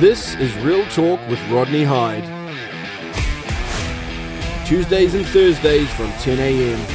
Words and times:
This 0.00 0.34
is 0.34 0.54
Real 0.58 0.84
Talk 0.88 1.18
with 1.26 1.40
Rodney 1.48 1.82
Hide. 1.82 2.22
Tuesdays 4.66 5.14
and 5.14 5.24
Thursdays 5.24 5.90
from 5.94 6.12
10 6.18 6.38
a.m. 6.38 6.86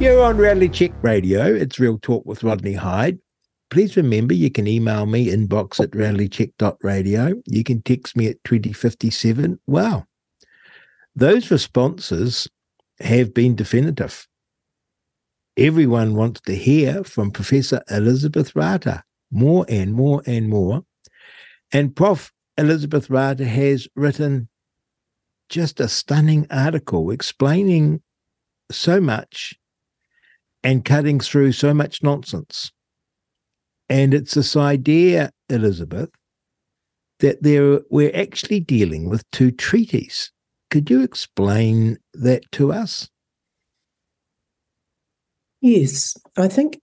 You're 0.00 0.22
on 0.22 0.36
Reality 0.36 0.68
Check 0.68 0.92
Radio. 1.02 1.52
It's 1.52 1.80
Real 1.80 1.98
Talk 1.98 2.24
with 2.24 2.44
Rodney 2.44 2.74
Hide. 2.74 3.18
Please 3.70 3.96
remember 3.96 4.34
you 4.34 4.52
can 4.52 4.68
email 4.68 5.06
me 5.06 5.34
inbox 5.34 5.80
at 5.80 5.90
realitycheck.radio. 5.90 7.42
You 7.46 7.64
can 7.64 7.82
text 7.82 8.16
me 8.16 8.28
at 8.28 8.44
2057. 8.44 9.58
Wow. 9.66 10.04
Those 11.16 11.50
responses 11.50 12.48
have 13.00 13.34
been 13.34 13.56
definitive. 13.56 14.28
Everyone 15.56 16.14
wants 16.14 16.40
to 16.42 16.54
hear 16.54 17.02
from 17.02 17.32
Professor 17.32 17.82
Elizabeth 17.90 18.54
Rata 18.54 19.02
more 19.34 19.66
and 19.68 19.92
more 19.92 20.22
and 20.26 20.48
more. 20.48 20.84
And 21.72 21.94
Prof. 21.94 22.32
Elizabeth 22.56 23.10
Rata 23.10 23.44
has 23.44 23.88
written 23.96 24.48
just 25.48 25.80
a 25.80 25.88
stunning 25.88 26.46
article 26.50 27.10
explaining 27.10 28.00
so 28.70 29.00
much 29.00 29.54
and 30.62 30.84
cutting 30.84 31.18
through 31.20 31.52
so 31.52 31.74
much 31.74 32.02
nonsense. 32.02 32.70
And 33.88 34.14
it's 34.14 34.34
this 34.34 34.56
idea, 34.56 35.30
Elizabeth, 35.48 36.10
that 37.18 37.42
there 37.42 37.80
we're 37.90 38.14
actually 38.14 38.60
dealing 38.60 39.10
with 39.10 39.28
two 39.30 39.50
treaties. 39.50 40.30
Could 40.70 40.90
you 40.90 41.02
explain 41.02 41.98
that 42.14 42.50
to 42.52 42.72
us? 42.72 43.08
Yes, 45.60 46.16
I 46.36 46.48
think 46.48 46.80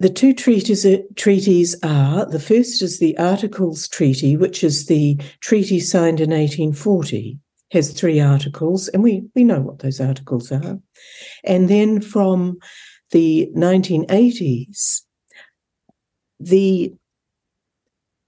the 0.00 0.08
two 0.08 0.32
treaties, 0.32 0.86
uh, 0.86 0.98
treaties 1.16 1.74
are 1.82 2.24
the 2.24 2.38
first 2.38 2.82
is 2.82 2.98
the 2.98 3.18
Articles 3.18 3.88
Treaty, 3.88 4.36
which 4.36 4.62
is 4.62 4.86
the 4.86 5.20
treaty 5.40 5.80
signed 5.80 6.20
in 6.20 6.30
1840, 6.30 7.38
has 7.72 7.92
three 7.92 8.20
articles, 8.20 8.88
and 8.88 9.02
we, 9.02 9.24
we 9.34 9.42
know 9.42 9.60
what 9.60 9.80
those 9.80 10.00
articles 10.00 10.52
are. 10.52 10.78
And 11.44 11.68
then 11.68 12.00
from 12.00 12.58
the 13.10 13.50
1980s, 13.56 15.02
the 16.38 16.94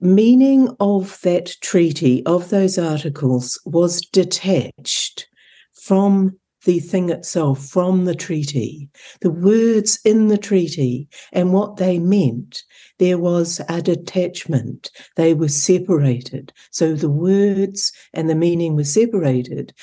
meaning 0.01 0.75
of 0.81 1.21
that 1.21 1.55
treaty, 1.61 2.25
of 2.25 2.49
those 2.49 2.77
articles, 2.77 3.61
was 3.65 4.01
detached 4.01 5.27
from 5.73 6.37
the 6.65 6.79
thing 6.79 7.09
itself 7.09 7.65
from 7.65 8.05
the 8.05 8.15
treaty, 8.15 8.89
the 9.21 9.31
words 9.31 9.99
in 10.05 10.27
the 10.27 10.37
treaty 10.37 11.07
and 11.31 11.53
what 11.53 11.77
they 11.77 11.97
meant, 11.97 12.63
there 12.99 13.17
was 13.17 13.61
a 13.67 13.81
detachment. 13.81 14.91
They 15.15 15.33
were 15.33 15.49
separated. 15.49 16.53
So 16.69 16.93
the 16.93 17.09
words 17.09 17.91
and 18.13 18.29
the 18.29 18.35
meaning 18.35 18.75
were 18.75 18.83
separated. 18.83 19.73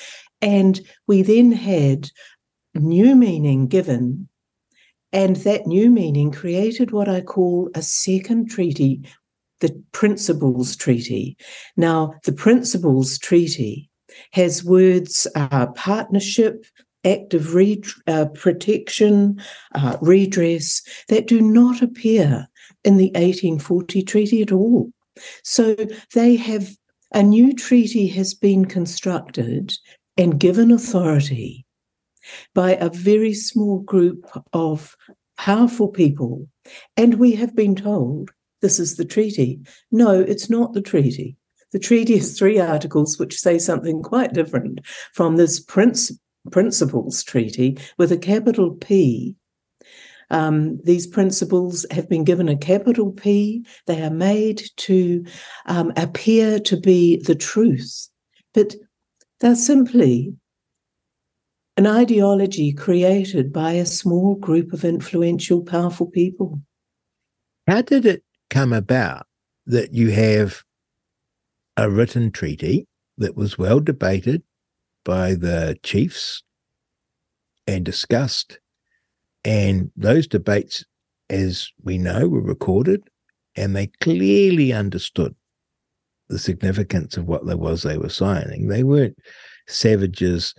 And 0.41 0.79
we 1.07 1.21
then 1.21 1.51
had 1.51 2.09
new 2.73 3.15
meaning 3.15 3.67
given. 3.67 4.29
And 5.11 5.37
that 5.37 5.67
new 5.67 5.89
meaning 5.89 6.31
created 6.31 6.91
what 6.91 7.09
I 7.09 7.21
call 7.21 7.69
a 7.73 7.81
second 7.81 8.49
treaty, 8.49 9.01
the 9.59 9.83
Principles 9.91 10.75
Treaty. 10.75 11.35
Now, 11.75 12.13
the 12.23 12.31
Principles 12.31 13.17
Treaty 13.17 13.88
has 14.31 14.63
words 14.63 15.27
uh, 15.35 15.67
partnership, 15.67 16.65
active 17.05 17.53
re- 17.53 17.83
uh, 18.07 18.25
protection, 18.33 19.41
uh, 19.75 19.97
redress 20.01 20.81
that 21.07 21.27
do 21.27 21.41
not 21.41 21.81
appear 21.81 22.47
in 22.83 22.97
the 22.97 23.07
1840 23.15 24.03
treaty 24.03 24.41
at 24.41 24.51
all. 24.51 24.91
So 25.43 25.75
they 26.13 26.35
have 26.35 26.75
a 27.13 27.23
new 27.23 27.53
treaty 27.53 28.07
has 28.07 28.33
been 28.33 28.65
constructed 28.65 29.73
and 30.17 30.39
given 30.39 30.71
authority 30.71 31.65
by 32.53 32.75
a 32.75 32.89
very 32.89 33.33
small 33.33 33.79
group 33.79 34.29
of 34.53 34.95
powerful 35.37 35.87
people. 35.87 36.47
And 36.95 37.15
we 37.15 37.33
have 37.35 37.55
been 37.55 37.75
told 37.75 38.31
this 38.61 38.79
is 38.79 38.97
the 38.97 39.05
treaty. 39.05 39.59
No, 39.91 40.19
it's 40.19 40.49
not 40.49 40.73
the 40.73 40.81
treaty. 40.81 41.37
The 41.71 41.79
treaty 41.79 42.17
has 42.17 42.37
three 42.37 42.59
articles 42.59 43.19
which 43.19 43.39
say 43.39 43.59
something 43.59 44.01
quite 44.01 44.33
different 44.33 44.81
from 45.13 45.35
this 45.35 45.59
principles 45.59 47.23
treaty 47.23 47.77
with 47.97 48.11
a 48.11 48.17
capital 48.17 48.71
P. 48.71 49.35
Um, 50.31 50.79
these 50.83 51.07
principles 51.07 51.85
have 51.91 52.07
been 52.07 52.23
given 52.23 52.49
a 52.49 52.57
capital 52.57 53.11
P. 53.11 53.65
They 53.87 54.03
are 54.03 54.11
made 54.11 54.63
to 54.77 55.25
um, 55.65 55.91
appear 55.95 56.59
to 56.59 56.77
be 56.77 57.17
the 57.17 57.35
truth, 57.35 58.09
but 58.53 58.75
they're 59.39 59.55
simply 59.55 60.33
an 61.77 61.87
ideology 61.87 62.73
created 62.73 63.53
by 63.53 63.71
a 63.71 63.85
small 63.85 64.35
group 64.35 64.73
of 64.73 64.83
influential, 64.83 65.61
powerful 65.63 66.07
people. 66.07 66.61
How 67.67 67.81
did 67.81 68.05
it 68.05 68.23
come 68.49 68.73
about 68.73 69.27
that 69.65 69.93
you 69.93 70.11
have 70.11 70.63
a 71.79 71.89
written 71.89 72.29
treaty 72.29 72.85
that 73.17 73.37
was 73.37 73.57
well 73.57 73.79
debated 73.79 74.43
by 75.05 75.33
the 75.33 75.77
chiefs 75.81 76.43
and 77.65 77.85
discussed. 77.85 78.59
And 79.45 79.89
those 79.95 80.27
debates, 80.27 80.83
as 81.29 81.69
we 81.81 81.97
know, 81.97 82.27
were 82.27 82.41
recorded 82.41 83.01
and 83.55 83.75
they 83.75 83.87
clearly 84.01 84.73
understood 84.73 85.35
the 86.27 86.37
significance 86.37 87.15
of 87.15 87.27
what 87.27 87.45
there 87.45 87.57
was 87.57 87.83
they 87.83 87.97
were 87.97 88.09
signing. 88.09 88.67
They 88.67 88.83
weren't 88.83 89.17
savages 89.69 90.53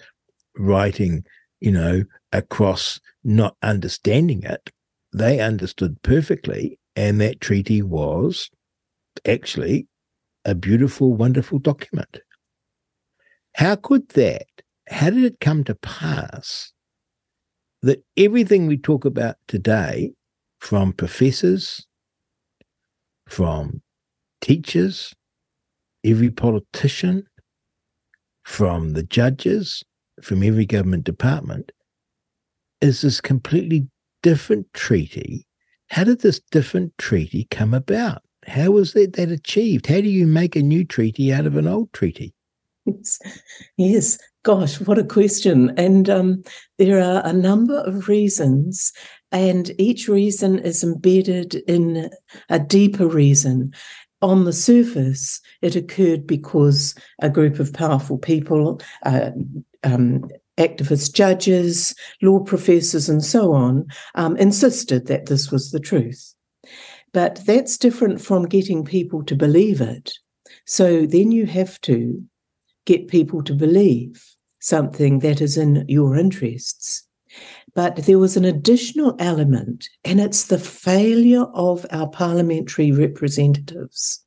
writing, 0.57 1.25
you 1.61 1.71
know, 1.71 2.05
across 2.33 2.99
not 3.23 3.57
understanding 3.63 4.43
it. 4.43 4.71
They 5.13 5.41
understood 5.41 6.01
perfectly. 6.01 6.79
And 6.97 7.21
that 7.21 7.43
treaty 7.43 7.83
was 7.83 8.51
actually 9.27 9.87
a 10.45 10.55
beautiful, 10.55 11.15
wonderful 11.15 11.59
document. 11.59 12.19
How 13.57 13.77
could 13.77 14.09
that, 14.11 14.47
how 14.89 15.11
did 15.11 15.25
it 15.25 15.41
come 15.41 15.65
to 15.65 15.75
pass 15.75 16.73
that 17.83 18.05
everything 18.17 18.67
we 18.67 18.77
talk 18.77 19.05
about 19.05 19.37
today, 19.49 20.13
from 20.59 20.93
professors, 20.93 21.87
from 23.29 23.83
teachers, 24.41 25.15
every 26.05 26.31
politician, 26.31 27.27
from 28.43 28.93
the 28.93 29.03
judges, 29.03 29.83
from 30.23 30.43
every 30.43 30.67
government 30.67 31.05
department, 31.05 31.73
is 32.81 33.03
this 33.03 33.21
completely 33.21 33.89
different 34.23 34.73
treaty? 34.75 35.47
How 35.89 36.05
did 36.05 36.21
this 36.21 36.41
different 36.51 36.97
treaty 36.99 37.47
come 37.51 37.75
about? 37.75 38.23
How 38.47 38.71
was 38.71 38.95
that, 38.95 39.15
that 39.15 39.31
achieved? 39.31 39.87
How 39.87 40.01
do 40.01 40.09
you 40.09 40.27
make 40.27 40.57
a 40.57 40.63
new 40.63 40.85
treaty 40.85 41.33
out 41.33 41.47
of 41.47 41.57
an 41.57 41.69
old 41.69 41.93
treaty? 41.93 42.35
Yes, 42.87 43.19
yes. 43.77 44.19
gosh, 44.43 44.81
what 44.81 44.99
a 44.99 45.05
question. 45.05 45.73
And 45.77 46.09
um, 46.09 46.43
there 46.79 47.01
are 47.01 47.23
a 47.25 47.33
number 47.33 47.79
of 47.81 48.09
reasons, 48.09 48.93
and 49.33 49.71
each 49.79 50.09
reason 50.09 50.59
is 50.59 50.83
embedded 50.83 51.57
in 51.69 52.11
a 52.49 52.59
deeper 52.59 53.07
reason. 53.07 53.73
On 54.23 54.45
the 54.45 54.53
surface, 54.53 55.41
it 55.63 55.77
occurred 55.77 56.27
because 56.27 56.95
a 57.21 57.31
group 57.31 57.59
of 57.59 57.73
powerful 57.73 58.19
people, 58.19 58.81
uh, 59.05 59.31
um, 59.83 60.29
activist 60.59 61.15
judges, 61.15 61.95
law 62.21 62.41
professors, 62.41 63.09
and 63.09 63.25
so 63.25 63.53
on, 63.53 63.87
um, 64.15 64.37
insisted 64.37 65.07
that 65.07 65.27
this 65.27 65.51
was 65.51 65.71
the 65.71 65.81
truth. 65.81 66.35
But 67.13 67.41
that's 67.47 67.77
different 67.77 68.21
from 68.21 68.47
getting 68.47 68.85
people 68.85 69.25
to 69.25 69.35
believe 69.35 69.81
it. 69.81 70.13
So 70.67 71.07
then 71.07 71.33
you 71.33 71.47
have 71.47 71.81
to 71.83 72.23
get 72.87 73.09
people 73.09 73.43
to 73.45 73.55
believe 73.55 74.25
something 74.61 75.21
that 75.21 75.41
is 75.41 75.57
in 75.57 75.85
your 75.89 76.17
interests. 76.17 77.07
But 77.75 77.97
there 77.97 78.19
was 78.19 78.37
an 78.37 78.45
additional 78.45 79.15
element, 79.19 79.89
and 80.05 80.21
it's 80.21 80.47
the 80.47 80.59
failure 80.59 81.45
of 81.55 81.87
our 81.91 82.09
parliamentary 82.09 82.91
representatives. 82.91 84.25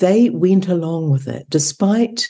They 0.00 0.30
went 0.30 0.68
along 0.68 1.10
with 1.10 1.28
it 1.28 1.48
despite 1.48 2.28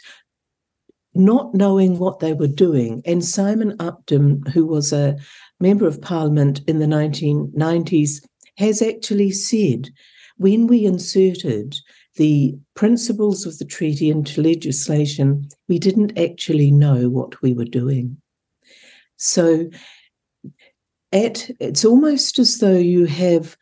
not 1.15 1.55
knowing 1.55 1.99
what 1.99 2.19
they 2.19 2.33
were 2.33 2.49
doing. 2.49 3.01
And 3.05 3.25
Simon 3.25 3.77
Upton, 3.79 4.43
who 4.53 4.67
was 4.67 4.93
a 4.93 5.17
member 5.61 5.87
of 5.87 6.03
parliament 6.03 6.61
in 6.67 6.81
the 6.81 6.87
1990s, 6.87 8.21
has 8.57 8.83
actually 8.83 9.31
said 9.31 9.91
when 10.37 10.67
we 10.67 10.85
inserted 10.85 11.77
the 12.17 12.57
principles 12.75 13.45
of 13.47 13.59
the 13.59 13.65
treaty 13.65 14.11
into 14.11 14.43
legislation, 14.43 15.49
we 15.69 15.79
didn't 15.79 16.17
actually 16.19 16.71
know 16.71 17.09
what 17.09 17.41
we 17.43 17.53
were 17.53 17.65
doing. 17.65 18.17
So 19.17 19.69
at, 21.13 21.51
it's 21.61 21.85
almost 21.85 22.39
as 22.39 22.59
though 22.59 22.77
you 22.77 23.07
have 23.07 23.57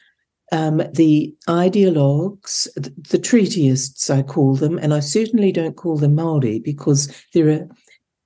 um, 0.52 0.82
the 0.92 1.34
ideologues, 1.48 2.68
the, 2.74 2.92
the 3.10 3.18
treatyists, 3.18 4.10
I 4.10 4.22
call 4.22 4.54
them, 4.54 4.78
and 4.78 4.92
I 4.92 5.00
certainly 5.00 5.50
don't 5.50 5.76
call 5.76 5.96
them 5.96 6.14
Maori 6.14 6.58
because 6.58 7.10
there 7.32 7.48
are 7.48 7.68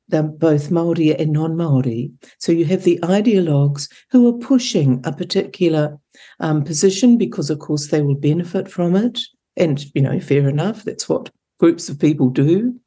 they're 0.08 0.22
both 0.22 0.70
Maori 0.70 1.14
and 1.16 1.32
non-Maori. 1.32 2.10
So 2.38 2.52
you 2.52 2.64
have 2.66 2.84
the 2.84 2.98
ideologues 3.02 3.90
who 4.10 4.28
are 4.28 4.38
pushing 4.38 5.00
a 5.04 5.12
particular 5.12 5.98
um, 6.40 6.62
position 6.64 7.18
because, 7.18 7.50
of 7.50 7.58
course, 7.58 7.88
they 7.88 8.02
will 8.02 8.14
benefit 8.14 8.68
from 8.70 8.94
it, 8.96 9.20
and 9.56 9.84
you 9.94 10.02
know, 10.02 10.20
fair 10.20 10.48
enough. 10.48 10.84
That's 10.84 11.08
what 11.08 11.30
groups 11.58 11.88
of 11.88 11.98
people 11.98 12.30
do. 12.30 12.78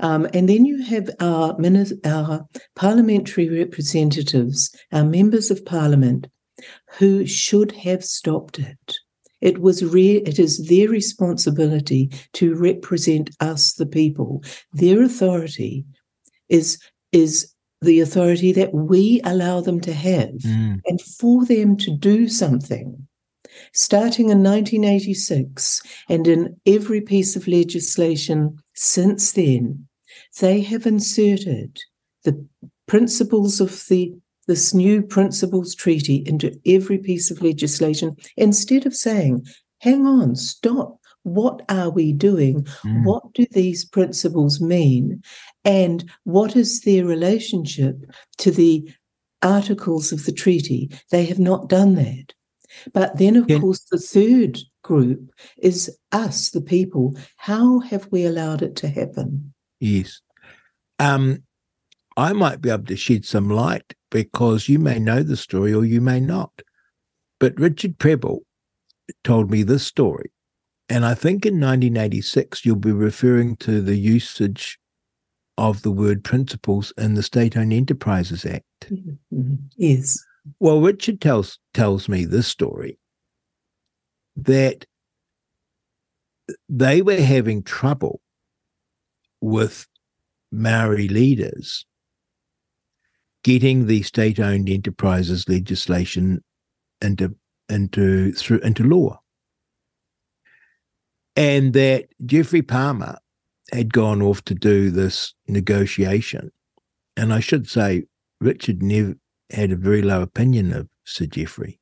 Um, 0.00 0.26
and 0.34 0.48
then 0.48 0.64
you 0.64 0.82
have 0.82 1.08
our, 1.20 1.56
our 2.04 2.46
parliamentary 2.74 3.48
representatives, 3.48 4.74
our 4.92 5.04
members 5.04 5.50
of 5.50 5.64
parliament, 5.64 6.26
who 6.98 7.26
should 7.26 7.72
have 7.72 8.04
stopped 8.04 8.58
it. 8.58 8.96
It 9.40 9.58
was 9.58 9.84
re- 9.84 10.22
it 10.24 10.38
is 10.38 10.68
their 10.68 10.88
responsibility 10.88 12.10
to 12.32 12.54
represent 12.54 13.30
us, 13.40 13.74
the 13.74 13.86
people. 13.86 14.42
Their 14.72 15.02
authority 15.02 15.84
is 16.54 16.78
is 17.12 17.52
the 17.80 18.00
authority 18.00 18.52
that 18.52 18.72
we 18.72 19.20
allow 19.24 19.60
them 19.60 19.80
to 19.80 19.92
have, 19.92 20.30
mm. 20.30 20.80
and 20.86 21.00
for 21.00 21.44
them 21.44 21.76
to 21.76 21.90
do 21.96 22.28
something. 22.28 23.06
Starting 23.72 24.30
in 24.30 24.42
1986, 24.42 25.82
and 26.08 26.26
in 26.26 26.56
every 26.66 27.00
piece 27.00 27.36
of 27.36 27.46
legislation 27.46 28.58
since 28.74 29.32
then, 29.32 29.86
they 30.40 30.60
have 30.60 30.86
inserted 30.86 31.78
the 32.24 32.46
principles 32.86 33.60
of 33.60 33.86
the 33.88 34.14
this 34.46 34.74
new 34.74 35.00
principles 35.00 35.74
treaty 35.74 36.16
into 36.26 36.54
every 36.66 36.98
piece 36.98 37.30
of 37.30 37.40
legislation 37.40 38.14
instead 38.36 38.84
of 38.84 38.94
saying, 38.94 39.42
hang 39.78 40.06
on, 40.06 40.36
stop. 40.36 40.98
What 41.24 41.62
are 41.68 41.90
we 41.90 42.12
doing? 42.12 42.64
Mm. 42.84 43.04
What 43.04 43.32
do 43.32 43.46
these 43.50 43.84
principles 43.84 44.60
mean? 44.60 45.22
And 45.64 46.08
what 46.24 46.54
is 46.54 46.82
their 46.82 47.04
relationship 47.04 47.96
to 48.38 48.50
the 48.50 48.88
articles 49.42 50.12
of 50.12 50.24
the 50.26 50.32
treaty? 50.32 50.90
They 51.10 51.24
have 51.24 51.38
not 51.38 51.68
done 51.68 51.94
that. 51.96 52.34
But 52.92 53.18
then, 53.18 53.36
of 53.36 53.48
yeah. 53.48 53.58
course, 53.58 53.84
the 53.90 53.98
third 53.98 54.58
group 54.82 55.30
is 55.58 55.96
us, 56.12 56.50
the 56.50 56.60
people. 56.60 57.16
How 57.36 57.80
have 57.80 58.08
we 58.10 58.24
allowed 58.24 58.62
it 58.62 58.76
to 58.76 58.88
happen? 58.88 59.52
Yes. 59.80 60.20
Um, 60.98 61.42
I 62.16 62.32
might 62.32 62.60
be 62.60 62.70
able 62.70 62.84
to 62.84 62.96
shed 62.96 63.24
some 63.24 63.48
light 63.48 63.94
because 64.10 64.68
you 64.68 64.78
may 64.78 64.98
know 64.98 65.22
the 65.22 65.36
story 65.36 65.72
or 65.72 65.84
you 65.84 66.00
may 66.00 66.20
not. 66.20 66.62
But 67.40 67.58
Richard 67.58 67.98
Prebble 67.98 68.42
told 69.24 69.50
me 69.50 69.62
this 69.62 69.86
story. 69.86 70.30
And 70.88 71.04
I 71.04 71.14
think 71.14 71.46
in 71.46 71.54
1986, 71.54 72.64
you'll 72.64 72.76
be 72.76 72.92
referring 72.92 73.56
to 73.56 73.80
the 73.80 73.96
usage 73.96 74.78
of 75.56 75.82
the 75.82 75.90
word 75.90 76.24
principles 76.24 76.92
in 76.98 77.14
the 77.14 77.22
State 77.22 77.56
Owned 77.56 77.72
Enterprises 77.72 78.44
Act. 78.44 78.64
Mm-hmm. 78.90 79.54
Yes. 79.76 80.18
Well, 80.60 80.80
Richard 80.80 81.20
tells 81.20 81.58
tells 81.72 82.08
me 82.08 82.24
this 82.26 82.46
story 82.46 82.98
that 84.36 84.84
they 86.68 87.00
were 87.00 87.20
having 87.20 87.62
trouble 87.62 88.20
with 89.40 89.86
Maori 90.52 91.08
leaders 91.08 91.86
getting 93.42 93.86
the 93.86 94.02
state-owned 94.02 94.68
enterprises 94.68 95.48
legislation 95.48 96.42
into 97.00 97.34
into 97.68 98.32
through 98.32 98.58
into 98.60 98.82
law. 98.84 99.20
And 101.36 101.72
that 101.72 102.06
Geoffrey 102.24 102.62
Palmer 102.62 103.18
had 103.72 103.92
gone 103.92 104.22
off 104.22 104.44
to 104.44 104.54
do 104.54 104.90
this 104.90 105.34
negotiation. 105.48 106.50
And 107.16 107.32
I 107.32 107.40
should 107.40 107.68
say, 107.68 108.04
Richard 108.40 108.82
never 108.82 109.14
had 109.50 109.72
a 109.72 109.76
very 109.76 110.02
low 110.02 110.22
opinion 110.22 110.72
of 110.72 110.88
Sir 111.04 111.26
Geoffrey. 111.26 111.80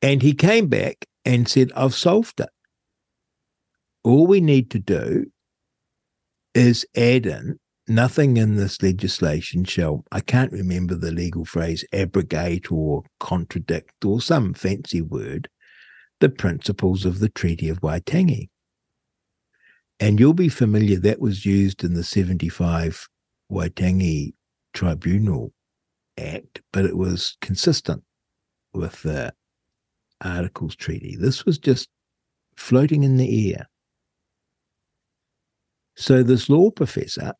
And 0.00 0.22
he 0.22 0.32
came 0.32 0.68
back 0.68 1.06
and 1.24 1.48
said, 1.48 1.72
I've 1.74 1.94
solved 1.94 2.40
it. 2.40 2.48
All 4.04 4.26
we 4.26 4.40
need 4.40 4.70
to 4.70 4.78
do 4.78 5.26
is 6.54 6.86
add 6.96 7.26
in 7.26 7.58
nothing 7.88 8.36
in 8.36 8.56
this 8.56 8.82
legislation 8.82 9.64
shall, 9.64 10.04
I 10.12 10.20
can't 10.20 10.52
remember 10.52 10.94
the 10.94 11.10
legal 11.10 11.44
phrase, 11.44 11.84
abrogate 11.92 12.70
or 12.70 13.02
contradict 13.18 14.04
or 14.04 14.20
some 14.20 14.54
fancy 14.54 15.00
word, 15.00 15.48
the 16.20 16.28
principles 16.28 17.04
of 17.04 17.20
the 17.20 17.28
Treaty 17.28 17.68
of 17.68 17.80
Waitangi. 17.80 18.48
And 20.00 20.20
you'll 20.20 20.34
be 20.34 20.48
familiar 20.48 20.98
that 21.00 21.20
was 21.20 21.44
used 21.44 21.82
in 21.82 21.94
the 21.94 22.04
75 22.04 23.08
Waitangi 23.50 24.32
Tribunal 24.72 25.52
Act, 26.16 26.62
but 26.72 26.84
it 26.84 26.96
was 26.96 27.36
consistent 27.40 28.02
with 28.72 29.02
the 29.02 29.32
Articles 30.20 30.76
Treaty. 30.76 31.16
This 31.16 31.44
was 31.44 31.58
just 31.58 31.88
floating 32.56 33.04
in 33.04 33.16
the 33.16 33.54
air. 33.54 33.68
So, 35.96 36.22
this 36.22 36.48
law 36.48 36.70
professor 36.70 37.34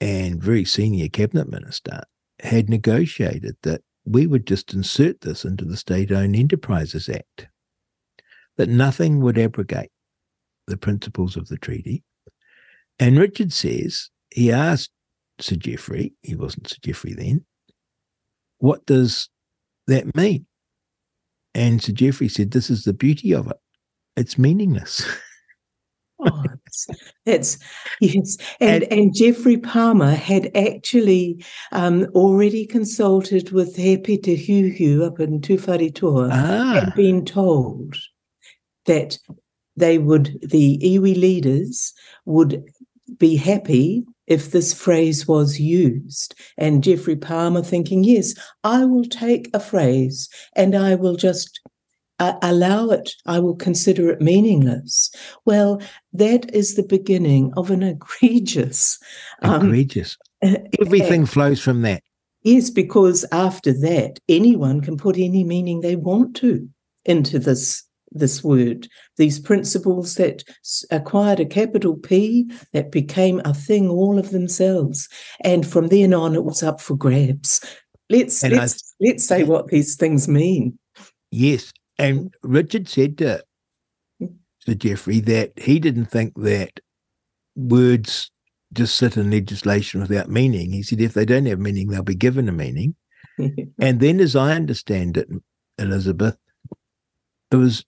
and 0.00 0.42
very 0.42 0.64
senior 0.64 1.08
cabinet 1.08 1.50
minister 1.50 2.02
had 2.40 2.68
negotiated 2.68 3.56
that 3.62 3.82
we 4.04 4.26
would 4.26 4.46
just 4.46 4.72
insert 4.72 5.20
this 5.20 5.44
into 5.44 5.64
the 5.64 5.76
State 5.76 6.10
Owned 6.10 6.36
Enterprises 6.36 7.08
Act, 7.08 7.48
that 8.60 8.68
nothing 8.68 9.22
would 9.22 9.38
abrogate 9.38 9.88
the 10.66 10.76
principles 10.76 11.34
of 11.34 11.48
the 11.48 11.56
treaty. 11.56 12.04
And 12.98 13.18
Richard 13.18 13.54
says 13.54 14.10
he 14.28 14.52
asked 14.52 14.90
Sir 15.38 15.56
Geoffrey, 15.56 16.12
he 16.20 16.34
wasn't 16.34 16.68
Sir 16.68 16.76
Geoffrey 16.82 17.14
then, 17.14 17.46
what 18.58 18.84
does 18.84 19.30
that 19.86 20.14
mean? 20.14 20.44
And 21.54 21.82
Sir 21.82 21.92
Geoffrey 21.92 22.28
said, 22.28 22.50
This 22.50 22.68
is 22.68 22.84
the 22.84 22.92
beauty 22.92 23.32
of 23.32 23.50
it. 23.50 23.56
It's 24.14 24.36
meaningless. 24.36 25.08
oh, 26.20 26.44
that's, 27.24 27.56
yes, 28.02 28.36
and, 28.60 28.82
and, 28.82 28.92
and 28.92 29.14
Geoffrey 29.14 29.56
Palmer 29.56 30.14
had 30.14 30.54
actually 30.54 31.42
um, 31.72 32.04
already 32.14 32.66
consulted 32.66 33.52
with 33.52 33.74
Hepi 33.74 34.18
Te 34.18 34.36
Heuheu 34.36 35.06
up 35.06 35.18
in 35.18 35.40
Tuwharetoa 35.40 36.28
ah. 36.30 36.80
and 36.82 36.94
been 36.94 37.24
told 37.24 37.96
that 38.90 39.18
they 39.76 39.98
would, 39.98 40.36
the 40.42 40.78
iwi 40.82 41.16
leaders 41.16 41.94
would 42.24 42.64
be 43.18 43.36
happy 43.36 44.04
if 44.26 44.50
this 44.50 44.74
phrase 44.74 45.28
was 45.28 45.60
used. 45.60 46.34
And 46.58 46.82
Geoffrey 46.82 47.16
Palmer 47.16 47.62
thinking, 47.62 48.02
yes, 48.02 48.34
I 48.64 48.84
will 48.84 49.04
take 49.04 49.48
a 49.54 49.60
phrase 49.60 50.28
and 50.56 50.74
I 50.74 50.96
will 50.96 51.14
just 51.14 51.60
uh, 52.18 52.34
allow 52.42 52.90
it, 52.90 53.12
I 53.26 53.38
will 53.38 53.54
consider 53.56 54.10
it 54.10 54.20
meaningless. 54.20 55.10
Well, 55.46 55.80
that 56.12 56.52
is 56.52 56.74
the 56.74 56.82
beginning 56.82 57.52
of 57.56 57.70
an 57.70 57.82
egregious. 57.94 58.98
Um, 59.42 59.66
egregious. 59.66 60.18
Everything 60.80 61.26
flows 61.26 61.60
from 61.60 61.82
that. 61.82 62.02
Yes, 62.42 62.70
because 62.70 63.24
after 63.30 63.72
that, 63.72 64.18
anyone 64.28 64.80
can 64.80 64.96
put 64.96 65.16
any 65.16 65.44
meaning 65.44 65.80
they 65.80 65.96
want 65.96 66.34
to 66.36 66.68
into 67.04 67.38
this 67.38 67.84
this 68.12 68.42
word, 68.42 68.88
these 69.16 69.38
principles 69.38 70.14
that 70.16 70.42
acquired 70.90 71.40
a 71.40 71.46
capital 71.46 71.96
P 71.96 72.50
that 72.72 72.90
became 72.90 73.40
a 73.44 73.54
thing 73.54 73.88
all 73.88 74.18
of 74.18 74.30
themselves. 74.30 75.08
And 75.42 75.66
from 75.66 75.88
then 75.88 76.12
on, 76.12 76.34
it 76.34 76.44
was 76.44 76.62
up 76.62 76.80
for 76.80 76.96
grabs. 76.96 77.60
Let's 78.08 78.42
let's 78.42 78.94
I, 79.00 79.06
let's 79.06 79.26
say 79.26 79.44
what 79.44 79.68
these 79.68 79.96
things 79.96 80.26
mean. 80.26 80.78
Yes, 81.30 81.72
and 81.98 82.34
Richard 82.42 82.88
said 82.88 83.18
to, 83.18 83.44
to 84.66 84.74
Geoffrey 84.74 85.20
that 85.20 85.52
he 85.56 85.78
didn't 85.78 86.06
think 86.06 86.34
that 86.36 86.80
words 87.54 88.30
just 88.72 88.96
sit 88.96 89.16
in 89.16 89.30
legislation 89.30 90.00
without 90.00 90.28
meaning. 90.28 90.72
He 90.72 90.82
said 90.82 91.00
if 91.00 91.14
they 91.14 91.24
don't 91.24 91.46
have 91.46 91.58
meaning, 91.58 91.88
they'll 91.88 92.02
be 92.02 92.14
given 92.14 92.48
a 92.48 92.52
meaning. 92.52 92.94
and 93.38 94.00
then, 94.00 94.18
as 94.20 94.34
I 94.34 94.54
understand 94.54 95.16
it, 95.16 95.28
Elizabeth, 95.78 96.36
it 97.50 97.56
was 97.56 97.84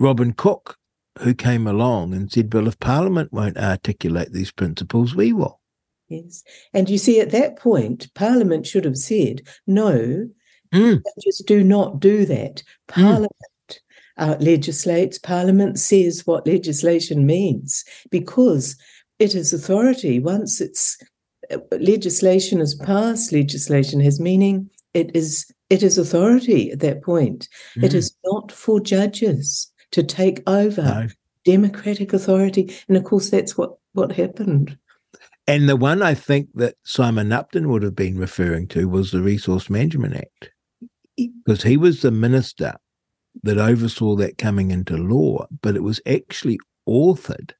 Robin 0.00 0.32
Cooke, 0.32 0.78
who 1.18 1.34
came 1.34 1.66
along 1.66 2.14
and 2.14 2.32
said, 2.32 2.52
Well, 2.52 2.66
if 2.66 2.80
Parliament 2.80 3.32
won't 3.32 3.58
articulate 3.58 4.32
these 4.32 4.50
principles, 4.50 5.14
we 5.14 5.32
will. 5.32 5.60
Yes. 6.08 6.42
And 6.72 6.88
you 6.88 6.98
see, 6.98 7.20
at 7.20 7.30
that 7.30 7.56
point, 7.56 8.12
Parliament 8.14 8.66
should 8.66 8.86
have 8.86 8.96
said, 8.96 9.42
No, 9.66 10.28
mm. 10.74 11.02
just 11.22 11.46
do 11.46 11.62
not 11.62 12.00
do 12.00 12.24
that. 12.24 12.62
Mm. 12.88 12.94
Parliament 12.94 13.32
mm. 13.70 13.76
uh, 14.16 14.36
legislates, 14.40 15.18
Parliament 15.18 15.78
says 15.78 16.26
what 16.26 16.46
legislation 16.46 17.26
means 17.26 17.84
because 18.10 18.76
it 19.18 19.34
is 19.34 19.52
authority. 19.52 20.18
Once 20.18 20.62
it's 20.62 20.96
uh, 21.50 21.58
legislation 21.72 22.60
is 22.60 22.74
passed, 22.74 23.32
legislation 23.32 24.00
has 24.00 24.18
meaning, 24.18 24.70
it 24.94 25.14
is 25.14 25.52
it 25.68 25.82
is 25.82 25.98
authority 25.98 26.72
at 26.72 26.80
that 26.80 27.02
point. 27.02 27.48
Mm. 27.76 27.84
It 27.84 27.94
is 27.94 28.16
not 28.24 28.50
for 28.50 28.80
judges 28.80 29.70
to 29.92 30.02
take 30.02 30.42
over 30.46 30.82
No. 30.82 31.08
democratic 31.44 32.12
authority. 32.12 32.74
And 32.88 32.96
of 32.96 33.04
course, 33.04 33.30
that's 33.30 33.56
what, 33.56 33.76
what 33.92 34.12
happened. 34.12 34.76
And 35.46 35.68
the 35.68 35.76
one 35.76 36.02
I 36.02 36.14
think 36.14 36.48
that 36.54 36.76
Simon 36.84 37.32
Upton 37.32 37.68
would 37.68 37.82
have 37.82 37.96
been 37.96 38.18
referring 38.18 38.68
to 38.68 38.88
was 38.88 39.10
the 39.10 39.20
Resource 39.20 39.68
Management 39.68 40.14
Act, 40.16 40.50
because 41.16 41.62
he 41.62 41.76
was 41.76 42.02
the 42.02 42.12
minister 42.12 42.74
that 43.42 43.58
oversaw 43.58 44.14
that 44.16 44.38
coming 44.38 44.70
into 44.70 44.96
law, 44.96 45.46
but 45.62 45.76
it 45.76 45.82
was 45.82 46.00
actually 46.06 46.58
authored 46.88 47.52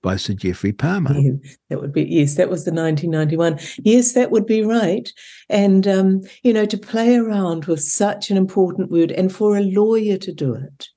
by 0.00 0.14
Sir 0.14 0.34
Geoffrey 0.34 0.72
Palmer. 0.72 1.12
Yeah, 1.18 1.32
that 1.70 1.80
would 1.80 1.92
be 1.92 2.04
yes. 2.04 2.36
That 2.36 2.50
was 2.50 2.64
the 2.64 2.72
1991. 2.72 3.58
Yes, 3.84 4.12
that 4.12 4.30
would 4.30 4.46
be 4.46 4.62
right. 4.62 5.10
And 5.48 5.88
um, 5.88 6.20
you 6.44 6.52
know, 6.52 6.66
to 6.66 6.78
play 6.78 7.16
around 7.16 7.64
with 7.64 7.82
such 7.82 8.30
an 8.30 8.36
important 8.36 8.92
word, 8.92 9.10
and 9.10 9.32
for 9.32 9.56
a 9.56 9.62
lawyer 9.62 10.16
to 10.18 10.32
do 10.32 10.54
it. 10.54 10.88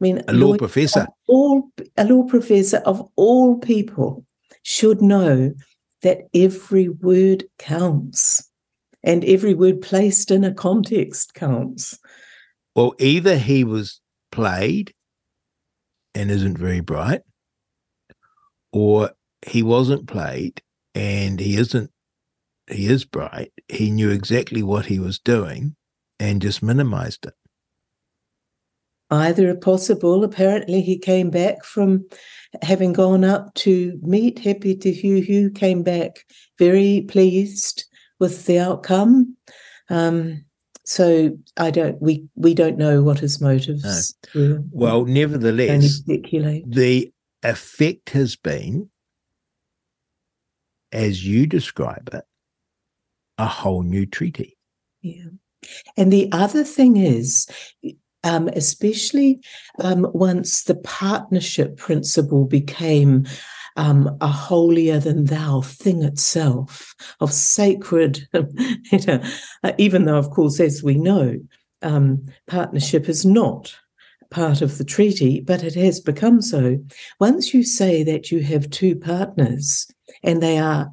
I 0.00 0.04
mean, 0.04 0.22
A 0.28 0.32
law 0.32 0.56
professor. 0.56 1.00
of 1.00 1.08
all 1.28 1.70
a 1.96 2.04
law 2.04 2.24
professor 2.24 2.78
of 2.78 3.08
all 3.16 3.58
people 3.58 4.24
should 4.62 5.00
know 5.00 5.54
that 6.02 6.22
every 6.34 6.88
word 6.88 7.44
counts, 7.58 8.50
and 9.02 9.24
every 9.24 9.54
word 9.54 9.80
placed 9.80 10.30
in 10.30 10.44
a 10.44 10.52
context 10.52 11.34
counts. 11.34 11.98
Well, 12.74 12.94
either 12.98 13.38
he 13.38 13.64
was 13.64 14.00
played 14.32 14.92
and 16.14 16.30
isn't 16.30 16.58
very 16.58 16.80
bright, 16.80 17.22
or 18.72 19.12
he 19.46 19.62
wasn't 19.62 20.08
played 20.08 20.60
and 20.94 21.38
he 21.38 21.56
isn't 21.56 21.90
he 22.70 22.86
is 22.86 23.04
bright. 23.04 23.52
He 23.68 23.90
knew 23.90 24.10
exactly 24.10 24.62
what 24.62 24.86
he 24.86 24.98
was 24.98 25.18
doing 25.18 25.76
and 26.18 26.40
just 26.40 26.62
minimized 26.62 27.26
it. 27.26 27.34
Either 29.14 29.54
possible. 29.54 30.24
Apparently, 30.24 30.80
he 30.80 30.98
came 30.98 31.30
back 31.30 31.64
from 31.64 32.04
having 32.62 32.92
gone 32.92 33.24
up 33.24 33.54
to 33.54 33.98
meet 34.02 34.38
Happy 34.40 34.76
to 34.76 34.92
Hugh. 34.92 35.22
Hugh 35.22 35.50
came 35.50 35.82
back 35.82 36.24
very 36.58 37.06
pleased 37.08 37.84
with 38.18 38.46
the 38.46 38.58
outcome. 38.58 39.36
Um, 39.88 40.44
so 40.84 41.38
I 41.56 41.70
don't. 41.70 42.00
We 42.02 42.24
we 42.34 42.54
don't 42.54 42.76
know 42.76 43.02
what 43.02 43.18
his 43.20 43.40
motives 43.40 44.14
were. 44.34 44.62
Well, 44.70 45.04
nevertheless, 45.04 46.02
the 46.04 47.12
effect 47.42 48.10
has 48.10 48.36
been, 48.36 48.90
as 50.92 51.24
you 51.24 51.46
describe 51.46 52.10
it, 52.12 52.24
a 53.38 53.46
whole 53.46 53.82
new 53.82 54.06
treaty. 54.06 54.56
Yeah. 55.00 55.30
And 55.96 56.12
the 56.12 56.30
other 56.32 56.64
thing 56.64 56.96
is, 56.96 57.46
um, 58.24 58.48
especially 58.48 59.40
um, 59.80 60.08
once 60.12 60.64
the 60.64 60.74
partnership 60.74 61.76
principle 61.76 62.46
became 62.46 63.26
um, 63.76 64.16
a 64.20 64.28
holier 64.28 64.98
than 64.98 65.26
thou 65.26 65.60
thing 65.60 66.02
itself 66.02 66.94
of 67.20 67.32
sacred, 67.32 68.26
you 68.34 68.98
know, 69.06 69.22
uh, 69.62 69.72
even 69.78 70.04
though, 70.04 70.18
of 70.18 70.30
course, 70.30 70.58
as 70.58 70.82
we 70.82 70.96
know, 70.96 71.38
um, 71.82 72.26
partnership 72.46 73.08
is 73.08 73.26
not 73.26 73.76
part 74.30 74.62
of 74.62 74.78
the 74.78 74.84
treaty, 74.84 75.40
but 75.40 75.62
it 75.62 75.74
has 75.74 76.00
become 76.00 76.40
so. 76.40 76.78
Once 77.20 77.52
you 77.52 77.62
say 77.62 78.02
that 78.02 78.30
you 78.30 78.40
have 78.40 78.70
two 78.70 78.96
partners 78.96 79.86
and 80.22 80.42
they 80.42 80.58
are 80.58 80.90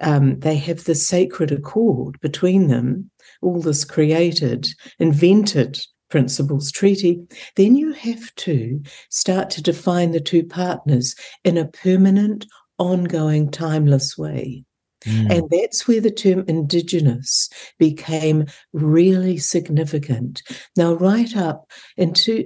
um, 0.00 0.40
they 0.40 0.56
have 0.56 0.84
the 0.84 0.94
sacred 0.94 1.52
accord 1.52 2.18
between 2.20 2.66
them, 2.68 3.10
all 3.42 3.60
this 3.60 3.84
created, 3.84 4.68
invented 4.98 5.80
principles 6.08 6.70
treaty, 6.70 7.26
then 7.56 7.74
you 7.76 7.92
have 7.92 8.34
to 8.36 8.80
start 9.10 9.50
to 9.50 9.62
define 9.62 10.12
the 10.12 10.20
two 10.20 10.44
partners 10.44 11.14
in 11.44 11.56
a 11.56 11.68
permanent, 11.68 12.46
ongoing, 12.78 13.50
timeless 13.50 14.16
way. 14.16 14.64
And 15.06 15.48
that's 15.50 15.86
where 15.86 16.00
the 16.00 16.10
term 16.10 16.44
indigenous 16.48 17.48
became 17.78 18.46
really 18.72 19.38
significant. 19.38 20.42
Now, 20.76 20.94
right 20.94 21.36
up 21.36 21.70
into 21.96 22.44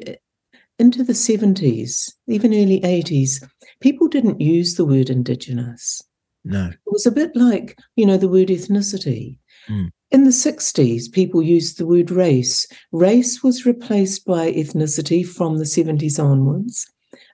into 0.79 1.05
the 1.05 1.13
70s, 1.13 2.13
even 2.27 2.53
early 2.53 2.81
80s, 2.81 3.47
people 3.81 4.09
didn't 4.09 4.41
use 4.41 4.75
the 4.75 4.85
word 4.85 5.11
indigenous. 5.11 6.03
no. 6.45 6.67
It 6.67 6.79
was 6.87 7.07
a 7.07 7.13
bit 7.13 7.37
like, 7.37 7.79
you 7.95 8.05
know, 8.05 8.17
the 8.17 8.29
word 8.29 8.49
ethnicity. 8.49 9.39
Mm. 9.69 9.91
In 10.13 10.25
the 10.25 10.31
60s, 10.31 11.11
people 11.11 11.43
used 11.43 11.79
the 11.79 11.87
word 11.87 12.11
race. 12.11 12.67
Race 12.93 13.43
was 13.43 13.65
replaced 13.65 14.27
by 14.27 14.53
ethnicity 14.53 15.27
from 15.27 15.57
the 15.57 15.65
70s 15.65 16.23
onwards. 16.23 16.87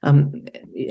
Um, 0.05 0.33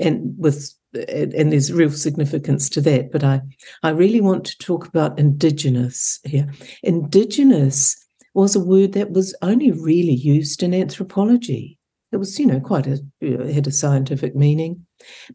and 0.00 0.34
with 0.36 0.74
and 0.94 1.52
there's 1.52 1.72
real 1.72 1.90
significance 1.90 2.68
to 2.70 2.80
that. 2.82 3.10
But 3.12 3.24
I, 3.24 3.40
I 3.82 3.90
really 3.90 4.20
want 4.20 4.44
to 4.46 4.58
talk 4.58 4.86
about 4.86 5.18
indigenous 5.18 6.18
here. 6.24 6.50
Indigenous 6.82 7.96
was 8.34 8.56
a 8.56 8.60
word 8.60 8.92
that 8.92 9.10
was 9.10 9.34
only 9.42 9.70
really 9.70 10.14
used 10.14 10.62
in 10.62 10.74
anthropology. 10.74 11.78
It 12.12 12.16
was, 12.16 12.38
you 12.38 12.46
know, 12.46 12.60
quite 12.60 12.86
a 12.86 13.00
you 13.20 13.36
know, 13.36 13.46
had 13.46 13.66
a 13.66 13.72
scientific 13.72 14.34
meaning. 14.34 14.86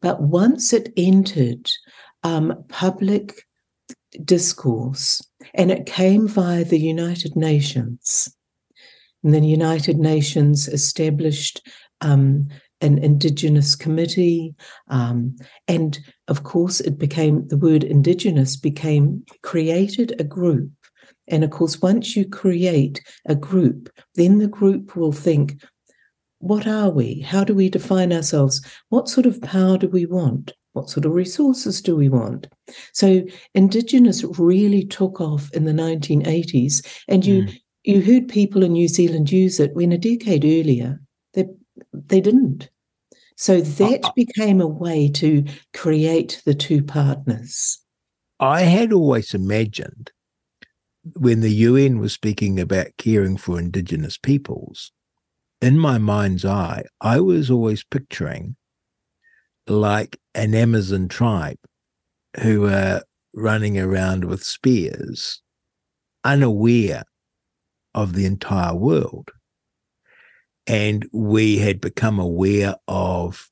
But 0.02 0.22
once 0.22 0.74
it 0.74 0.92
entered 0.98 1.70
um, 2.24 2.64
public 2.70 3.44
discourse, 4.24 5.22
and 5.54 5.72
it 5.72 5.86
came 5.86 6.28
via 6.28 6.64
the 6.64 6.80
United 6.80 7.36
Nations. 7.36 8.36
And 9.24 9.34
the 9.34 9.40
United 9.40 9.98
Nations 9.98 10.68
established 10.68 11.66
um, 12.02 12.50
an 12.82 12.98
Indigenous 12.98 13.76
committee, 13.76 14.54
um, 14.90 15.36
and 15.68 16.00
of 16.28 16.44
course, 16.44 16.82
it 16.82 16.98
became 16.98 17.48
the 17.48 17.58
word 17.58 17.84
Indigenous 17.84 18.58
became 18.58 19.24
created 19.42 20.14
a 20.20 20.24
group. 20.24 20.70
And 21.30 21.44
of 21.46 21.52
course, 21.52 21.82
once 21.82 22.18
you 22.18 22.28
create 22.28 23.02
a 23.26 23.36
group, 23.36 23.90
then 24.16 24.40
the 24.40 24.48
group 24.48 24.98
will 24.98 25.14
think, 25.14 25.64
what 26.40 26.68
are 26.68 26.90
we? 26.90 27.22
How 27.22 27.46
do 27.46 27.56
we 27.56 27.70
define 27.70 28.12
ourselves? 28.12 28.62
What 28.90 29.08
sort 29.08 29.26
of 29.26 29.42
power 29.42 29.78
do 29.78 29.88
we 29.88 30.06
want? 30.06 30.52
What 30.74 30.90
sort 30.90 31.06
of 31.06 31.14
resources 31.14 31.82
do 31.82 31.96
we 31.96 32.10
want? 32.10 32.48
So 32.94 33.24
Indigenous 33.54 34.24
really 34.38 34.84
took 34.86 35.22
off 35.22 35.52
in 35.54 35.66
the 35.66 35.74
1980s, 35.74 36.82
and 37.08 37.26
you 37.26 37.44
Mm. 37.44 37.60
you 37.84 38.02
heard 38.02 38.28
people 38.28 38.64
in 38.64 38.74
New 38.74 38.88
Zealand 38.88 39.32
use 39.32 39.60
it 39.60 39.74
when 39.76 39.92
a 39.92 39.98
decade 39.98 40.46
earlier 40.46 41.02
they 41.34 41.46
they 41.94 42.22
didn't. 42.22 42.70
So 43.36 43.62
that 43.62 44.12
became 44.16 44.62
a 44.62 44.68
way 44.68 45.10
to 45.16 45.44
create 45.74 46.42
the 46.46 46.54
two 46.54 46.84
partners. 46.84 47.80
I 48.40 48.62
had 48.62 48.94
always 48.94 49.34
imagined 49.34 50.12
when 51.18 51.42
the 51.42 51.52
UN 51.52 52.00
was 52.00 52.14
speaking 52.14 52.60
about 52.60 52.88
caring 52.98 53.38
for 53.38 53.60
Indigenous 53.60 54.18
peoples, 54.18 54.92
in 55.62 55.78
my 55.78 55.98
mind's 55.98 56.46
eye, 56.46 56.84
I 57.02 57.20
was 57.20 57.50
always 57.52 57.84
picturing 57.84 58.56
like 59.68 60.20
an 60.36 60.56
Amazon 60.56 61.08
tribe 61.08 61.60
who 62.42 62.68
are 62.68 63.04
running 63.34 63.80
around 63.80 64.26
with 64.26 64.44
spears, 64.44 65.42
unaware 66.24 67.04
of 67.94 68.14
the 68.14 68.26
entire 68.26 68.76
world. 68.76 69.32
And 70.66 71.08
we 71.12 71.58
had 71.58 71.82
become 71.82 72.20
aware 72.20 72.76
of 72.88 73.50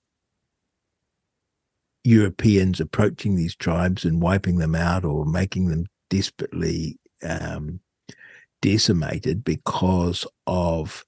Europeans 2.03 2.79
approaching 2.79 3.35
these 3.35 3.55
tribes 3.55 4.05
and 4.05 4.21
wiping 4.21 4.57
them 4.57 4.75
out 4.75 5.05
or 5.05 5.25
making 5.25 5.67
them 5.67 5.85
desperately 6.09 6.97
um, 7.23 7.79
decimated 8.61 9.43
because 9.43 10.25
of 10.47 11.03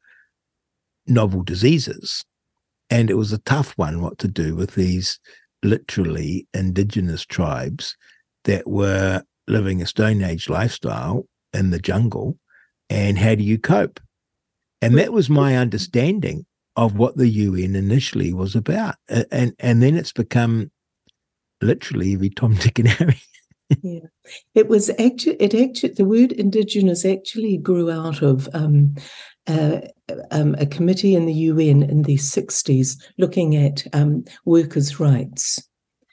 novel 1.08 1.44
diseases. 1.44 2.26
And 2.90 3.10
it 3.10 3.16
was 3.16 3.32
a 3.32 3.40
tough 3.40 3.74
one 3.78 4.02
what 4.02 4.20
to 4.20 4.28
do 4.28 4.56
with 4.56 4.76
these 4.76 5.20
literally 5.64 6.48
indigenous 6.54 7.26
tribes 7.26 7.96
that 8.46 8.68
were 8.68 9.24
living 9.48 9.82
a 9.82 9.86
Stone 9.86 10.24
Age 10.24 10.50
lifestyle 10.50 11.26
in 11.54 11.72
the 11.72 11.80
jungle. 11.80 12.38
And 12.90 13.18
how 13.18 13.36
do 13.36 13.44
you 13.44 13.58
cope? 13.58 14.00
And 14.82 14.98
that 14.98 15.14
was 15.14 15.30
my 15.30 15.56
understanding 15.56 16.46
of 16.76 16.98
what 16.98 17.16
the 17.16 17.28
UN 17.28 17.76
initially 17.76 18.34
was 18.34 18.56
about. 18.56 18.96
And 19.08 19.54
and 19.60 19.82
then 19.82 19.96
it's 19.96 20.12
become 20.12 20.72
literally 21.62 22.14
every 22.14 22.30
Tom, 22.30 22.56
Dick, 22.60 22.80
and 22.80 22.90
Harry. 22.90 23.22
yeah, 23.82 24.08
It 24.54 24.68
was 24.68 24.90
actually 25.00 25.38
it 25.38 25.56
actually 25.56 25.94
the 25.94 26.06
word 26.06 26.34
indigenous 26.34 27.06
actually 27.06 27.58
grew 27.58 27.90
out 27.90 28.22
of 28.22 28.50
um, 28.54 28.96
uh, 29.48 29.82
um, 30.32 30.56
a 30.60 30.66
committee 30.66 31.16
in 31.16 31.26
the 31.26 31.34
UN 31.34 31.84
in 31.84 32.04
the 32.04 32.18
60s 32.18 33.02
looking 33.18 33.56
at 33.56 33.86
um, 33.94 34.24
workers' 34.46 35.00
rights. 35.00 35.62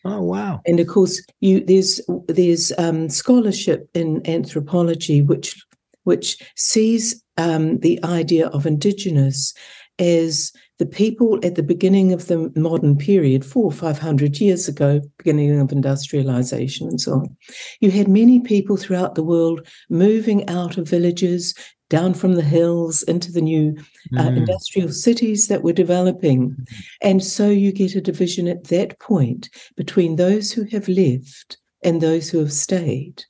Oh 0.04 0.22
wow! 0.22 0.60
And 0.66 0.80
of 0.80 0.86
course, 0.86 1.22
you 1.40 1.64
there's 1.64 2.00
there's 2.26 2.72
um, 2.78 3.10
scholarship 3.10 3.88
in 3.94 4.26
anthropology 4.26 5.20
which 5.20 5.62
which 6.04 6.38
sees 6.56 7.22
um, 7.36 7.78
the 7.80 8.02
idea 8.02 8.48
of 8.48 8.66
indigenous 8.66 9.52
as 9.98 10.52
the 10.78 10.86
people 10.86 11.38
at 11.44 11.56
the 11.56 11.62
beginning 11.62 12.10
of 12.14 12.26
the 12.26 12.50
modern 12.56 12.96
period, 12.96 13.44
four 13.44 13.64
or 13.64 13.72
five 13.72 13.98
hundred 13.98 14.40
years 14.40 14.66
ago, 14.66 15.02
beginning 15.18 15.60
of 15.60 15.70
industrialization 15.70 16.88
and 16.88 17.00
so 17.00 17.12
on, 17.12 17.36
you 17.80 17.90
had 17.90 18.08
many 18.08 18.40
people 18.40 18.78
throughout 18.78 19.14
the 19.14 19.22
world 19.22 19.66
moving 19.90 20.48
out 20.48 20.78
of 20.78 20.88
villages, 20.88 21.54
down 21.90 22.14
from 22.14 22.34
the 22.34 22.42
hills 22.42 23.02
into 23.02 23.30
the 23.30 23.42
new 23.42 23.76
uh, 24.16 24.22
mm. 24.22 24.36
industrial 24.38 24.90
cities 24.90 25.48
that 25.48 25.62
were 25.62 25.72
developing. 25.72 26.50
Mm. 26.50 26.68
And 27.02 27.22
so 27.22 27.50
you 27.50 27.72
get 27.72 27.94
a 27.94 28.00
division 28.00 28.48
at 28.48 28.64
that 28.64 28.98
point 29.00 29.50
between 29.76 30.16
those 30.16 30.50
who 30.50 30.64
have 30.70 30.88
left 30.88 31.58
and 31.82 32.00
those 32.00 32.30
who 32.30 32.38
have 32.38 32.52
stayed. 32.52 33.24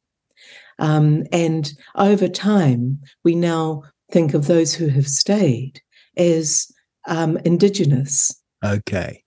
Um, 0.79 1.25
and 1.33 1.73
over 1.97 2.29
time, 2.29 3.01
we 3.25 3.35
now 3.35 3.83
think 4.13 4.35
of 4.35 4.47
those 4.47 4.75
who 4.75 4.89
have 4.89 5.09
stayed 5.09 5.81
as 6.17 6.71
um, 7.07 7.39
indigenous. 7.39 8.35
Okay. 8.65 9.23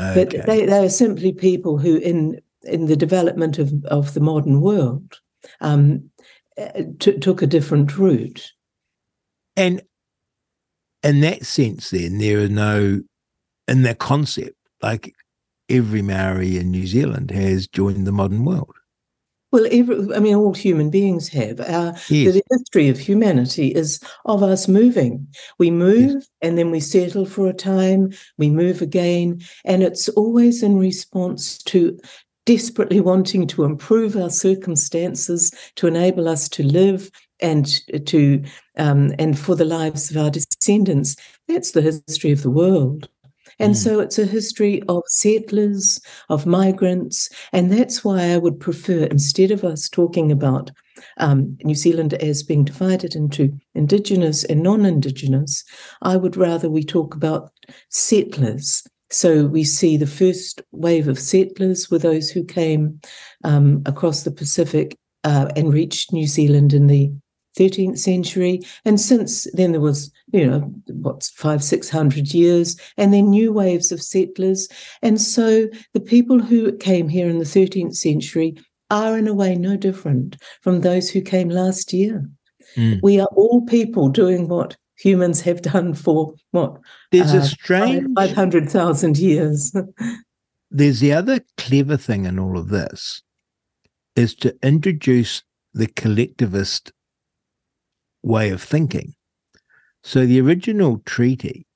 okay. 0.00 0.14
But 0.14 0.46
they, 0.46 0.66
they 0.66 0.84
are 0.84 0.90
simply 0.90 1.32
people 1.32 1.78
who, 1.78 1.96
in 1.96 2.40
in 2.64 2.86
the 2.86 2.96
development 2.96 3.58
of, 3.58 3.72
of 3.84 4.14
the 4.14 4.20
modern 4.20 4.60
world, 4.60 5.18
um, 5.60 6.10
uh, 6.58 6.82
t- 6.98 7.18
took 7.18 7.40
a 7.40 7.46
different 7.46 7.96
route. 7.96 8.50
And 9.58 9.82
in 11.02 11.20
that 11.20 11.44
sense, 11.44 11.90
then 11.90 12.18
there 12.18 12.40
are 12.40 12.48
no, 12.48 13.02
in 13.66 13.82
that 13.82 13.98
concept, 13.98 14.56
like 14.82 15.14
every 15.68 16.00
Maori 16.00 16.56
in 16.56 16.70
New 16.70 16.86
Zealand 16.86 17.30
has 17.30 17.66
joined 17.66 18.06
the 18.06 18.12
modern 18.12 18.44
world. 18.44 18.74
Well, 19.50 19.66
every, 19.70 20.14
I 20.14 20.20
mean, 20.20 20.34
all 20.34 20.52
human 20.52 20.90
beings 20.90 21.28
have. 21.28 21.58
Our, 21.60 21.94
yes. 22.08 22.34
The 22.34 22.42
history 22.50 22.88
of 22.88 22.98
humanity 22.98 23.68
is 23.68 23.98
of 24.26 24.42
us 24.42 24.68
moving. 24.68 25.26
We 25.58 25.70
move 25.70 26.12
yes. 26.12 26.28
and 26.42 26.58
then 26.58 26.70
we 26.70 26.80
settle 26.80 27.24
for 27.24 27.48
a 27.48 27.54
time, 27.54 28.12
we 28.36 28.50
move 28.50 28.82
again, 28.82 29.40
and 29.64 29.82
it's 29.82 30.08
always 30.10 30.62
in 30.62 30.78
response 30.78 31.58
to 31.64 31.98
desperately 32.44 33.00
wanting 33.00 33.46
to 33.46 33.64
improve 33.64 34.16
our 34.16 34.30
circumstances 34.30 35.52
to 35.76 35.86
enable 35.86 36.28
us 36.28 36.48
to 36.50 36.62
live 36.62 37.10
and 37.40 37.66
to 38.06 38.42
um, 38.76 39.12
and 39.18 39.38
for 39.38 39.54
the 39.54 39.64
lives 39.64 40.10
of 40.10 40.16
our 40.16 40.30
descendants. 40.30 41.16
That's 41.46 41.72
the 41.72 41.82
history 41.82 42.32
of 42.32 42.42
the 42.42 42.50
world. 42.50 43.08
And 43.58 43.74
mm. 43.74 43.76
so 43.76 44.00
it's 44.00 44.18
a 44.18 44.26
history 44.26 44.82
of 44.88 45.02
settlers, 45.06 46.00
of 46.28 46.46
migrants. 46.46 47.28
And 47.52 47.72
that's 47.72 48.04
why 48.04 48.32
I 48.32 48.38
would 48.38 48.60
prefer, 48.60 49.04
instead 49.04 49.50
of 49.50 49.64
us 49.64 49.88
talking 49.88 50.30
about 50.30 50.70
um, 51.18 51.56
New 51.64 51.74
Zealand 51.74 52.14
as 52.14 52.42
being 52.42 52.64
divided 52.64 53.14
into 53.14 53.56
Indigenous 53.74 54.44
and 54.44 54.62
non 54.62 54.84
Indigenous, 54.84 55.64
I 56.02 56.16
would 56.16 56.36
rather 56.36 56.70
we 56.70 56.84
talk 56.84 57.14
about 57.14 57.50
settlers. 57.88 58.82
So 59.10 59.46
we 59.46 59.64
see 59.64 59.96
the 59.96 60.06
first 60.06 60.60
wave 60.72 61.08
of 61.08 61.18
settlers 61.18 61.90
were 61.90 61.98
those 61.98 62.30
who 62.30 62.44
came 62.44 63.00
um, 63.42 63.82
across 63.86 64.22
the 64.22 64.30
Pacific 64.30 64.96
uh, 65.24 65.48
and 65.56 65.72
reached 65.72 66.12
New 66.12 66.26
Zealand 66.26 66.74
in 66.74 66.88
the 66.88 67.10
13th 67.58 67.98
century. 67.98 68.60
And 68.84 69.00
since 69.00 69.46
then, 69.52 69.72
there 69.72 69.80
was, 69.80 70.12
you 70.32 70.46
know, 70.46 70.60
what's 70.88 71.30
five, 71.30 71.62
600 71.62 72.32
years, 72.32 72.76
and 72.96 73.12
then 73.12 73.30
new 73.30 73.52
waves 73.52 73.90
of 73.92 74.02
settlers. 74.02 74.68
And 75.02 75.20
so 75.20 75.68
the 75.94 76.00
people 76.00 76.40
who 76.40 76.76
came 76.76 77.08
here 77.08 77.28
in 77.28 77.38
the 77.38 77.44
13th 77.44 77.96
century 77.96 78.56
are, 78.90 79.18
in 79.18 79.28
a 79.28 79.34
way, 79.34 79.54
no 79.54 79.76
different 79.76 80.36
from 80.62 80.80
those 80.80 81.10
who 81.10 81.20
came 81.20 81.48
last 81.48 81.92
year. 81.92 82.28
Mm. 82.76 83.00
We 83.02 83.20
are 83.20 83.28
all 83.36 83.62
people 83.66 84.08
doing 84.08 84.48
what 84.48 84.76
humans 84.98 85.40
have 85.42 85.62
done 85.62 85.94
for 85.94 86.34
what? 86.50 86.78
There's 87.12 87.34
uh, 87.34 87.38
a 87.38 87.44
strange 87.44 88.06
500,000 88.16 89.18
years. 89.18 89.72
there's 90.70 91.00
the 91.00 91.12
other 91.12 91.40
clever 91.56 91.96
thing 91.96 92.24
in 92.26 92.38
all 92.38 92.58
of 92.58 92.68
this 92.68 93.22
is 94.16 94.34
to 94.34 94.56
introduce 94.62 95.42
the 95.72 95.86
collectivist 95.86 96.92
way 98.22 98.50
of 98.50 98.62
thinking. 98.62 99.14
So 100.02 100.26
the 100.26 100.40
original 100.40 101.02
treaty 101.04 101.66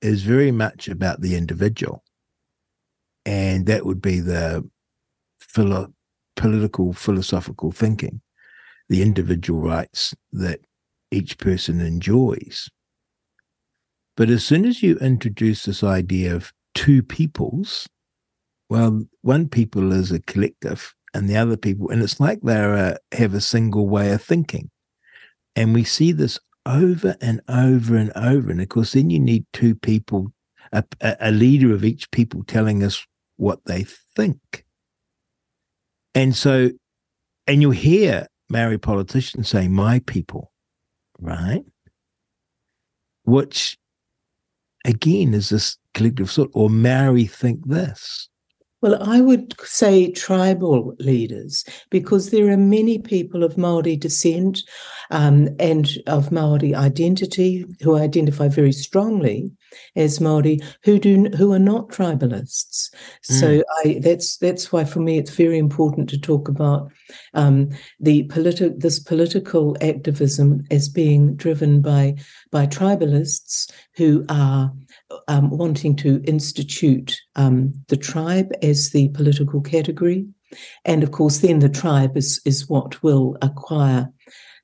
is 0.00 0.22
very 0.22 0.50
much 0.50 0.88
about 0.88 1.20
the 1.20 1.36
individual. 1.36 2.02
And 3.24 3.66
that 3.66 3.86
would 3.86 4.02
be 4.02 4.20
the 4.20 4.68
philo- 5.40 5.94
political, 6.34 6.92
philosophical 6.92 7.70
thinking, 7.70 8.20
the 8.88 9.02
individual 9.02 9.60
rights 9.60 10.14
that 10.32 10.60
each 11.10 11.38
person 11.38 11.80
enjoys. 11.80 12.68
But 14.16 14.28
as 14.28 14.44
soon 14.44 14.64
as 14.64 14.82
you 14.82 14.96
introduce 14.98 15.64
this 15.64 15.82
idea 15.82 16.34
of 16.34 16.52
two 16.74 17.02
peoples, 17.02 17.88
well, 18.68 19.04
one 19.20 19.48
people 19.48 19.92
is 19.92 20.10
a 20.10 20.20
collective 20.20 20.94
and 21.14 21.28
the 21.28 21.36
other 21.36 21.56
people, 21.56 21.90
and 21.90 22.02
it's 22.02 22.18
like 22.18 22.40
they 22.42 22.96
have 23.12 23.34
a 23.34 23.40
single 23.40 23.88
way 23.88 24.12
of 24.12 24.22
thinking. 24.22 24.70
And 25.54 25.74
we 25.74 25.84
see 25.84 26.12
this 26.12 26.38
over 26.64 27.16
and 27.20 27.40
over 27.48 27.96
and 27.96 28.12
over. 28.14 28.50
And 28.50 28.60
of 28.60 28.68
course, 28.68 28.92
then 28.92 29.10
you 29.10 29.18
need 29.20 29.44
two 29.52 29.74
people, 29.74 30.32
a, 30.72 30.84
a 31.20 31.30
leader 31.30 31.72
of 31.74 31.84
each 31.84 32.10
people 32.10 32.44
telling 32.44 32.82
us 32.82 33.06
what 33.36 33.60
they 33.66 33.84
think. 34.16 34.64
And 36.14 36.34
so, 36.34 36.70
and 37.46 37.62
you 37.62 37.70
hear 37.70 38.26
Maori 38.48 38.78
politicians 38.78 39.48
say, 39.48 39.68
my 39.68 40.00
people, 40.00 40.52
right? 41.18 41.64
Which 43.24 43.78
again 44.84 45.32
is 45.34 45.48
this 45.48 45.76
collective 45.94 46.30
thought, 46.30 46.50
or 46.52 46.68
Maori 46.70 47.24
think 47.24 47.66
this. 47.66 48.28
Well, 48.82 49.00
I 49.00 49.20
would 49.20 49.54
say 49.60 50.10
tribal 50.10 50.96
leaders 50.98 51.64
because 51.90 52.30
there 52.30 52.50
are 52.50 52.56
many 52.56 52.98
people 52.98 53.44
of 53.44 53.56
Maori 53.56 53.96
descent 53.96 54.64
um, 55.12 55.48
and 55.60 55.88
of 56.08 56.32
Maori 56.32 56.74
identity 56.74 57.64
who 57.80 57.96
identify 57.96 58.48
very 58.48 58.72
strongly 58.72 59.52
as 59.94 60.20
Maori 60.20 60.58
who 60.82 60.98
do 60.98 61.26
who 61.36 61.52
are 61.52 61.60
not 61.60 61.90
tribalists. 61.90 62.90
Mm. 63.30 63.40
So 63.40 63.62
I, 63.84 64.00
that's 64.02 64.36
that's 64.38 64.72
why 64.72 64.84
for 64.84 64.98
me 64.98 65.16
it's 65.16 65.34
very 65.34 65.58
important 65.58 66.10
to 66.10 66.20
talk 66.20 66.48
about 66.48 66.90
um, 67.34 67.68
the 68.00 68.24
politi- 68.24 68.80
this 68.80 68.98
political 68.98 69.76
activism 69.80 70.62
as 70.72 70.88
being 70.88 71.36
driven 71.36 71.82
by 71.82 72.16
by 72.50 72.66
tribalists 72.66 73.70
who 73.94 74.24
are 74.28 74.72
um, 75.28 75.50
wanting 75.50 75.96
to 75.96 76.22
institute 76.24 77.18
um, 77.36 77.72
the 77.88 77.96
tribe 77.96 78.52
as 78.62 78.90
the 78.90 79.08
political 79.08 79.60
category. 79.60 80.26
And 80.84 81.02
of 81.02 81.12
course, 81.12 81.38
then 81.38 81.60
the 81.60 81.68
tribe 81.68 82.16
is, 82.16 82.40
is 82.44 82.68
what 82.68 83.02
will 83.02 83.36
acquire 83.42 84.08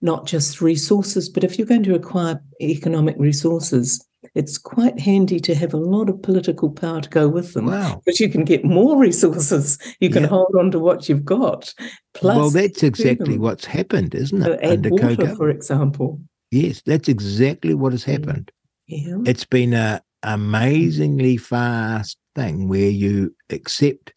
not 0.01 0.27
just 0.27 0.61
resources, 0.61 1.29
but 1.29 1.45
if 1.45 1.59
you're 1.59 1.67
going 1.67 1.83
to 1.83 1.95
acquire 1.95 2.41
economic 2.61 3.17
resources, 3.19 4.05
it's 4.35 4.59
quite 4.59 4.99
handy 4.99 5.41
to 5.41 5.55
have 5.55 5.75
a 5.75 5.79
lot 5.79 6.09
of 6.09 6.23
political 6.23 6.71
power 6.71 7.01
to 7.01 7.09
go 7.09 7.29
with 7.29 7.55
them. 7.55 7.67
Wow. 7.67 8.01
Because 8.05 8.21
you 8.21 8.29
can 8.29 8.45
get 8.45 8.65
more 8.65 8.97
resources. 9.09 9.79
You 10.01 10.11
can 10.11 10.25
hold 10.25 10.55
on 10.59 10.71
to 10.73 10.79
what 10.79 11.09
you've 11.09 11.25
got. 11.25 11.73
Plus, 12.15 12.37
well, 12.37 12.51
that's 12.51 12.83
exactly 12.83 13.39
what's 13.39 13.65
happened, 13.65 14.15
isn't 14.15 14.43
it? 14.43 14.61
So 14.63 14.71
Under 14.71 14.91
water, 14.91 15.37
for 15.37 15.51
example. 15.51 16.21
Yes, 16.51 16.83
that's 16.85 17.09
exactly 17.09 17.75
what 17.75 17.93
has 17.93 18.05
happened. 18.05 18.51
Yeah. 18.87 19.19
It's 19.27 19.45
been 19.45 19.75
a, 19.75 20.03
amazingly 20.23 21.37
fast 21.37 22.19
thing 22.35 22.69
where 22.69 22.91
you 22.91 23.35
accept 23.51 24.13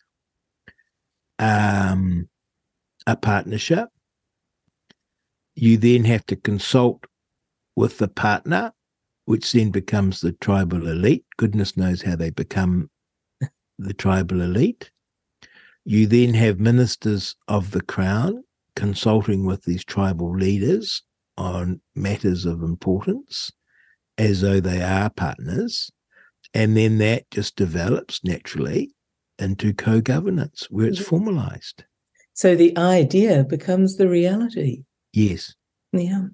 um, 1.39 2.29
a 3.07 3.15
partnership. 3.15 3.89
You 5.55 5.77
then 5.77 6.05
have 6.05 6.25
to 6.27 6.35
consult 6.35 7.05
with 7.75 7.97
the 7.97 8.07
partner, 8.07 8.73
which 9.25 9.51
then 9.51 9.71
becomes 9.71 10.21
the 10.21 10.33
tribal 10.33 10.87
elite. 10.87 11.25
Goodness 11.37 11.77
knows 11.77 12.01
how 12.01 12.15
they 12.15 12.29
become 12.29 12.89
the 13.77 13.93
tribal 13.93 14.41
elite. 14.41 14.91
You 15.83 16.07
then 16.07 16.33
have 16.35 16.59
ministers 16.59 17.35
of 17.47 17.71
the 17.71 17.81
crown 17.81 18.43
consulting 18.75 19.45
with 19.45 19.63
these 19.63 19.83
tribal 19.83 20.35
leaders 20.35 21.03
on 21.37 21.81
matters 21.95 22.45
of 22.45 22.61
importance 22.61 23.51
as 24.21 24.41
though 24.41 24.59
they 24.59 24.81
are 24.81 25.09
partners. 25.09 25.91
And 26.53 26.77
then 26.77 26.99
that 26.99 27.29
just 27.31 27.55
develops 27.55 28.23
naturally 28.23 28.93
into 29.39 29.73
co 29.73 29.99
governance 29.99 30.67
where 30.69 30.87
it's 30.87 30.99
formalized. 30.99 31.83
So 32.33 32.55
the 32.55 32.77
idea 32.77 33.43
becomes 33.43 33.97
the 33.97 34.07
reality. 34.07 34.83
Yes. 35.13 35.55
Yeah. 35.91 36.25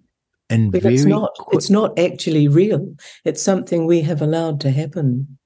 And 0.49 0.71
but 0.71 0.85
it's 0.85 1.05
not 1.05 1.31
it's 1.51 1.69
not 1.69 1.97
actually 1.99 2.47
real. 2.47 2.95
It's 3.25 3.41
something 3.41 3.85
we 3.85 4.01
have 4.01 4.21
allowed 4.21 4.61
to 4.61 4.71
happen. 4.71 5.37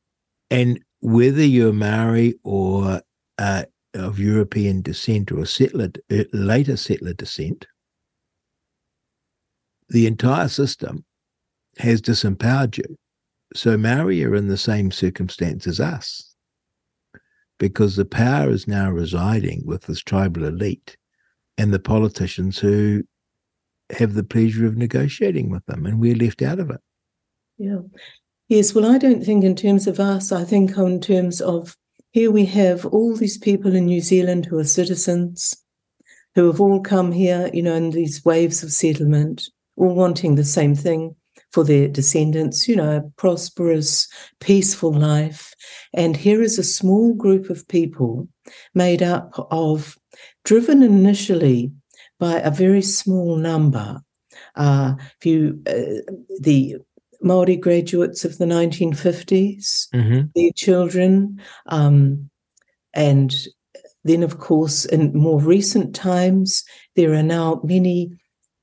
And 0.50 0.80
whether 1.00 1.44
you're 1.44 1.74
Maori 1.74 2.36
or 2.44 3.02
uh, 3.38 3.64
of 3.94 4.20
European 4.20 4.82
descent 4.82 5.32
or 5.32 5.46
settler, 5.46 5.90
uh, 6.12 6.24
later 6.34 6.78
settler 6.78 7.14
descent, 7.14 7.66
the 9.90 10.06
entire 10.06 10.48
system 10.48 11.04
has 11.78 12.02
disempowered 12.02 12.78
you. 12.78 12.98
So 13.54 13.78
Maori 13.78 14.24
are 14.24 14.36
in 14.36 14.48
the 14.48 14.58
same 14.58 14.92
circumstance 14.92 15.68
as 15.68 15.80
us 15.80 16.34
because 17.60 17.96
the 17.96 18.06
power 18.06 18.50
is 18.50 18.68
now 18.68 18.90
residing 18.90 19.62
with 19.66 19.84
this 19.84 20.02
tribal 20.02 20.46
elite 20.46 20.98
and 21.58 21.74
the 21.74 21.80
politicians 21.80 22.58
who 22.58 23.04
have 23.92 24.14
the 24.14 24.24
pleasure 24.24 24.66
of 24.66 24.78
negotiating 24.78 25.50
with 25.50 25.66
them, 25.66 25.86
and 25.86 26.00
we're 26.00 26.16
left 26.16 26.42
out 26.42 26.60
of 26.60 26.70
it. 26.70 26.80
Yeah. 27.58 27.82
Yes. 28.48 28.74
Well, 28.74 28.90
I 28.90 28.98
don't 28.98 29.24
think 29.24 29.44
in 29.44 29.56
terms 29.56 29.86
of 29.86 30.00
us, 30.00 30.32
I 30.32 30.44
think 30.44 30.78
in 30.78 31.00
terms 31.02 31.42
of 31.42 31.76
here 32.12 32.32
we 32.32 32.46
have 32.46 32.86
all 32.86 33.16
these 33.16 33.38
people 33.38 33.76
in 33.76 33.86
New 33.86 34.02
Zealand 34.02 34.46
who 34.46 34.58
are 34.58 34.64
citizens, 34.64 35.56
who 36.36 36.48
have 36.48 36.60
all 36.60 36.82
come 36.82 37.12
here, 37.12 37.50
you 37.54 37.62
know, 37.62 37.76
in 37.76 37.92
these 37.92 38.26
waves 38.26 38.64
of 38.64 38.72
settlement, 38.72 39.50
all 39.76 39.94
wanting 39.94 40.36
the 40.36 40.44
same 40.44 40.74
thing 40.74 41.16
for 41.52 41.64
their 41.64 41.88
descendants, 41.88 42.68
you 42.68 42.76
know, 42.76 42.98
a 42.98 43.10
prosperous, 43.18 44.08
peaceful 44.40 44.94
life. 44.94 45.54
And 45.94 46.16
here 46.16 46.42
is 46.42 46.58
a 46.58 46.64
small 46.64 47.14
group 47.14 47.50
of 47.50 47.68
people 47.68 48.28
made 48.74 49.04
up 49.04 49.48
of, 49.52 49.98
driven 50.44 50.82
initially 50.82 51.72
by 52.20 52.40
a 52.40 52.52
very 52.52 52.82
small 52.82 53.36
number. 53.36 54.02
Uh, 54.56 54.94
if 55.20 55.26
you, 55.26 55.62
uh, 55.68 56.12
the 56.40 56.78
Maori 57.22 57.56
graduates 57.56 58.26
of 58.26 58.38
the 58.38 58.46
1950s, 58.46 59.88
mm-hmm. 59.94 60.22
their 60.36 60.52
children, 60.56 61.42
um, 61.68 62.30
and 62.94 63.34
then, 64.04 64.24
of 64.24 64.40
course, 64.40 64.86
in 64.86 65.16
more 65.16 65.40
recent 65.40 65.94
times, 65.96 66.64
there 66.96 67.14
are 67.14 67.24
now 67.24 67.62
many, 67.64 68.12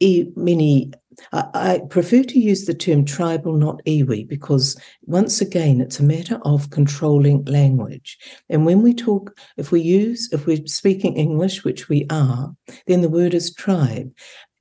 many 0.01 0.93
I, 1.33 1.81
prefer 1.91 2.23
to 2.23 2.39
use 2.39 2.65
the 2.65 2.75
term 2.75 3.05
tribal, 3.05 3.55
not 3.55 3.81
iwi, 3.87 4.29
because 4.29 4.81
once 5.03 5.41
again, 5.41 5.81
it's 5.81 6.01
a 6.01 6.05
matter 6.05 6.39
of 6.43 6.71
controlling 6.71 7.45
language. 7.45 8.19
And 8.49 8.65
when 8.65 8.83
we 8.83 8.95
talk, 8.95 9.37
if 9.57 9.73
we 9.73 9.81
use, 9.81 10.29
if 10.33 10.47
we're 10.47 10.67
speaking 10.67 11.17
English, 11.17 11.65
which 11.65 11.89
we 11.89 12.07
are, 12.11 12.55
then 12.87 13.03
the 13.03 13.09
word 13.09 13.35
is 13.35 13.55
tribe. 13.55 14.13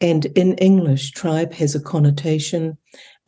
And 0.02 0.26
in 0.26 0.56
English, 0.56 1.12
tribe 1.12 1.54
has 1.54 1.76
a 1.76 1.82
connotation 1.82 2.78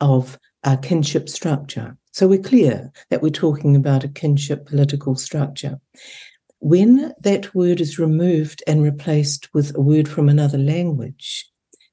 of 0.00 0.38
a 0.64 0.76
kinship 0.76 1.28
structure. 1.28 1.96
So 2.12 2.28
we're 2.28 2.42
clear 2.42 2.92
that 3.10 3.22
we're 3.22 3.30
talking 3.30 3.76
about 3.76 4.04
a 4.04 4.08
kinship 4.08 4.66
political 4.66 5.14
structure. 5.14 5.80
When 6.58 7.14
that 7.20 7.54
word 7.54 7.80
is 7.80 7.98
removed 7.98 8.62
and 8.66 8.82
replaced 8.82 9.48
with 9.54 9.74
a 9.74 9.80
word 9.80 10.08
from 10.08 10.28
another 10.28 10.58
language, 10.58 11.49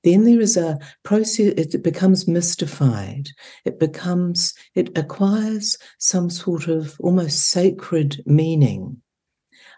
then 0.07 0.23
there 0.23 0.39
is 0.39 0.55
a 0.55 0.79
process, 1.03 1.53
it 1.57 1.83
becomes 1.83 2.27
mystified. 2.27 3.27
It 3.65 3.79
becomes, 3.79 4.53
it 4.73 4.97
acquires 4.97 5.77
some 5.99 6.29
sort 6.29 6.67
of 6.67 6.95
almost 7.01 7.49
sacred 7.49 8.23
meaning. 8.25 9.01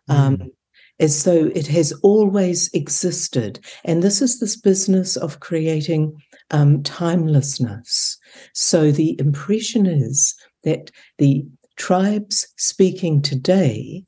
Mm. 0.10 0.16
Um, 0.16 0.52
as 1.00 1.24
though 1.24 1.50
it 1.56 1.68
has 1.68 1.94
always 2.04 2.70
existed. 2.74 3.60
And 3.86 4.04
this 4.04 4.22
is 4.22 4.40
this 4.40 4.58
business 4.58 5.16
of 5.16 5.40
creating 5.40 6.14
um, 6.52 6.84
timelessness. 6.84 8.18
So 8.54 8.92
the 8.92 9.18
impression 9.20 9.86
is 9.86 10.36
that 10.64 10.92
the 11.18 11.46
tribes 11.78 12.46
speaking 12.58 13.22
today 13.22 14.04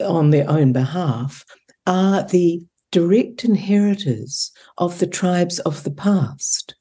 on 0.00 0.30
their 0.30 0.48
own 0.48 0.72
behalf 0.72 1.44
are 1.86 2.22
the 2.22 2.62
direct 2.94 3.44
inheritors 3.44 4.52
of 4.78 5.00
the 5.00 5.06
tribes 5.06 5.58
of 5.60 5.82
the 5.82 5.90
past. 5.90 6.76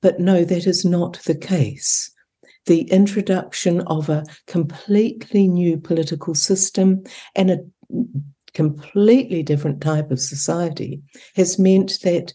But 0.00 0.20
no, 0.20 0.44
that 0.44 0.64
is 0.64 0.84
not 0.84 1.18
the 1.26 1.34
case. 1.34 2.08
The 2.66 2.82
introduction 2.82 3.80
of 3.80 4.08
a 4.08 4.24
completely 4.46 5.48
new 5.48 5.76
political 5.76 6.36
system 6.36 7.02
and 7.34 7.50
a 7.50 7.58
completely 8.54 9.42
different 9.42 9.80
type 9.80 10.12
of 10.12 10.20
society 10.20 11.02
has 11.34 11.58
meant 11.58 11.98
that 12.04 12.32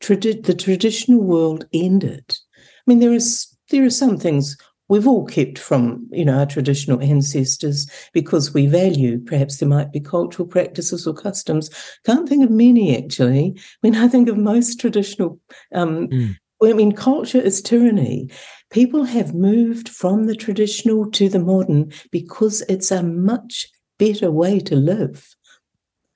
tradi- 0.00 0.42
the 0.42 0.54
traditional 0.54 1.20
world 1.20 1.66
ended. 1.74 2.38
I 2.58 2.82
mean, 2.86 3.00
there 3.00 3.12
is 3.12 3.54
there 3.68 3.84
are 3.84 3.90
some 3.90 4.16
things 4.16 4.56
we've 4.92 5.08
all 5.08 5.24
kept 5.24 5.58
from 5.58 6.06
you 6.12 6.22
know 6.22 6.38
our 6.38 6.44
traditional 6.44 7.00
ancestors 7.00 7.90
because 8.12 8.52
we 8.52 8.66
value 8.66 9.18
perhaps 9.20 9.56
there 9.56 9.68
might 9.68 9.90
be 9.90 9.98
cultural 9.98 10.46
practices 10.46 11.06
or 11.06 11.14
customs. 11.14 11.70
Can't 12.04 12.28
think 12.28 12.44
of 12.44 12.50
many 12.50 12.94
actually. 12.94 13.58
When 13.80 13.96
i 13.96 14.06
think 14.06 14.28
of 14.28 14.36
most 14.36 14.78
traditional 14.78 15.40
um, 15.74 16.08
mm. 16.08 16.36
i 16.62 16.74
mean 16.74 16.92
culture 16.92 17.40
is 17.40 17.62
tyranny. 17.62 18.28
People 18.70 19.04
have 19.04 19.34
moved 19.34 19.88
from 19.88 20.26
the 20.26 20.36
traditional 20.36 21.10
to 21.12 21.30
the 21.30 21.38
modern 21.38 21.90
because 22.10 22.60
it's 22.68 22.90
a 22.90 23.02
much 23.02 23.68
better 23.98 24.30
way 24.30 24.60
to 24.60 24.76
live. 24.76 25.34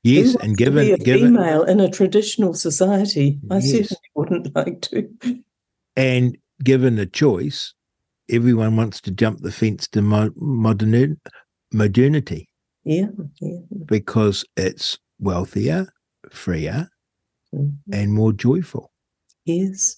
Yes, 0.03 0.37
and 0.37 0.57
given 0.57 0.87
be 0.87 0.93
a 0.93 0.99
given, 0.99 1.35
female 1.35 1.65
in 1.65 1.81
a 1.81 1.91
traditional 1.91 2.53
society, 2.53 3.39
I 3.51 3.61
certainly 3.61 4.11
wouldn't 4.15 4.55
like 4.61 4.83
to. 4.83 5.09
And 5.97 6.37
given 6.62 6.99
a 6.99 7.07
choice, 7.07 7.75
everyone 8.31 8.77
wants 8.77 9.01
to 9.03 9.11
jump 9.11 9.41
the 9.41 9.53
fence 9.53 9.89
to 9.89 10.03
mo- 10.03 10.33
modern 10.37 11.21
modernity. 11.73 12.49
Yeah, 12.85 13.07
yeah, 13.41 13.59
because 13.87 14.45
it's 14.57 14.99
wealthier, 15.19 15.89
freer, 16.31 16.89
mm-hmm. 17.55 17.93
and 17.93 18.12
more 18.12 18.33
joyful. 18.33 18.91
Yes, 19.45 19.97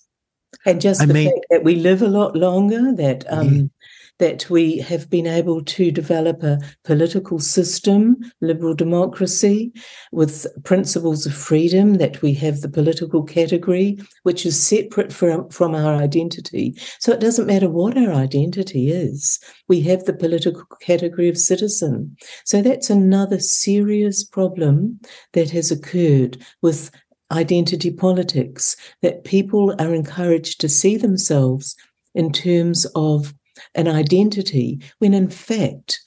and 0.65 0.81
just 0.81 1.03
I 1.03 1.07
the 1.07 1.15
mean, 1.15 1.31
fact 1.31 1.47
that 1.51 1.65
we 1.65 1.77
live 1.77 2.03
a 2.03 2.09
lot 2.09 2.35
longer, 2.35 2.93
that 2.95 3.25
um, 3.31 3.71
that 4.19 4.49
we 4.51 4.79
have 4.79 5.09
been 5.09 5.27
able 5.27 5.63
to 5.65 5.91
develop 5.91 6.43
a 6.43 6.59
political 6.85 7.39
system, 7.39 8.17
liberal 8.41 8.75
democracy, 8.75 9.73
with 10.13 10.47
principles 10.65 11.27
of 11.27 11.35
freedom, 11.35 11.95
that 11.95 12.21
we 12.21 12.35
have 12.35 12.61
the 12.61 12.69
political 12.69 13.23
category, 13.23 13.99
which 14.25 14.45
is 14.45 14.61
separate 14.61 15.13
from, 15.13 15.49
from 15.51 15.75
our 15.75 15.95
identity. 15.95 16.75
So 16.99 17.13
it 17.13 17.21
doesn't 17.21 17.47
matter 17.47 17.71
what 17.71 17.97
our 17.97 18.13
identity 18.13 18.91
is, 18.91 19.39
we 19.69 19.81
have 19.83 20.05
the 20.05 20.13
political 20.13 20.65
category 20.81 21.29
of 21.29 21.39
citizen. 21.39 22.17
So 22.45 22.63
that's 22.63 22.91
another 22.91 23.39
serious 23.39 24.25
problem 24.25 25.01
that 25.33 25.51
has 25.51 25.71
occurred 25.71 26.39
with 26.63 26.91
identity 27.31 27.91
politics, 27.91 28.77
that 29.03 29.25
people 29.25 29.75
are 29.79 29.95
encouraged 29.95 30.61
to 30.61 30.69
see 30.69 30.97
themselves 30.97 31.77
in 32.15 32.33
terms 32.33 32.87
of 32.95 33.35
an 33.75 33.89
identity 33.89 34.81
when 34.99 35.15
in 35.15 35.29
fact 35.29 36.01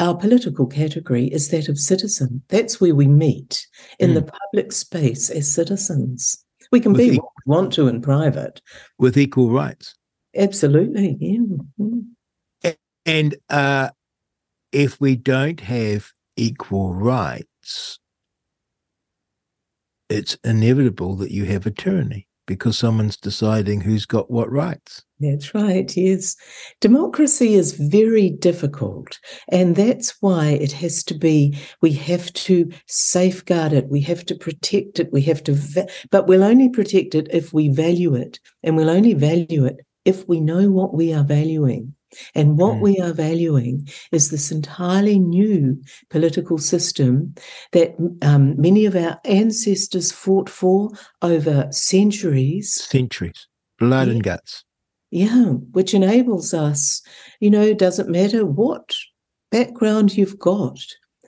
our 0.00 0.16
political 0.16 0.66
category 0.66 1.26
is 1.26 1.50
that 1.50 1.68
of 1.68 1.78
citizen. 1.78 2.42
That's 2.48 2.80
where 2.80 2.94
we 2.94 3.06
meet 3.06 3.66
in 3.98 4.10
mm. 4.10 4.14
the 4.14 4.22
public 4.22 4.72
space 4.72 5.30
as 5.30 5.52
citizens. 5.52 6.44
We 6.72 6.80
can 6.80 6.92
with 6.92 7.00
be 7.00 7.14
e- 7.14 7.18
what 7.18 7.30
we 7.46 7.50
want 7.50 7.72
to 7.74 7.86
in 7.86 8.02
private. 8.02 8.60
With 8.98 9.16
equal 9.16 9.50
rights. 9.50 9.94
Absolutely, 10.36 11.16
yeah. 11.20 11.38
Mm. 11.78 12.74
And 13.06 13.36
uh, 13.50 13.90
if 14.72 15.00
we 15.00 15.14
don't 15.14 15.60
have 15.60 16.10
equal 16.36 16.94
rights, 16.94 17.98
it's 20.08 20.36
inevitable 20.42 21.16
that 21.16 21.30
you 21.30 21.44
have 21.44 21.66
a 21.66 21.70
tyranny 21.70 22.26
because 22.46 22.78
someone's 22.78 23.16
deciding 23.16 23.80
who's 23.80 24.06
got 24.06 24.30
what 24.30 24.50
rights. 24.50 25.02
That's 25.20 25.54
right, 25.54 25.96
yes. 25.96 26.36
Democracy 26.80 27.54
is 27.54 27.72
very 27.72 28.30
difficult, 28.30 29.18
and 29.48 29.76
that's 29.76 30.16
why 30.20 30.48
it 30.48 30.72
has 30.72 31.02
to 31.04 31.14
be, 31.14 31.56
we 31.80 31.92
have 31.92 32.32
to 32.34 32.70
safeguard 32.86 33.72
it, 33.72 33.88
we 33.88 34.00
have 34.02 34.24
to 34.26 34.34
protect 34.34 35.00
it, 35.00 35.12
we 35.12 35.22
have 35.22 35.42
to, 35.44 35.52
va- 35.54 35.88
but 36.10 36.26
we'll 36.26 36.44
only 36.44 36.68
protect 36.68 37.14
it 37.14 37.28
if 37.30 37.52
we 37.52 37.68
value 37.68 38.14
it, 38.14 38.40
and 38.62 38.76
we'll 38.76 38.90
only 38.90 39.14
value 39.14 39.64
it 39.64 39.76
if 40.04 40.28
we 40.28 40.40
know 40.40 40.70
what 40.70 40.94
we 40.94 41.12
are 41.12 41.24
valuing. 41.24 41.94
And 42.34 42.58
what 42.58 42.74
mm. 42.74 42.80
we 42.80 42.98
are 42.98 43.12
valuing 43.12 43.88
is 44.12 44.30
this 44.30 44.50
entirely 44.50 45.18
new 45.18 45.80
political 46.10 46.58
system 46.58 47.34
that 47.72 47.94
um, 48.22 48.60
many 48.60 48.86
of 48.86 48.96
our 48.96 49.20
ancestors 49.24 50.12
fought 50.12 50.48
for 50.48 50.90
over 51.22 51.68
centuries. 51.70 52.72
Centuries, 52.74 53.46
blood 53.78 54.08
yeah. 54.08 54.14
and 54.14 54.22
guts. 54.22 54.64
Yeah, 55.10 55.44
which 55.72 55.94
enables 55.94 56.52
us, 56.52 57.00
you 57.38 57.48
know, 57.48 57.62
it 57.62 57.78
doesn't 57.78 58.08
matter 58.08 58.44
what 58.44 58.92
background 59.52 60.16
you've 60.16 60.38
got, 60.40 60.78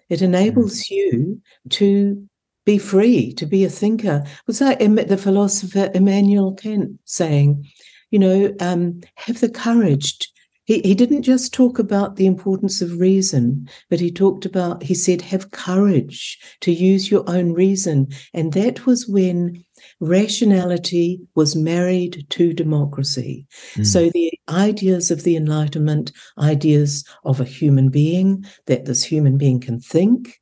it 0.08 0.22
enables 0.22 0.80
mm. 0.80 0.90
you 0.90 1.42
to 1.70 2.28
be 2.64 2.78
free, 2.78 3.32
to 3.34 3.46
be 3.46 3.64
a 3.64 3.70
thinker. 3.70 4.24
Was 4.46 4.58
that 4.58 4.80
the 4.80 5.16
philosopher 5.16 5.90
Immanuel 5.94 6.54
Kant 6.54 6.98
saying, 7.04 7.64
you 8.10 8.18
know, 8.18 8.54
um, 8.60 9.00
have 9.14 9.40
the 9.40 9.48
courage 9.48 10.28
he, 10.66 10.80
he 10.80 10.94
didn't 10.94 11.22
just 11.22 11.54
talk 11.54 11.78
about 11.78 12.16
the 12.16 12.26
importance 12.26 12.82
of 12.82 13.00
reason, 13.00 13.68
but 13.88 14.00
he 14.00 14.10
talked 14.10 14.44
about, 14.44 14.82
he 14.82 14.94
said, 14.94 15.22
have 15.22 15.52
courage 15.52 16.38
to 16.60 16.72
use 16.72 17.10
your 17.10 17.24
own 17.28 17.52
reason. 17.52 18.08
And 18.34 18.52
that 18.52 18.84
was 18.84 19.08
when 19.08 19.64
rationality 20.00 21.20
was 21.34 21.56
married 21.56 22.26
to 22.30 22.52
democracy. 22.52 23.46
Mm. 23.74 23.86
So 23.86 24.10
the 24.10 24.32
ideas 24.48 25.10
of 25.10 25.22
the 25.22 25.36
Enlightenment, 25.36 26.12
ideas 26.38 27.04
of 27.24 27.40
a 27.40 27.44
human 27.44 27.88
being, 27.88 28.44
that 28.66 28.84
this 28.84 29.04
human 29.04 29.38
being 29.38 29.60
can 29.60 29.80
think. 29.80 30.40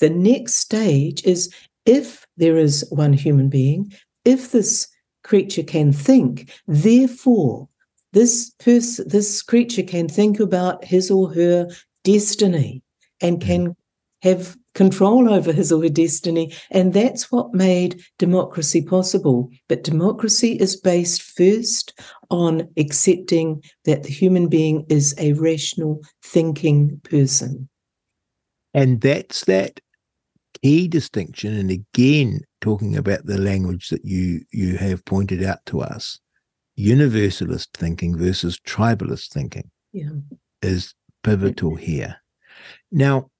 The 0.00 0.10
next 0.10 0.56
stage 0.56 1.24
is 1.24 1.52
if 1.86 2.26
there 2.36 2.58
is 2.58 2.86
one 2.90 3.14
human 3.14 3.48
being, 3.48 3.92
if 4.24 4.52
this 4.52 4.88
creature 5.24 5.62
can 5.62 5.92
think, 5.92 6.50
therefore, 6.66 7.68
this 8.16 8.50
person, 8.58 9.06
this 9.08 9.42
creature 9.42 9.82
can 9.82 10.08
think 10.08 10.40
about 10.40 10.82
his 10.82 11.10
or 11.10 11.34
her 11.34 11.68
destiny 12.02 12.82
and 13.20 13.42
can 13.42 13.68
mm. 13.68 13.76
have 14.22 14.56
control 14.74 15.28
over 15.28 15.52
his 15.52 15.70
or 15.70 15.82
her 15.82 15.90
destiny. 15.90 16.54
And 16.70 16.94
that's 16.94 17.30
what 17.30 17.52
made 17.52 18.00
democracy 18.18 18.80
possible. 18.80 19.50
But 19.68 19.84
democracy 19.84 20.52
is 20.52 20.80
based 20.80 21.20
first 21.20 21.92
on 22.30 22.66
accepting 22.78 23.62
that 23.84 24.04
the 24.04 24.12
human 24.12 24.48
being 24.48 24.86
is 24.88 25.14
a 25.18 25.34
rational 25.34 26.00
thinking 26.22 26.98
person. 27.04 27.68
And 28.72 29.02
that's 29.02 29.44
that 29.44 29.78
key 30.62 30.88
distinction. 30.88 31.54
And 31.54 31.70
again, 31.70 32.40
talking 32.62 32.96
about 32.96 33.26
the 33.26 33.36
language 33.36 33.90
that 33.90 34.06
you 34.06 34.40
you 34.52 34.78
have 34.78 35.04
pointed 35.04 35.42
out 35.44 35.58
to 35.66 35.82
us, 35.82 36.18
universalist 36.76 37.70
thinking 37.74 38.16
versus 38.16 38.60
tribalist 38.60 39.28
thinking 39.28 39.70
yeah. 39.92 40.10
is 40.62 40.94
pivotal 41.22 41.74
here. 41.74 42.16
Now, 42.92 43.30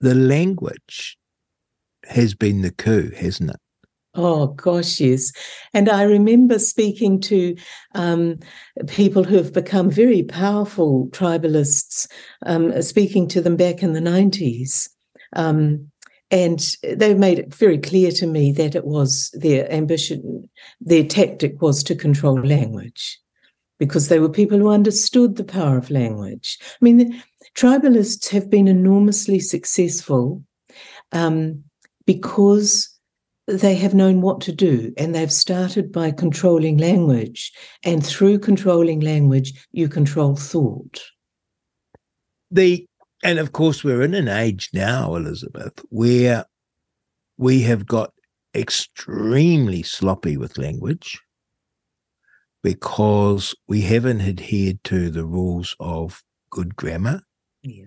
the 0.00 0.14
language 0.14 1.18
has 2.04 2.34
been 2.34 2.62
the 2.62 2.70
coup, 2.70 3.10
hasn't 3.16 3.50
it? 3.50 3.56
Oh 4.14 4.46
gosh, 4.48 4.98
yes. 4.98 5.30
And 5.74 5.90
I 5.90 6.02
remember 6.02 6.58
speaking 6.58 7.20
to 7.22 7.54
um, 7.94 8.38
people 8.86 9.24
who 9.24 9.36
have 9.36 9.52
become 9.52 9.90
very 9.90 10.22
powerful 10.22 11.08
tribalists, 11.08 12.08
um, 12.46 12.80
speaking 12.80 13.28
to 13.28 13.42
them 13.42 13.56
back 13.56 13.82
in 13.82 13.92
the 13.92 14.00
90s. 14.00 14.88
Um, 15.34 15.90
and 16.30 16.74
they 16.82 17.14
made 17.14 17.38
it 17.38 17.54
very 17.54 17.78
clear 17.78 18.10
to 18.12 18.26
me 18.26 18.52
that 18.52 18.74
it 18.74 18.84
was 18.84 19.30
their 19.32 19.70
ambition, 19.72 20.48
their 20.80 21.04
tactic 21.04 21.62
was 21.62 21.82
to 21.84 21.94
control 21.94 22.40
language 22.40 23.18
because 23.78 24.08
they 24.08 24.18
were 24.18 24.28
people 24.28 24.58
who 24.58 24.68
understood 24.68 25.36
the 25.36 25.44
power 25.44 25.76
of 25.76 25.90
language. 25.90 26.58
I 26.62 26.76
mean, 26.80 27.22
tribalists 27.54 28.28
have 28.30 28.50
been 28.50 28.68
enormously 28.68 29.38
successful 29.38 30.42
um, 31.12 31.62
because 32.06 32.90
they 33.46 33.76
have 33.76 33.94
known 33.94 34.20
what 34.20 34.40
to 34.40 34.52
do 34.52 34.92
and 34.96 35.14
they've 35.14 35.32
started 35.32 35.92
by 35.92 36.10
controlling 36.10 36.78
language. 36.78 37.52
And 37.84 38.04
through 38.04 38.40
controlling 38.40 39.00
language, 39.00 39.66
you 39.72 39.88
control 39.88 40.34
thought. 40.34 41.00
The 42.50 42.86
and 43.22 43.38
of 43.38 43.52
course, 43.52 43.82
we're 43.82 44.02
in 44.02 44.14
an 44.14 44.28
age 44.28 44.70
now, 44.72 45.14
Elizabeth, 45.14 45.84
where 45.88 46.44
we 47.38 47.62
have 47.62 47.86
got 47.86 48.12
extremely 48.54 49.82
sloppy 49.82 50.36
with 50.36 50.58
language 50.58 51.20
because 52.62 53.54
we 53.68 53.82
haven't 53.82 54.22
adhered 54.22 54.82
to 54.84 55.10
the 55.10 55.24
rules 55.24 55.76
of 55.78 56.22
good 56.50 56.74
grammar. 56.76 57.20
Yeah. 57.62 57.84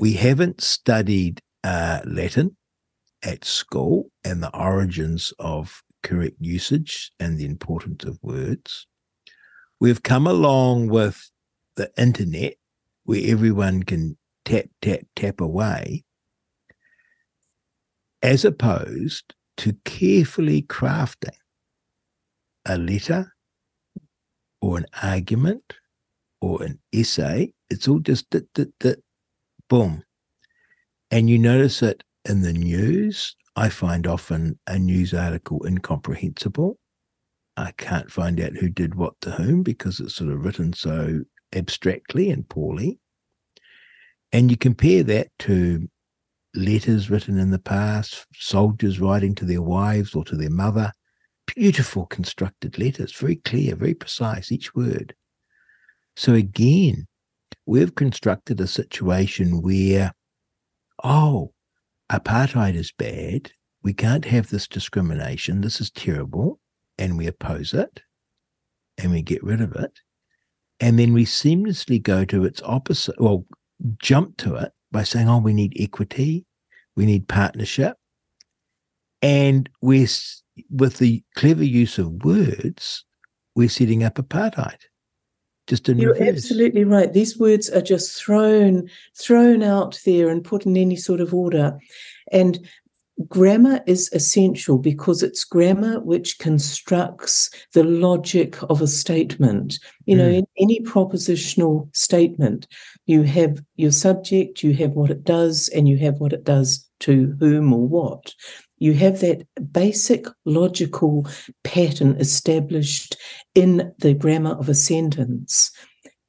We 0.00 0.14
haven't 0.14 0.62
studied 0.62 1.40
uh, 1.62 2.00
Latin 2.04 2.56
at 3.22 3.44
school 3.44 4.10
and 4.24 4.42
the 4.42 4.56
origins 4.56 5.32
of 5.38 5.82
correct 6.02 6.36
usage 6.40 7.10
and 7.18 7.38
the 7.38 7.44
importance 7.44 8.04
of 8.04 8.18
words. 8.22 8.86
We've 9.80 10.02
come 10.02 10.26
along 10.26 10.88
with 10.88 11.30
the 11.76 11.90
internet 11.98 12.54
where 13.04 13.22
everyone 13.24 13.82
can 13.82 14.16
tap, 14.44 14.66
tap, 14.82 15.00
tap 15.16 15.40
away, 15.40 16.04
as 18.22 18.44
opposed 18.44 19.34
to 19.58 19.76
carefully 19.84 20.62
crafting 20.62 21.36
a 22.66 22.78
letter 22.78 23.34
or 24.60 24.78
an 24.78 24.86
argument 25.02 25.74
or 26.40 26.62
an 26.62 26.78
essay. 26.92 27.52
It's 27.70 27.86
all 27.88 28.00
just 28.00 28.30
that, 28.30 28.46
that, 28.54 28.72
that, 28.80 29.02
boom. 29.68 30.02
And 31.10 31.28
you 31.28 31.38
notice 31.38 31.82
it 31.82 32.02
in 32.24 32.42
the 32.42 32.52
news. 32.52 33.36
I 33.56 33.68
find 33.68 34.06
often 34.06 34.58
a 34.66 34.78
news 34.78 35.14
article 35.14 35.64
incomprehensible. 35.64 36.78
I 37.56 37.72
can't 37.72 38.10
find 38.10 38.40
out 38.40 38.56
who 38.56 38.68
did 38.68 38.94
what 38.94 39.14
to 39.20 39.30
whom 39.30 39.62
because 39.62 40.00
it's 40.00 40.16
sort 40.16 40.32
of 40.32 40.44
written 40.44 40.72
so 40.72 41.20
abstractly 41.54 42.30
and 42.30 42.48
poorly. 42.48 42.98
And 44.34 44.50
you 44.50 44.56
compare 44.56 45.04
that 45.04 45.28
to 45.40 45.88
letters 46.56 47.08
written 47.08 47.38
in 47.38 47.52
the 47.52 47.58
past, 47.60 48.26
soldiers 48.34 48.98
writing 48.98 49.32
to 49.36 49.44
their 49.44 49.62
wives 49.62 50.12
or 50.12 50.24
to 50.24 50.34
their 50.34 50.50
mother, 50.50 50.90
beautiful 51.54 52.06
constructed 52.06 52.76
letters, 52.76 53.12
very 53.14 53.36
clear, 53.36 53.76
very 53.76 53.94
precise, 53.94 54.50
each 54.50 54.74
word. 54.74 55.14
So 56.16 56.34
again, 56.34 57.06
we've 57.64 57.94
constructed 57.94 58.60
a 58.60 58.66
situation 58.66 59.62
where, 59.62 60.12
oh, 61.04 61.52
apartheid 62.10 62.74
is 62.74 62.90
bad. 62.90 63.52
We 63.84 63.94
can't 63.94 64.24
have 64.24 64.50
this 64.50 64.66
discrimination. 64.66 65.60
This 65.60 65.80
is 65.80 65.92
terrible. 65.92 66.58
And 66.98 67.16
we 67.16 67.28
oppose 67.28 67.72
it 67.72 68.00
and 68.98 69.12
we 69.12 69.22
get 69.22 69.44
rid 69.44 69.60
of 69.60 69.76
it. 69.76 70.00
And 70.80 70.98
then 70.98 71.12
we 71.12 71.24
seamlessly 71.24 72.02
go 72.02 72.24
to 72.24 72.44
its 72.44 72.60
opposite, 72.64 73.20
well, 73.20 73.46
jump 73.98 74.36
to 74.38 74.56
it 74.56 74.72
by 74.90 75.02
saying, 75.02 75.28
oh, 75.28 75.38
we 75.38 75.52
need 75.52 75.76
equity, 75.78 76.46
we 76.96 77.06
need 77.06 77.28
partnership. 77.28 77.96
And 79.22 79.68
we're, 79.80 80.06
with 80.70 80.98
the 80.98 81.22
clever 81.34 81.64
use 81.64 81.98
of 81.98 82.24
words, 82.24 83.04
we're 83.56 83.68
setting 83.68 84.04
up 84.04 84.16
apartheid. 84.16 84.78
Just 85.66 85.88
in 85.88 85.98
You're 85.98 86.12
reverse. 86.12 86.28
absolutely 86.28 86.84
right. 86.84 87.10
These 87.10 87.38
words 87.38 87.70
are 87.70 87.80
just 87.80 88.22
thrown 88.22 88.86
thrown 89.18 89.62
out 89.62 89.98
there 90.04 90.28
and 90.28 90.44
put 90.44 90.66
in 90.66 90.76
any 90.76 90.96
sort 90.96 91.20
of 91.20 91.32
order. 91.32 91.78
And 92.30 92.58
Grammar 93.28 93.80
is 93.86 94.10
essential 94.12 94.76
because 94.76 95.22
it's 95.22 95.44
grammar 95.44 96.00
which 96.00 96.38
constructs 96.38 97.48
the 97.72 97.84
logic 97.84 98.58
of 98.64 98.82
a 98.82 98.88
statement. 98.88 99.78
You 100.04 100.16
know, 100.16 100.28
mm. 100.28 100.38
in 100.38 100.46
any 100.58 100.80
propositional 100.80 101.94
statement, 101.94 102.66
you 103.06 103.22
have 103.22 103.62
your 103.76 103.92
subject, 103.92 104.64
you 104.64 104.74
have 104.74 104.92
what 104.92 105.10
it 105.10 105.22
does, 105.22 105.68
and 105.68 105.88
you 105.88 105.96
have 105.98 106.18
what 106.18 106.32
it 106.32 106.44
does 106.44 106.88
to 107.00 107.36
whom 107.38 107.72
or 107.72 107.86
what. 107.86 108.34
You 108.78 108.94
have 108.94 109.20
that 109.20 109.46
basic 109.70 110.26
logical 110.44 111.26
pattern 111.62 112.16
established 112.18 113.16
in 113.54 113.92
the 113.98 114.14
grammar 114.14 114.52
of 114.52 114.68
a 114.68 114.74
sentence. 114.74 115.70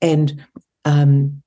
And 0.01 0.45
um, 0.85 1.41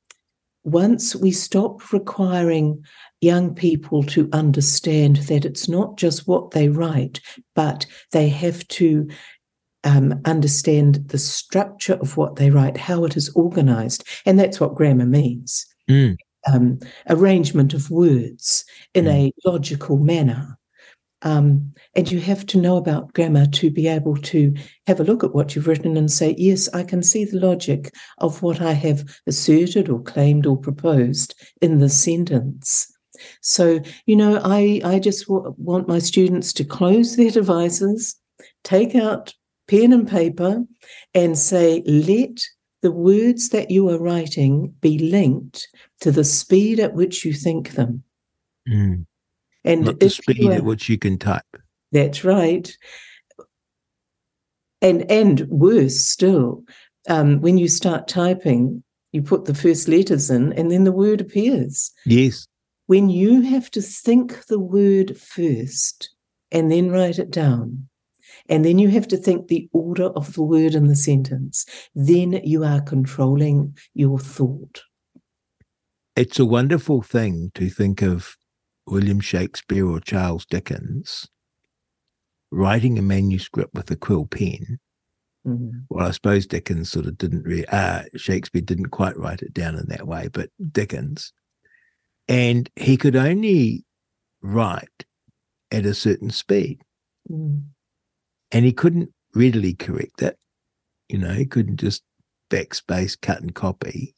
once 0.65 1.15
we 1.15 1.31
stop 1.31 1.93
requiring 1.93 2.85
young 3.21 3.55
people 3.55 4.03
to 4.05 4.29
understand 4.33 5.17
that 5.17 5.45
it's 5.45 5.69
not 5.69 5.97
just 5.97 6.29
what 6.29 6.53
they 6.53 6.69
write, 6.69 7.21
but 7.55 7.87
they 8.13 8.29
have 8.29 8.67
to 8.69 9.09
um, 9.85 10.21
understand 10.25 10.97
the 11.09 11.19
structure 11.19 11.95
of 11.95 12.17
what 12.17 12.37
they 12.37 12.51
write, 12.51 12.77
how 12.77 13.05
it 13.05 13.17
is 13.17 13.31
organized. 13.31 14.05
And 14.27 14.39
that's 14.39 14.61
what 14.61 14.75
grammar 14.75 15.07
means 15.07 15.67
mm. 15.89 16.17
um, 16.53 16.79
arrangement 17.09 17.75
of 17.75 17.91
words 17.91 18.65
in 18.95 19.07
mm. 19.07 19.13
a 19.13 19.49
logical 19.49 19.99
manner. 19.99 20.59
Um, 21.23 21.75
and 21.97 22.11
you 22.11 22.21
have 22.21 22.47
to 22.47 22.61
know 22.61 22.77
about 22.77 23.13
grammar 23.13 23.47
to 23.47 23.71
be 23.71 23.89
able 23.89 24.17
to 24.19 24.55
have 24.87 25.01
a 25.01 25.05
look 25.05 25.25
at 25.25 25.35
what 25.35 25.55
you've 25.57 25.67
written 25.67 25.97
and 25.97 26.11
say, 26.11 26.37
yes, 26.39 26.69
I 26.73 26.85
can 26.85 27.03
see 27.03 27.25
the 27.25 27.41
logic 27.41 27.93
of 28.19 28.41
what 28.41 28.61
I 28.61 28.73
have 28.73 29.05
asserted 29.27 29.89
or 29.89 30.01
claimed 30.01 30.47
or 30.47 30.57
proposed 30.57 31.35
in 31.61 31.79
the 31.79 31.89
sentence. 31.89 32.87
So, 33.41 33.81
you 34.07 34.17
know, 34.17 34.41
I, 34.45 34.81
I 34.85 34.99
just 34.99 35.27
w- 35.27 35.55
want 35.59 35.89
my 35.89 35.99
students 35.99 36.53
to 36.55 36.65
close 36.65 37.17
their 37.17 37.31
devices, 37.31 38.17
take 38.65 38.95
out 38.95 39.35
pen 39.67 39.93
and 39.93 40.09
paper, 40.09 40.65
and 41.15 41.39
say, 41.39 41.83
let 41.87 42.41
the 42.83 42.93
words 42.93 43.49
that 43.51 43.71
you 43.71 43.89
are 43.89 43.99
writing 43.99 44.75
be 44.81 44.99
linked 44.99 45.69
to 46.01 46.11
the 46.11 46.25
speed 46.25 46.79
at 46.81 46.95
which 46.95 47.25
you 47.25 47.33
think 47.33 47.73
them. 47.73 48.03
Mm. 48.69 49.07
And 49.65 49.85
Not 49.85 50.01
the 50.01 50.11
speed 50.11 50.45
are, 50.45 50.53
at 50.53 50.65
which 50.65 50.89
you 50.89 50.99
can 50.99 51.19
type. 51.19 51.43
That's 51.93 52.25
right. 52.25 52.71
And 54.81 55.11
and 55.11 55.41
worse 55.49 55.99
still, 55.99 56.63
um, 57.09 57.41
when 57.41 57.59
you 57.59 57.67
start 57.67 58.07
typing, 58.07 58.85
you 59.13 59.23
put 59.23 59.47
the 59.47 59.55
first 59.55 59.89
letters 59.89 60.31
in 60.31 60.53
and 60.53 60.71
then 60.71 60.85
the 60.85 60.93
word 60.93 61.21
appears. 61.21 61.91
Yes. 62.07 62.47
When 62.89 63.11
you 63.11 63.43
have 63.43 63.71
to 63.73 63.83
think 63.83 64.47
the 64.47 64.59
word 64.59 65.15
first 65.15 66.09
and 66.51 66.73
then 66.73 66.91
write 66.91 67.19
it 67.19 67.31
down, 67.31 67.87
and 68.49 68.65
then 68.65 68.79
you 68.79 68.89
have 68.89 69.07
to 69.09 69.19
think 69.19 69.49
the 69.49 69.69
order 69.75 70.07
of 70.07 70.33
the 70.33 70.43
word 70.43 70.75
in 70.75 70.87
the 70.87 70.97
sentence, 70.97 71.67
then 71.95 72.41
you 72.45 72.65
are 72.65 72.81
controlling 72.81 73.77
your 73.93 74.19
thought. 74.19 74.81
It's 76.17 76.39
a 76.39 76.47
wonderful 76.47 77.03
thing 77.03 77.53
to 77.57 77.69
think 77.69 78.01
of 78.01 78.39
William 78.87 79.21
Shakespeare 79.21 79.87
or 79.87 80.01
Charles 80.01 80.47
Dickens 80.47 81.29
writing 82.51 82.99
a 82.99 83.03
manuscript 83.03 83.75
with 83.75 83.91
a 83.91 83.97
quill 83.97 84.25
pen. 84.25 84.79
Mm. 85.47 85.85
Well, 85.91 86.07
I 86.07 86.13
suppose 86.13 86.47
Dickens 86.47 86.91
sort 86.91 87.05
of 87.05 87.19
didn't 87.19 87.45
really, 87.45 87.69
uh, 87.69 88.05
Shakespeare 88.17 88.63
didn't 88.63 88.93
quite 88.93 89.19
write 89.19 89.43
it 89.43 89.53
down 89.53 89.75
in 89.75 89.85
that 89.89 90.07
way, 90.07 90.29
but 90.33 90.49
Dickens. 90.73 91.35
And 92.29 92.69
he 92.77 92.97
could 92.97 93.17
only 93.17 93.85
write 94.43 95.07
at 95.71 95.87
a 95.87 95.95
certain 95.95 96.31
speed. 96.31 96.81
Mm. 97.31 97.65
and 98.51 98.65
he 98.65 98.73
couldn't 98.73 99.13
readily 99.35 99.75
correct 99.75 100.23
it. 100.23 100.39
You 101.11 101.19
know, 101.19 101.33
he 101.33 101.45
couldn't 101.45 101.77
just 101.77 102.03
backspace, 102.51 103.21
cut 103.21 103.41
and 103.41 103.55
copy 103.55 104.15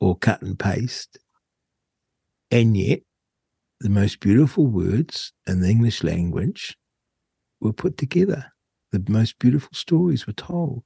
or 0.00 0.16
cut 0.16 0.40
and 0.40 0.58
paste. 0.58 1.18
And 2.50 2.76
yet, 2.76 3.00
the 3.80 3.90
most 3.90 4.20
beautiful 4.20 4.66
words 4.66 5.32
in 5.46 5.60
the 5.60 5.68
English 5.68 6.02
language 6.02 6.76
were 7.60 7.74
put 7.74 7.98
together. 7.98 8.52
The 8.92 9.04
most 9.08 9.38
beautiful 9.38 9.72
stories 9.74 10.26
were 10.26 10.32
told. 10.32 10.82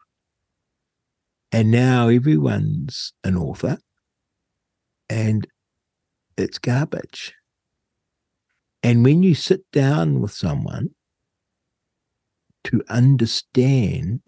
And 1.53 1.71
now 1.71 2.09
everyone's 2.09 3.13
an 3.23 3.37
author 3.37 3.79
and 5.09 5.47
it's 6.37 6.59
garbage. 6.59 7.35
And 8.83 9.05
when 9.05 9.23
you 9.23 9.35
sit 9.35 9.71
down 9.73 10.21
with 10.21 10.33
someone 10.33 10.91
to 12.65 12.83
understand 12.89 14.21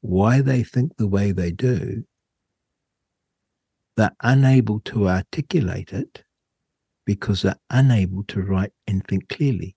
why 0.00 0.40
they 0.40 0.62
think 0.62 0.96
the 0.96 1.08
way 1.08 1.32
they 1.32 1.50
do, 1.50 2.04
they're 3.96 4.14
unable 4.22 4.80
to 4.80 5.08
articulate 5.08 5.92
it 5.92 6.22
because 7.04 7.42
they're 7.42 7.56
unable 7.70 8.22
to 8.24 8.42
write 8.42 8.72
and 8.86 9.04
think 9.06 9.28
clearly. 9.28 9.74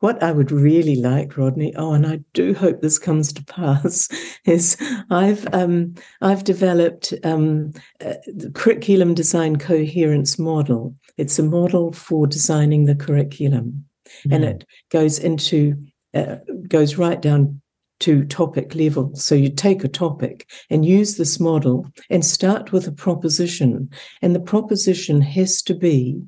What 0.00 0.22
I 0.22 0.32
would 0.32 0.50
really 0.52 0.96
like, 0.96 1.36
Rodney, 1.36 1.74
oh, 1.76 1.92
and 1.92 2.06
I 2.06 2.20
do 2.32 2.54
hope 2.54 2.80
this 2.80 2.98
comes 2.98 3.32
to 3.32 3.44
pass, 3.46 4.08
is 4.44 4.76
I've 5.10 5.46
um, 5.52 5.94
I've 6.20 6.44
developed 6.44 7.12
um, 7.24 7.72
the 8.00 8.50
curriculum 8.54 9.14
design 9.14 9.56
coherence 9.56 10.38
model. 10.38 10.94
It's 11.16 11.38
a 11.38 11.42
model 11.42 11.92
for 11.92 12.26
designing 12.26 12.84
the 12.84 12.94
curriculum, 12.94 13.84
and 14.30 14.44
Mm. 14.44 14.50
it 14.50 14.64
goes 14.90 15.18
into 15.18 15.76
uh, 16.14 16.36
goes 16.68 16.96
right 16.96 17.20
down 17.20 17.60
to 18.00 18.24
topic 18.24 18.74
level. 18.74 19.10
So 19.16 19.34
you 19.34 19.50
take 19.50 19.82
a 19.82 19.88
topic 19.88 20.48
and 20.70 20.84
use 20.84 21.16
this 21.16 21.40
model 21.40 21.86
and 22.10 22.24
start 22.24 22.72
with 22.72 22.86
a 22.86 22.92
proposition, 22.92 23.90
and 24.22 24.34
the 24.34 24.40
proposition 24.40 25.20
has 25.20 25.62
to 25.62 25.74
be 25.74 26.22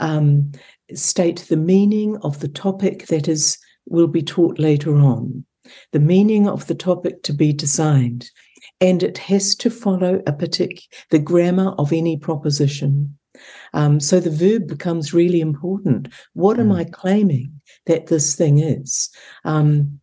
um, 0.00 0.52
state 0.94 1.46
the 1.48 1.56
meaning 1.56 2.16
of 2.18 2.40
the 2.40 2.48
topic 2.48 3.06
that 3.06 3.28
is 3.28 3.58
will 3.86 4.06
be 4.08 4.22
taught 4.22 4.58
later 4.58 4.96
on, 4.96 5.44
the 5.92 6.00
meaning 6.00 6.48
of 6.48 6.66
the 6.66 6.74
topic 6.74 7.22
to 7.24 7.32
be 7.32 7.52
designed, 7.52 8.30
and 8.80 9.02
it 9.02 9.18
has 9.18 9.54
to 9.56 9.70
follow 9.70 10.22
a 10.26 10.32
particular 10.32 10.82
the 11.10 11.18
grammar 11.18 11.70
of 11.78 11.92
any 11.92 12.16
proposition. 12.16 13.16
Um, 13.74 13.98
so 13.98 14.20
the 14.20 14.30
verb 14.30 14.68
becomes 14.68 15.14
really 15.14 15.40
important. 15.40 16.08
What 16.34 16.60
am 16.60 16.68
Mm. 16.68 16.76
I 16.76 16.84
claiming 16.84 17.60
that 17.86 18.06
this 18.06 18.36
thing 18.36 18.58
is? 18.58 19.08
Um, 19.44 20.00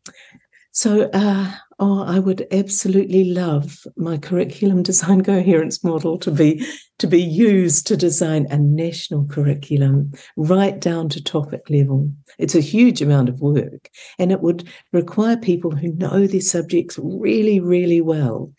so, 0.80 1.10
uh, 1.12 1.52
oh, 1.80 2.04
I 2.04 2.20
would 2.20 2.48
absolutely 2.54 3.26
love 3.26 3.86
my 3.98 4.18
curriculum 4.18 4.82
design 4.82 5.22
coherence 5.26 5.84
model 5.84 6.18
to 6.20 6.32
be 6.32 6.66
to 7.00 7.06
be 7.06 7.22
used 7.22 7.86
to 7.88 7.98
design 7.98 8.48
a 8.50 8.58
national 8.58 9.26
curriculum 9.26 10.14
right 10.38 10.80
down 10.80 11.10
to 11.10 11.22
topic 11.22 11.70
level. 11.70 12.10
It's 12.38 12.56
a 12.56 12.62
huge 12.62 13.02
amount 13.02 13.28
of 13.28 13.42
work, 13.42 13.90
and 14.18 14.32
it 14.32 14.40
would 14.40 14.70
require 14.94 15.36
people 15.36 15.72
who 15.72 15.92
know 15.96 16.26
their 16.26 16.40
subjects 16.40 16.98
really, 16.98 17.60
really 17.60 18.00
well, 18.00 18.54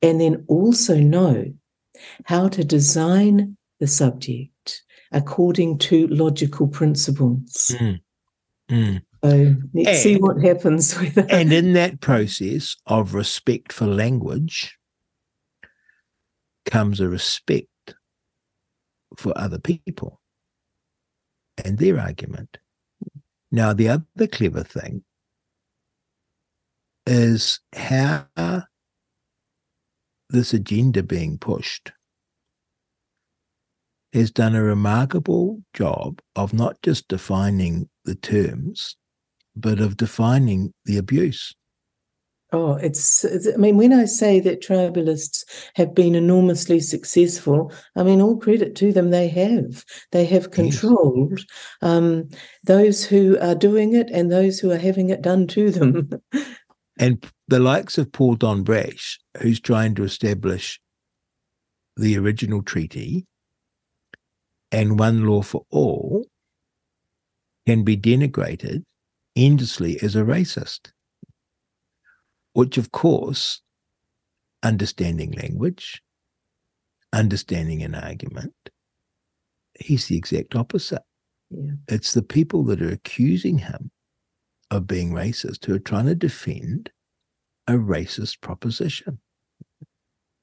and 0.00 0.18
then 0.18 0.46
also 0.48 0.98
know 0.98 1.44
how 2.24 2.48
to 2.48 2.64
design 2.64 3.58
the 3.80 3.86
subject 3.86 4.82
according 5.12 5.76
to 5.80 6.06
logical 6.06 6.68
principles. 6.68 7.76
Mm. 7.78 8.00
Mm. 8.70 9.02
So 9.24 9.56
let's 9.74 10.02
see 10.02 10.16
what 10.16 10.42
happens 10.42 10.98
with 10.98 11.14
that. 11.14 11.32
And 11.32 11.52
in 11.52 11.72
that 11.72 12.00
process 12.00 12.76
of 12.86 13.14
respect 13.14 13.72
for 13.72 13.86
language 13.86 14.78
comes 16.66 17.00
a 17.00 17.08
respect 17.08 17.68
for 19.16 19.36
other 19.36 19.58
people 19.58 20.20
and 21.64 21.78
their 21.78 21.98
argument. 21.98 22.58
Now, 23.50 23.72
the 23.72 23.88
other 23.88 24.26
clever 24.26 24.62
thing 24.62 25.02
is 27.06 27.60
how 27.74 28.26
this 30.28 30.52
agenda 30.52 31.02
being 31.02 31.38
pushed 31.38 31.92
has 34.12 34.30
done 34.30 34.54
a 34.54 34.62
remarkable 34.62 35.62
job 35.72 36.20
of 36.34 36.52
not 36.52 36.80
just 36.82 37.08
defining 37.08 37.88
the 38.04 38.14
terms, 38.14 38.96
but 39.56 39.80
of 39.80 39.96
defining 39.96 40.72
the 40.84 40.98
abuse. 40.98 41.54
Oh, 42.52 42.74
it's, 42.74 43.24
I 43.24 43.56
mean, 43.56 43.76
when 43.76 43.92
I 43.92 44.04
say 44.04 44.38
that 44.40 44.62
tribalists 44.62 45.44
have 45.74 45.94
been 45.94 46.14
enormously 46.14 46.78
successful, 46.78 47.72
I 47.96 48.04
mean, 48.04 48.20
all 48.20 48.36
credit 48.36 48.76
to 48.76 48.92
them, 48.92 49.10
they 49.10 49.26
have. 49.28 49.84
They 50.12 50.24
have 50.26 50.52
controlled 50.52 51.40
um, 51.82 52.28
those 52.62 53.04
who 53.04 53.36
are 53.40 53.56
doing 53.56 53.94
it 53.94 54.10
and 54.10 54.30
those 54.30 54.60
who 54.60 54.70
are 54.70 54.78
having 54.78 55.10
it 55.10 55.22
done 55.22 55.46
to 55.48 55.70
them. 55.70 56.10
And 56.98 57.22
the 57.46 57.58
likes 57.58 57.98
of 57.98 58.10
Paul 58.10 58.36
Don 58.36 58.62
Brash, 58.62 59.20
who's 59.42 59.60
trying 59.60 59.94
to 59.96 60.04
establish 60.04 60.80
the 61.94 62.16
original 62.16 62.62
treaty 62.62 63.26
and 64.72 64.98
one 64.98 65.26
law 65.26 65.42
for 65.42 65.64
all, 65.70 66.26
can 67.66 67.84
be 67.84 67.98
denigrated 67.98 68.82
endlessly 69.36 69.98
as 70.02 70.16
a 70.16 70.22
racist. 70.22 70.90
Which, 72.54 72.78
of 72.78 72.90
course, 72.90 73.60
understanding 74.62 75.32
language, 75.32 76.02
understanding 77.12 77.82
an 77.82 77.94
argument, 77.94 78.54
he's 79.78 80.06
the 80.06 80.16
exact 80.16 80.56
opposite. 80.56 81.02
Yeah. 81.50 81.72
It's 81.88 82.12
the 82.14 82.22
people 82.22 82.64
that 82.64 82.80
are 82.82 82.90
accusing 82.90 83.58
him 83.58 83.90
of 84.70 84.86
being 84.86 85.12
racist 85.12 85.64
who 85.66 85.74
are 85.74 85.78
trying 85.78 86.06
to 86.06 86.14
defend 86.14 86.90
a 87.68 87.74
racist 87.74 88.40
proposition. 88.40 89.20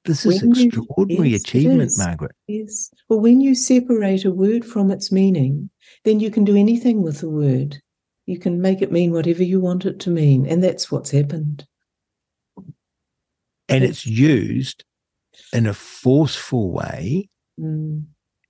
This 0.04 0.24
is 0.26 0.42
When 0.42 0.54
you- 0.54 0.66
extraordinary 0.66 1.30
yes, 1.30 1.40
achievement, 1.42 1.82
is. 1.82 1.98
Margaret. 1.98 2.32
Yes. 2.46 2.90
Well, 3.08 3.20
when 3.20 3.40
you 3.40 3.54
separate 3.54 4.24
a 4.24 4.30
word 4.30 4.64
from 4.64 4.90
its 4.90 5.10
meaning, 5.10 5.70
then 6.04 6.20
you 6.20 6.30
can 6.30 6.44
do 6.44 6.56
anything 6.56 7.02
with 7.02 7.20
the 7.20 7.30
word. 7.30 7.80
You 8.26 8.38
can 8.38 8.60
make 8.60 8.80
it 8.82 8.92
mean 8.92 9.12
whatever 9.12 9.42
you 9.42 9.60
want 9.60 9.84
it 9.84 10.00
to 10.00 10.10
mean. 10.10 10.46
And 10.46 10.62
that's 10.62 10.90
what's 10.90 11.10
happened. 11.10 11.66
And 13.68 13.84
it's 13.84 14.06
used 14.06 14.84
in 15.52 15.66
a 15.66 15.74
forceful 15.74 16.70
way 16.70 17.28
Mm. 17.60 18.06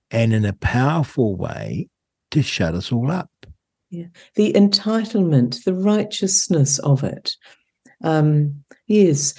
and 0.09 0.33
in 0.33 0.45
a 0.45 0.53
powerful 0.53 1.35
way 1.35 1.89
to 2.31 2.41
shut 2.41 2.73
us 2.73 2.91
all 2.91 3.11
up. 3.11 3.29
Yeah. 3.91 4.07
The 4.33 4.51
entitlement, 4.53 5.63
the 5.63 5.75
righteousness 5.75 6.79
of 6.79 7.03
it. 7.03 7.35
Um, 8.03 8.63
yes, 8.87 9.35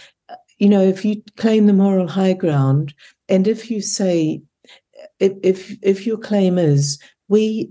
you 0.59 0.69
know, 0.69 0.83
if 0.83 1.05
you 1.05 1.21
claim 1.37 1.67
the 1.67 1.73
moral 1.73 2.07
high 2.07 2.33
ground, 2.33 2.95
and 3.29 3.49
if 3.49 3.71
you 3.73 3.83
say, 3.83 4.41
if 5.19 5.33
if, 5.43 5.77
if 5.83 6.07
your 6.07 6.17
claim 6.17 6.59
is 6.59 7.01
we 7.29 7.69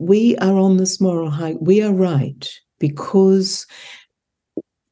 we 0.00 0.34
are 0.38 0.58
on 0.58 0.78
this 0.78 1.00
moral 1.00 1.30
high, 1.30 1.56
we 1.60 1.82
are 1.82 1.92
right 1.92 2.48
because 2.78 3.66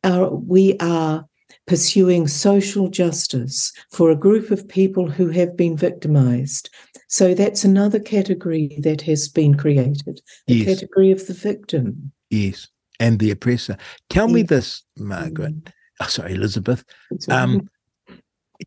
our 0.05 0.35
we 0.35 0.77
are 0.81 1.25
pursuing 1.67 2.29
social 2.29 2.89
justice 2.89 3.73
for 3.91 4.11
a 4.11 4.17
group 4.17 4.51
of 4.51 4.69
people 4.69 5.11
who 5.11 5.29
have 5.29 5.57
been 5.57 5.77
victimized. 5.77 6.69
So 7.09 7.35
that's 7.35 7.65
another 7.65 7.99
category 7.99 8.79
that 8.83 9.01
has 9.03 9.29
been 9.29 9.57
created 9.57 10.21
the 10.47 10.57
Yes. 10.57 10.67
category 10.67 11.11
of 11.11 11.27
the 11.27 11.35
victim. 11.35 12.13
Yes. 12.31 12.69
And 13.01 13.19
the 13.19 13.31
oppressor. 13.31 13.79
Tell 14.11 14.29
me 14.29 14.43
this, 14.43 14.83
Margaret. 14.99 15.55
Mm. 15.55 15.73
oh, 16.01 16.07
sorry, 16.07 16.35
Elizabeth. 16.35 16.85
Um, 17.31 17.69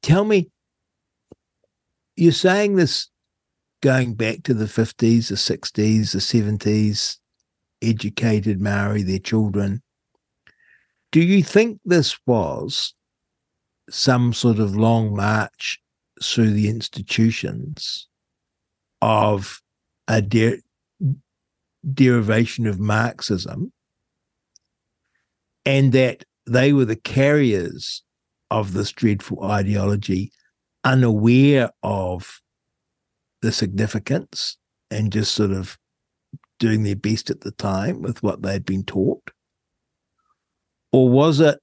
tell 0.01 0.23
me, 0.25 0.49
you're 2.15 2.31
saying 2.31 2.77
this 2.77 3.10
going 3.81 4.13
back 4.13 4.43
to 4.43 4.53
the 4.53 4.65
50s, 4.65 5.29
the 5.29 5.35
60s, 5.35 6.11
the 6.11 6.19
70s, 6.19 7.17
educated 7.81 8.61
Maori, 8.61 9.03
their 9.03 9.19
children. 9.19 9.81
Do 11.11 11.21
you 11.21 11.43
think 11.43 11.79
this 11.83 12.17
was 12.25 12.93
some 13.89 14.33
sort 14.33 14.59
of 14.59 14.75
long 14.75 15.15
march 15.15 15.79
through 16.23 16.51
the 16.51 16.69
institutions 16.69 18.07
of 19.01 19.61
a 20.07 20.21
de- 20.21 20.61
derivation 21.93 22.67
of 22.67 22.79
Marxism 22.79 23.73
and 25.65 25.91
that 25.91 26.23
they 26.45 26.71
were 26.73 26.85
the 26.85 26.95
carriers 26.95 28.03
of 28.49 28.73
this 28.73 28.91
dreadful 28.91 29.43
ideology, 29.43 30.31
unaware 30.83 31.71
of 31.83 32.41
the 33.41 33.51
significance 33.51 34.57
and 34.89 35.11
just 35.11 35.33
sort 35.33 35.51
of 35.51 35.77
doing 36.59 36.83
their 36.83 36.95
best 36.95 37.29
at 37.29 37.41
the 37.41 37.51
time 37.51 38.01
with 38.01 38.21
what 38.21 38.41
they'd 38.41 38.65
been 38.65 38.83
taught? 38.83 39.31
Or 40.91 41.09
was 41.09 41.39
it 41.39 41.57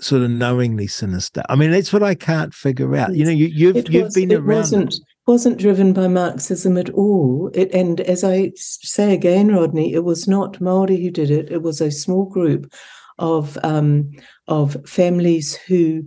sort 0.00 0.22
of 0.22 0.30
knowingly 0.30 0.86
sinister? 0.86 1.42
I 1.48 1.56
mean, 1.56 1.70
that's 1.70 1.92
what 1.92 2.02
I 2.02 2.14
can't 2.14 2.54
figure 2.54 2.94
out. 2.96 3.14
You 3.14 3.24
know, 3.24 3.30
you, 3.30 3.46
you've 3.46 3.76
It 3.76 3.90
you've 3.90 4.04
was- 4.04 4.14
been 4.14 4.30
it 4.30 4.36
around. 4.38 4.46
Wasn't, 4.58 4.94
wasn't 5.26 5.58
driven 5.58 5.92
by 5.92 6.06
Marxism 6.08 6.76
at 6.76 6.90
all. 6.90 7.50
It, 7.54 7.72
and 7.74 8.00
as 8.02 8.24
I 8.24 8.52
say 8.56 9.12
again, 9.14 9.48
Rodney, 9.54 9.92
it 9.94 10.04
was 10.04 10.28
not 10.28 10.60
Maori 10.60 11.02
who 11.02 11.10
did 11.10 11.30
it. 11.30 11.50
It 11.50 11.62
was 11.62 11.80
a 11.80 11.90
small 11.90 12.26
group 12.26 12.72
of 13.18 13.56
um, 13.62 14.10
of 14.48 14.76
families 14.86 15.54
who, 15.56 16.04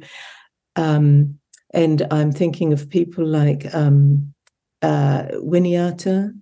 um, 0.76 1.39
and 1.72 2.05
I'm 2.11 2.32
thinking 2.32 2.74
of 2.74 2.89
people 2.89 3.26
like 3.26 3.74
um, 3.74 4.34
uh, 4.82 5.24
Winiata, 5.34 6.34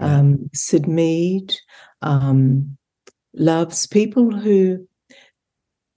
um, 0.00 0.50
Sid 0.52 0.86
Mead, 0.86 1.54
um, 2.02 2.76
Loves, 3.34 3.86
people 3.86 4.30
who 4.30 4.86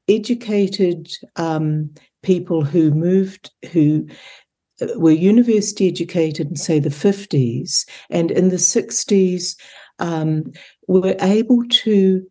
educated 0.08 1.12
um, 1.36 1.94
people 2.24 2.64
who 2.64 2.92
moved, 2.92 3.52
who 3.72 4.08
uh, 4.82 4.88
were 4.96 5.12
university 5.12 5.88
educated 5.88 6.48
in, 6.48 6.56
say, 6.56 6.80
the 6.80 6.90
50s, 6.90 7.88
and 8.10 8.32
in 8.32 8.50
the 8.50 8.56
60s 8.56 9.56
um, 10.00 10.52
were 10.88 11.16
able 11.22 11.64
to 11.70 12.26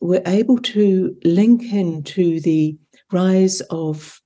were 0.00 0.22
able 0.26 0.58
to 0.58 1.16
link 1.24 1.62
into 1.72 2.38
the 2.40 2.76
rise 3.12 3.62
of 3.70 4.20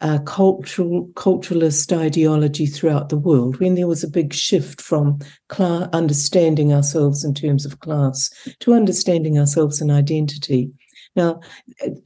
uh, 0.00 0.18
cultural 0.20 1.08
culturalist 1.14 1.96
ideology 1.96 2.66
throughout 2.66 3.08
the 3.08 3.18
world 3.18 3.58
when 3.58 3.74
there 3.74 3.88
was 3.88 4.04
a 4.04 4.08
big 4.08 4.32
shift 4.32 4.80
from 4.80 5.18
cla 5.48 5.90
understanding 5.92 6.72
ourselves 6.72 7.24
in 7.24 7.34
terms 7.34 7.66
of 7.66 7.80
class 7.80 8.30
to 8.60 8.74
understanding 8.74 9.38
ourselves 9.38 9.80
in 9.80 9.90
identity. 9.90 10.70
Now, 11.16 11.40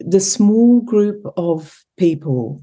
the 0.00 0.20
small 0.20 0.80
group 0.80 1.22
of 1.36 1.84
people 1.98 2.62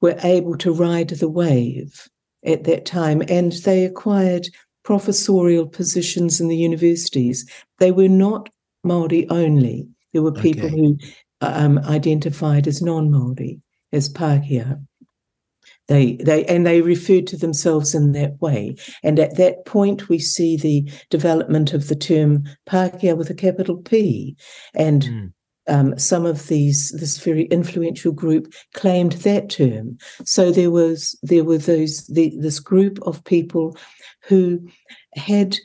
were 0.00 0.16
able 0.24 0.56
to 0.58 0.72
ride 0.72 1.10
the 1.10 1.28
wave 1.28 2.08
at 2.44 2.64
that 2.64 2.86
time, 2.86 3.22
and 3.28 3.52
they 3.52 3.84
acquired 3.84 4.48
professorial 4.82 5.66
positions 5.66 6.40
in 6.40 6.48
the 6.48 6.56
universities. 6.56 7.48
They 7.78 7.92
were 7.92 8.08
not 8.08 8.48
Maori 8.84 9.28
only. 9.30 9.86
There 10.12 10.22
were 10.22 10.32
people 10.32 10.66
Okay. 10.66 10.76
who 10.76 10.98
um, 11.40 11.78
identified 11.80 12.66
as 12.66 12.80
non-Maori, 12.82 13.60
as 13.92 14.12
Pākehā. 14.12 14.80
They, 15.88 16.16
they, 16.16 16.44
and 16.46 16.66
they 16.66 16.80
referred 16.82 17.28
to 17.28 17.36
themselves 17.36 17.94
in 17.94 18.12
that 18.12 18.40
way. 18.40 18.74
And 19.04 19.20
at 19.20 19.36
that 19.36 19.64
point, 19.66 20.08
we 20.08 20.18
see 20.18 20.56
the 20.56 20.90
development 21.10 21.72
of 21.74 21.86
the 21.86 21.94
term 21.94 22.42
Pākehā 22.68 23.16
with 23.16 23.30
a 23.30 23.34
capital 23.34 23.76
P, 23.76 24.36
and 24.74 25.02
Mm. 25.02 25.32
um, 25.68 25.98
some 25.98 26.26
of 26.26 26.48
these 26.48 26.90
this 26.90 27.18
very 27.18 27.44
influential 27.44 28.12
group 28.12 28.52
claimed 28.74 29.12
that 29.12 29.50
term. 29.50 29.96
So 30.24 30.50
there 30.50 30.70
was 30.70 31.16
there 31.22 31.44
were 31.44 31.58
those 31.58 32.06
the, 32.06 32.32
this 32.40 32.60
group 32.60 32.98
of 33.02 33.22
people 33.24 33.76
who 34.22 34.66
had 35.14 35.56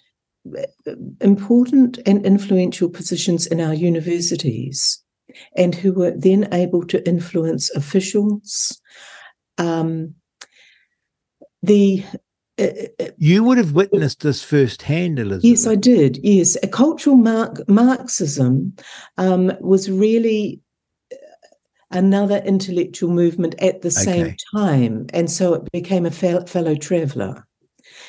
uh, 0.55 0.93
important 1.19 1.99
and 2.05 2.25
influential 2.25 2.89
positions 2.89 3.47
in 3.47 3.59
our 3.59 3.73
universities, 3.73 5.03
and 5.55 5.75
who 5.75 5.93
were 5.93 6.11
then 6.11 6.47
able 6.53 6.85
to 6.87 7.07
influence 7.07 7.69
officials. 7.71 8.79
Um, 9.57 10.15
the 11.63 12.03
uh, 12.59 12.67
uh, 12.99 13.05
You 13.17 13.43
would 13.43 13.57
have 13.57 13.73
witnessed 13.73 14.21
this 14.21 14.43
firsthand, 14.43 15.19
Elizabeth. 15.19 15.43
Yes, 15.43 15.67
I 15.67 15.75
did. 15.75 16.19
Yes, 16.23 16.57
a 16.63 16.67
cultural 16.67 17.15
Mark, 17.15 17.67
Marxism 17.67 18.73
um, 19.17 19.51
was 19.59 19.89
really 19.89 20.59
uh, 21.11 21.15
another 21.91 22.37
intellectual 22.45 23.09
movement 23.09 23.55
at 23.59 23.81
the 23.81 23.91
same 23.91 24.27
Okay. 24.27 24.35
time, 24.55 25.07
and 25.13 25.29
so 25.29 25.53
it 25.53 25.71
became 25.71 26.05
a 26.05 26.11
fel- 26.11 26.45
fellow 26.45 26.75
traveller. 26.75 27.47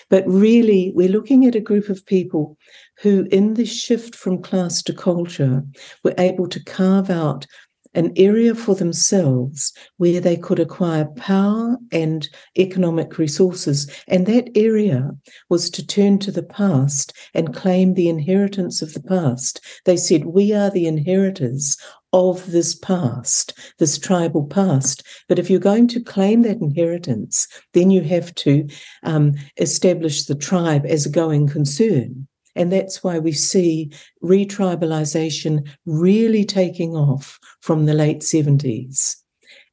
But 0.09 0.25
really, 0.27 0.93
we're 0.95 1.09
looking 1.09 1.47
at 1.47 1.55
a 1.55 1.61
group 1.61 1.89
of 1.89 2.05
people 2.07 2.57
who, 3.01 3.26
in 3.30 3.55
the 3.55 3.66
shift 3.66 4.14
from 4.14 4.43
class 4.43 4.82
to 4.82 4.93
culture, 4.93 5.64
were 6.05 6.14
able 6.18 6.49
to 6.49 6.62
carve 6.64 7.11
out 7.11 7.47
an 7.95 8.12
area 8.16 8.55
for 8.55 8.74
themselves 8.74 9.72
where 9.99 10.20
they 10.20 10.36
could 10.36 10.59
acquire 10.59 11.05
power 11.16 11.76
and 11.90 12.28
economic 12.59 13.18
resources. 13.18 13.90
And 14.09 14.26
that 14.26 14.51
area 14.55 15.11
was 15.51 15.68
to 15.70 15.86
turn 15.86 16.18
to 16.20 16.30
the 16.30 16.43
past 16.43 17.12
and 17.34 17.55
claim 17.55 17.95
the 17.95 18.09
inheritance 18.09 18.82
of 18.82 18.95
the 18.95 19.03
past. 19.03 19.61
They 19.84 19.97
said, 19.97 20.26
We 20.26 20.55
are 20.55 20.70
the 20.70 20.86
inheritors 20.86 21.76
of 22.14 22.51
this 22.51 22.74
past, 22.74 23.59
this 23.78 23.99
tribal 23.99 24.47
past. 24.47 25.03
But 25.28 25.38
if 25.38 25.49
you're 25.49 25.61
going 25.61 25.88
to 25.88 26.03
claim 26.03 26.43
that 26.43 26.61
inheritance, 26.61 27.49
then 27.72 27.90
you 27.90 28.03
have 28.03 28.34
to 28.36 28.68
um, 29.03 29.34
establish 29.57 30.26
the 30.26 30.34
tribe 30.34 30.84
as 30.86 31.07
a 31.07 31.11
going 31.11 31.49
concern. 31.49 32.26
And 32.55 32.72
that's 32.72 33.03
why 33.03 33.18
we 33.18 33.32
see 33.32 33.90
retribalization 34.22 35.68
really 35.86 36.44
taking 36.44 36.94
off 36.94 37.38
from 37.61 37.86
the 37.86 37.94
late 37.94 38.20
70s. 38.20 39.16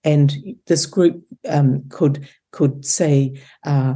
And 0.03 0.33
this 0.67 0.85
group 0.85 1.23
um, 1.47 1.83
could 1.89 2.27
could 2.51 2.85
say, 2.85 3.39
uh, 3.65 3.95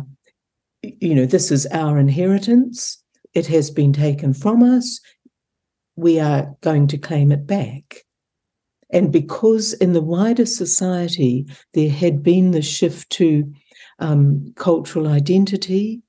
you 0.82 1.16
know, 1.16 1.26
this 1.26 1.50
is 1.50 1.66
our 1.68 1.98
inheritance. 1.98 3.02
It 3.34 3.48
has 3.48 3.72
been 3.72 3.94
taken 3.94 4.34
from 4.34 4.62
us. 4.64 5.00
We 5.96 6.20
are 6.20 6.56
going 6.62 6.88
to 6.88 6.98
claim 6.98 7.32
it 7.32 7.48
back. 7.48 8.04
And 8.90 9.12
because 9.12 9.74
in 9.74 9.94
the 9.94 10.02
wider 10.02 10.46
society 10.46 11.48
there 11.74 11.90
had 11.90 12.22
been 12.22 12.52
the 12.52 12.62
shift 12.62 13.10
to 13.12 13.52
um, 14.00 14.54
cultural 14.56 15.08
identity, 15.08 16.02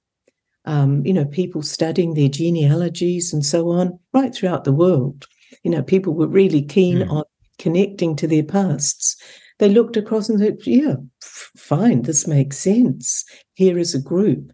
um, 0.64 1.04
you 1.04 1.12
know, 1.12 1.24
people 1.26 1.62
studying 1.62 2.14
their 2.14 2.28
genealogies 2.28 3.32
and 3.32 3.44
so 3.44 3.70
on, 3.70 3.98
right 4.12 4.34
throughout 4.34 4.64
the 4.64 4.72
world. 4.72 5.26
You 5.62 5.70
know, 5.70 5.82
people 5.82 6.14
were 6.14 6.26
really 6.26 6.62
keen 6.62 6.98
Mm. 6.98 7.10
on 7.10 7.24
connecting 7.58 8.16
to 8.16 8.26
their 8.26 8.42
pasts. 8.42 9.16
They 9.58 9.68
looked 9.68 9.96
across 9.96 10.28
and 10.28 10.38
said, 10.40 10.58
yeah, 10.66 10.96
fine, 11.56 12.02
this 12.02 12.26
makes 12.26 12.58
sense. 12.58 13.24
Here 13.54 13.78
is 13.78 13.94
a 13.94 14.00
group 14.00 14.50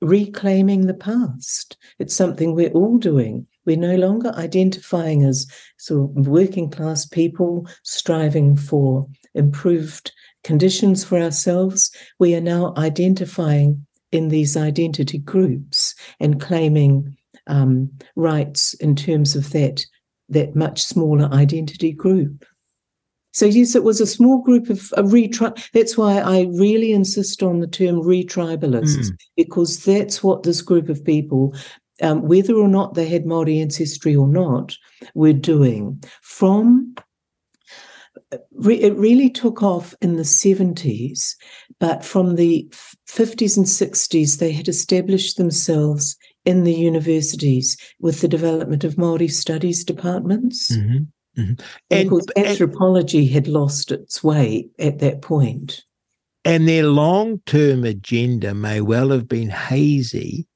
reclaiming 0.00 0.86
the 0.86 0.94
past. 0.94 1.76
It's 1.98 2.14
something 2.16 2.54
we're 2.54 2.70
all 2.70 2.98
doing. 2.98 3.46
We're 3.66 3.76
no 3.76 3.96
longer 3.96 4.32
identifying 4.36 5.24
as 5.24 5.46
sort 5.78 6.16
of 6.16 6.26
working 6.26 6.70
class 6.70 7.06
people 7.06 7.68
striving 7.84 8.56
for 8.56 9.06
improved 9.34 10.10
conditions 10.42 11.04
for 11.04 11.18
ourselves. 11.20 11.94
We 12.18 12.34
are 12.34 12.40
now 12.40 12.72
identifying 12.76 13.86
in 14.12 14.28
these 14.28 14.56
identity 14.56 15.18
groups 15.18 15.94
and 16.18 16.40
claiming 16.40 17.16
um, 17.46 17.90
rights 18.16 18.74
in 18.74 18.94
terms 18.96 19.36
of 19.36 19.50
that 19.50 19.84
that 20.28 20.54
much 20.54 20.80
smaller 20.82 21.28
identity 21.32 21.92
group. 21.92 22.44
So 23.32 23.46
yes, 23.46 23.74
it 23.74 23.84
was 23.84 24.00
a 24.00 24.06
small 24.06 24.42
group 24.42 24.70
of 24.70 24.92
a 24.96 25.02
retri. 25.02 25.50
That's 25.72 25.96
why 25.96 26.18
I 26.18 26.42
really 26.52 26.92
insist 26.92 27.42
on 27.42 27.60
the 27.60 27.66
term 27.66 27.96
retribalists 27.96 29.10
Mm. 29.10 29.16
because 29.36 29.84
that's 29.84 30.22
what 30.22 30.42
this 30.42 30.62
group 30.62 30.88
of 30.88 31.04
people, 31.04 31.54
um, 32.02 32.22
whether 32.22 32.54
or 32.54 32.68
not 32.68 32.94
they 32.94 33.08
had 33.08 33.26
Maori 33.26 33.60
ancestry 33.60 34.14
or 34.16 34.28
not, 34.28 34.76
were 35.14 35.32
doing 35.32 36.02
from. 36.22 36.94
Re- 38.54 38.80
it 38.80 38.96
really 38.96 39.28
took 39.28 39.62
off 39.62 39.94
in 40.00 40.16
the 40.16 40.22
70s, 40.22 41.34
but 41.78 42.04
from 42.04 42.36
the 42.36 42.68
f- 42.72 42.94
50s 43.08 43.56
and 43.56 43.66
60s, 43.66 44.38
they 44.38 44.52
had 44.52 44.68
established 44.68 45.36
themselves 45.36 46.16
in 46.44 46.64
the 46.64 46.74
universities 46.74 47.76
with 47.98 48.20
the 48.20 48.28
development 48.28 48.84
of 48.84 48.96
Maori 48.96 49.28
studies 49.28 49.84
departments 49.84 50.70
Mhm. 50.70 51.06
And, 51.36 51.62
and, 51.90 52.02
of 52.02 52.10
course, 52.10 52.26
anthropology 52.36 53.20
and, 53.20 53.30
had 53.30 53.48
lost 53.48 53.92
its 53.92 54.22
way 54.22 54.68
at 54.78 54.98
that 54.98 55.22
point. 55.22 55.84
And 56.44 56.66
their 56.66 56.86
long 56.86 57.40
term 57.46 57.84
agenda 57.84 58.54
may 58.54 58.80
well 58.80 59.10
have 59.10 59.28
been 59.28 59.50
hazy, 59.50 60.46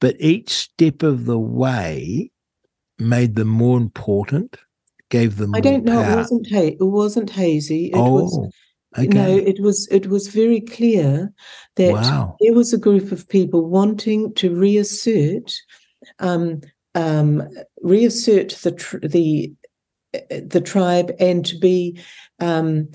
but 0.00 0.16
each 0.18 0.50
step 0.50 1.02
of 1.02 1.24
the 1.26 1.38
way 1.38 2.30
made 2.98 3.36
them 3.36 3.48
more 3.48 3.78
important, 3.78 4.56
gave 5.12 5.36
them. 5.36 5.54
I 5.54 5.60
don't 5.60 5.84
know. 5.84 6.02
Power. 6.02 6.12
It 6.12 6.16
wasn't. 6.16 6.50
Ha- 6.50 6.76
it 6.80 6.80
wasn't 6.80 7.30
hazy. 7.30 7.86
It 7.86 7.96
oh, 7.96 8.10
was. 8.10 8.52
Okay. 8.98 9.06
No, 9.06 9.36
it 9.36 9.60
was. 9.60 9.86
It 9.90 10.06
was 10.06 10.28
very 10.28 10.60
clear 10.60 11.32
that 11.76 11.92
wow. 11.92 12.36
there 12.40 12.54
was 12.54 12.72
a 12.72 12.78
group 12.78 13.12
of 13.12 13.28
people 13.28 13.68
wanting 13.68 14.34
to 14.34 14.54
reassert, 14.54 15.52
um, 16.18 16.62
um, 16.94 17.48
reassert 17.82 18.50
the 18.62 18.72
tr- 18.72 19.06
the 19.06 19.52
the 20.30 20.60
tribe 20.60 21.12
and 21.20 21.44
to 21.46 21.58
be 21.58 21.98
um, 22.40 22.88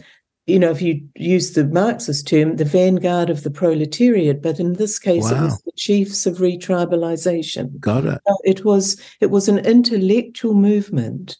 you 0.47 0.57
know, 0.57 0.72
if 0.72 0.82
you 0.82 1.01
use 1.15 1.53
the 1.53 1.65
Marxist 1.65 2.28
term, 2.28 2.55
the 2.55 2.63
vanguard 2.63 3.30
of 3.30 3.43
the 3.43 3.51
proletariat, 3.51 4.41
but 4.41 4.61
in 4.61 4.74
this 4.74 4.97
case, 4.97 5.24
wow. 5.24 5.38
it 5.38 5.41
was 5.43 5.61
the 5.63 5.72
chiefs 5.76 6.26
of 6.26 6.38
retribalization. 6.38 7.78
Got 7.80 8.05
it. 8.05 8.22
So 8.26 8.38
it 8.45 8.63
was 8.63 8.99
it 9.20 9.30
was 9.30 9.49
an 9.49 9.59
intellectual 9.59 10.53
movement 10.53 11.38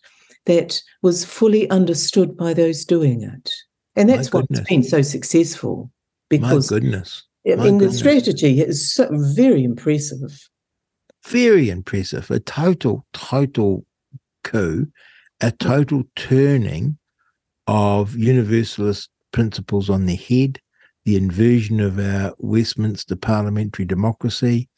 that 0.48 0.82
was 1.02 1.24
fully 1.24 1.70
understood 1.70 2.36
by 2.36 2.54
those 2.54 2.84
doing 2.84 3.22
it, 3.22 3.52
and 3.96 4.10
that's 4.10 4.34
what's 4.34 4.60
been 4.62 4.84
so 4.84 5.02
successful. 5.02 5.92
Because 6.30 6.72
My 6.72 6.78
goodness, 6.78 7.24
My 7.46 7.54
I 7.54 7.56
mean, 7.58 7.78
goodness. 7.78 7.94
the 7.94 7.98
strategy 8.00 8.62
is 8.62 8.92
so 8.94 9.08
very 9.12 9.64
impressive. 9.64 10.50
Very 11.28 11.70
impressive. 11.70 12.32
A 12.32 12.40
total, 12.40 13.06
total 13.14 13.86
coup, 14.44 14.88
a 15.42 15.52
total 15.52 16.04
turning 16.16 16.98
of 17.68 18.16
universalist 18.16 19.10
principles 19.32 19.90
on 19.90 20.06
the 20.06 20.16
head, 20.16 20.60
the 21.06 21.18
inversion 21.18 21.80
of 21.80 22.00
our 22.00 22.34
Westminster 22.40 23.16
parliamentary 23.16 23.86
democracy. 23.86 24.70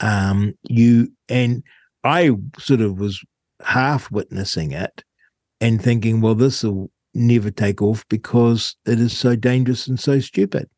Um, 0.00 0.54
you 0.68 1.12
and 1.28 1.62
I 2.02 2.30
sort 2.58 2.80
of 2.80 2.98
was 2.98 3.24
half 3.64 4.10
witnessing 4.10 4.72
it 4.72 5.04
and 5.62 5.80
thinking, 5.80 6.20
well, 6.20 6.34
this 6.34 6.64
will 6.64 6.90
never 7.14 7.50
take 7.50 7.80
off 7.80 8.06
because 8.08 8.76
it 8.84 8.98
is 9.00 9.16
so 9.16 9.36
dangerous 9.36 9.86
and 9.86 9.98
so 9.98 10.18
stupid. 10.18 10.68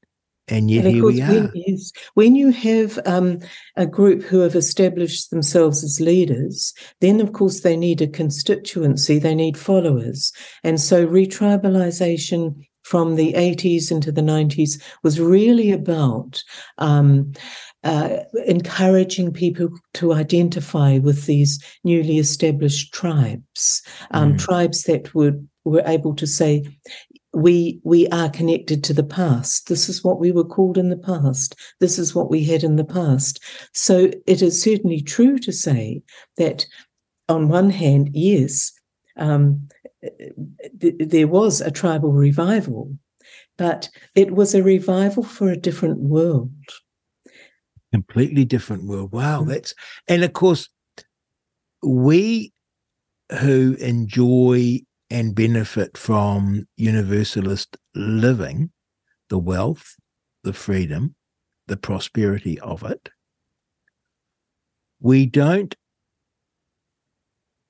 And 0.48 0.70
yet 0.70 0.84
and 0.84 0.94
here 0.94 1.04
we 1.06 1.22
are. 1.22 1.32
When, 1.32 1.52
yes, 1.54 1.90
when 2.12 2.34
you 2.34 2.50
have 2.50 2.98
um, 3.06 3.38
a 3.76 3.86
group 3.86 4.22
who 4.22 4.40
have 4.40 4.54
established 4.54 5.30
themselves 5.30 5.82
as 5.82 6.02
leaders, 6.02 6.74
then 7.00 7.20
of 7.20 7.32
course 7.32 7.60
they 7.60 7.78
need 7.78 8.02
a 8.02 8.06
constituency, 8.06 9.18
they 9.18 9.34
need 9.34 9.56
followers. 9.56 10.32
And 10.62 10.78
so 10.78 11.06
retribalization 11.06 12.62
from 12.82 13.16
the 13.16 13.32
80s 13.32 13.90
into 13.90 14.12
the 14.12 14.20
90s 14.20 14.80
was 15.02 15.18
really 15.18 15.72
about 15.72 16.44
um, 16.76 17.32
uh, 17.84 18.18
encouraging 18.46 19.32
people 19.32 19.70
to 19.94 20.12
identify 20.12 20.98
with 20.98 21.26
these 21.26 21.62
newly 21.84 22.18
established 22.18 22.92
tribes, 22.92 23.82
um, 24.10 24.34
mm. 24.34 24.38
tribes 24.38 24.84
that 24.84 25.14
would 25.14 25.46
were 25.64 25.82
able 25.86 26.14
to 26.14 26.26
say, 26.26 26.64
we 27.32 27.80
we 27.84 28.06
are 28.08 28.30
connected 28.30 28.84
to 28.84 28.92
the 28.92 29.02
past. 29.02 29.68
This 29.68 29.88
is 29.88 30.04
what 30.04 30.20
we 30.20 30.30
were 30.30 30.44
called 30.44 30.78
in 30.78 30.88
the 30.88 30.96
past. 30.96 31.56
This 31.80 31.98
is 31.98 32.14
what 32.14 32.30
we 32.30 32.44
had 32.44 32.62
in 32.62 32.76
the 32.76 32.84
past. 32.84 33.42
So 33.72 34.10
it 34.26 34.40
is 34.40 34.62
certainly 34.62 35.00
true 35.00 35.38
to 35.38 35.52
say 35.52 36.02
that 36.36 36.66
on 37.28 37.48
one 37.48 37.70
hand 37.70 38.10
yes 38.12 38.72
um, 39.16 39.68
th- 40.80 40.94
there 40.98 41.28
was 41.28 41.60
a 41.60 41.70
tribal 41.70 42.12
revival 42.12 42.96
but 43.56 43.88
it 44.14 44.32
was 44.32 44.54
a 44.54 44.62
revival 44.62 45.22
for 45.22 45.50
a 45.50 45.56
different 45.56 45.98
world 45.98 46.50
completely 47.94 48.44
different 48.44 48.84
world 48.84 49.12
wow 49.12 49.42
mm. 49.42 49.48
that's 49.48 49.74
and 50.08 50.24
of 50.24 50.32
course 50.32 50.68
we 51.82 52.52
who 53.40 53.74
enjoy 53.80 54.80
and 55.10 55.34
benefit 55.34 55.96
from 55.96 56.66
universalist 56.76 57.76
living, 57.94 58.70
the 59.28 59.38
wealth, 59.38 59.94
the 60.42 60.52
freedom, 60.52 61.14
the 61.66 61.76
prosperity 61.76 62.58
of 62.60 62.82
it, 62.82 63.10
we 65.00 65.26
don't 65.26 65.74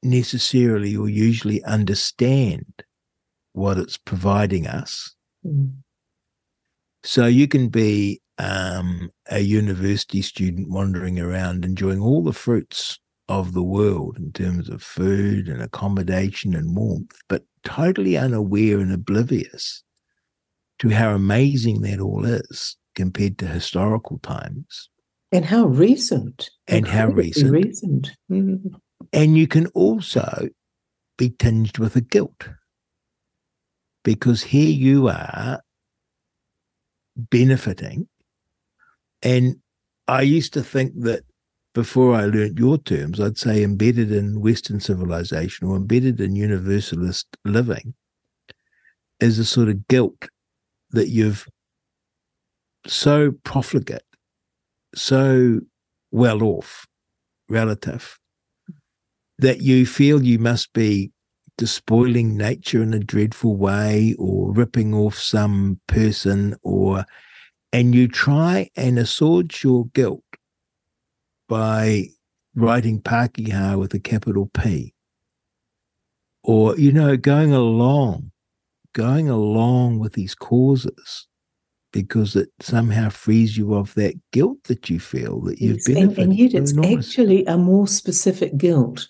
necessarily 0.02 0.96
or 0.96 1.08
usually 1.08 1.62
understand 1.64 2.64
what 3.52 3.78
it's 3.78 3.96
providing 3.96 4.66
us. 4.66 5.14
Mm. 5.44 5.74
So 7.02 7.26
you 7.26 7.48
can 7.48 7.68
be 7.68 8.20
um, 8.38 9.10
a 9.30 9.40
university 9.40 10.22
student 10.22 10.68
wandering 10.70 11.20
around 11.20 11.64
enjoying 11.64 12.00
all 12.00 12.22
the 12.22 12.32
fruits 12.32 12.98
of 13.28 13.54
the 13.54 13.62
world 13.62 14.16
in 14.18 14.32
terms 14.32 14.68
of 14.68 14.82
food 14.82 15.48
and 15.48 15.62
accommodation 15.62 16.54
and 16.54 16.76
warmth, 16.76 17.16
but 17.28 17.42
totally 17.64 18.16
unaware 18.16 18.78
and 18.78 18.92
oblivious 18.92 19.82
to 20.78 20.90
how 20.90 21.14
amazing 21.14 21.80
that 21.82 22.00
all 22.00 22.24
is 22.24 22.76
compared 22.94 23.38
to 23.38 23.46
historical 23.46 24.18
times. 24.18 24.90
And 25.32 25.44
how 25.44 25.66
recent. 25.66 26.50
And 26.68 26.86
how 26.86 27.08
recent. 27.08 27.50
recent. 27.50 28.10
Mm-hmm. 28.30 28.74
And 29.12 29.36
you 29.36 29.46
can 29.46 29.66
also 29.68 30.48
be 31.16 31.30
tinged 31.30 31.78
with 31.78 31.96
a 31.96 32.00
guilt 32.00 32.48
because 34.02 34.42
here 34.42 34.70
you 34.70 35.08
are 35.08 35.60
benefiting. 37.16 38.08
And 39.24 39.56
I 40.06 40.20
used 40.22 40.52
to 40.52 40.62
think 40.62 40.92
that 41.00 41.22
before 41.74 42.14
I 42.14 42.26
learnt 42.26 42.58
your 42.58 42.78
terms, 42.78 43.18
I'd 43.18 43.38
say 43.38 43.64
embedded 43.64 44.12
in 44.12 44.40
Western 44.40 44.78
civilization 44.78 45.66
or 45.66 45.76
embedded 45.76 46.20
in 46.20 46.36
universalist 46.36 47.26
living 47.44 47.94
is 49.18 49.38
a 49.38 49.44
sort 49.44 49.68
of 49.68 49.88
guilt 49.88 50.28
that 50.90 51.08
you've 51.08 51.48
so 52.86 53.32
profligate, 53.42 54.04
so 54.94 55.60
well 56.12 56.42
off, 56.42 56.86
relative, 57.48 58.18
that 59.38 59.62
you 59.62 59.86
feel 59.86 60.22
you 60.22 60.38
must 60.38 60.72
be 60.74 61.10
despoiling 61.56 62.36
nature 62.36 62.82
in 62.82 62.94
a 62.94 62.98
dreadful 62.98 63.56
way 63.56 64.14
or 64.18 64.52
ripping 64.52 64.94
off 64.94 65.16
some 65.16 65.80
person 65.88 66.54
or 66.62 67.04
and 67.74 67.92
you 67.92 68.06
try 68.06 68.70
and 68.76 69.00
assuage 69.00 69.64
your 69.64 69.86
guilt 69.94 70.22
by 71.48 72.04
writing 72.54 73.02
Pākehā 73.02 73.76
with 73.76 73.92
a 73.94 73.98
capital 73.98 74.48
P. 74.54 74.94
Or, 76.44 76.78
you 76.78 76.92
know, 76.92 77.16
going 77.16 77.52
along, 77.52 78.30
going 78.92 79.28
along 79.28 79.98
with 79.98 80.12
these 80.12 80.36
causes 80.36 81.26
because 81.92 82.36
it 82.36 82.50
somehow 82.60 83.08
frees 83.08 83.56
you 83.58 83.74
of 83.74 83.92
that 83.94 84.14
guilt 84.30 84.58
that 84.64 84.88
you 84.88 85.00
feel 85.00 85.40
that 85.40 85.60
you've 85.60 85.78
yes, 85.78 85.88
benefited. 85.88 86.18
And, 86.18 86.30
and 86.30 86.38
yet 86.38 86.54
it's 86.54 86.72
enormous. 86.72 87.08
actually 87.08 87.44
a 87.46 87.58
more 87.58 87.88
specific 87.88 88.56
guilt. 88.56 89.08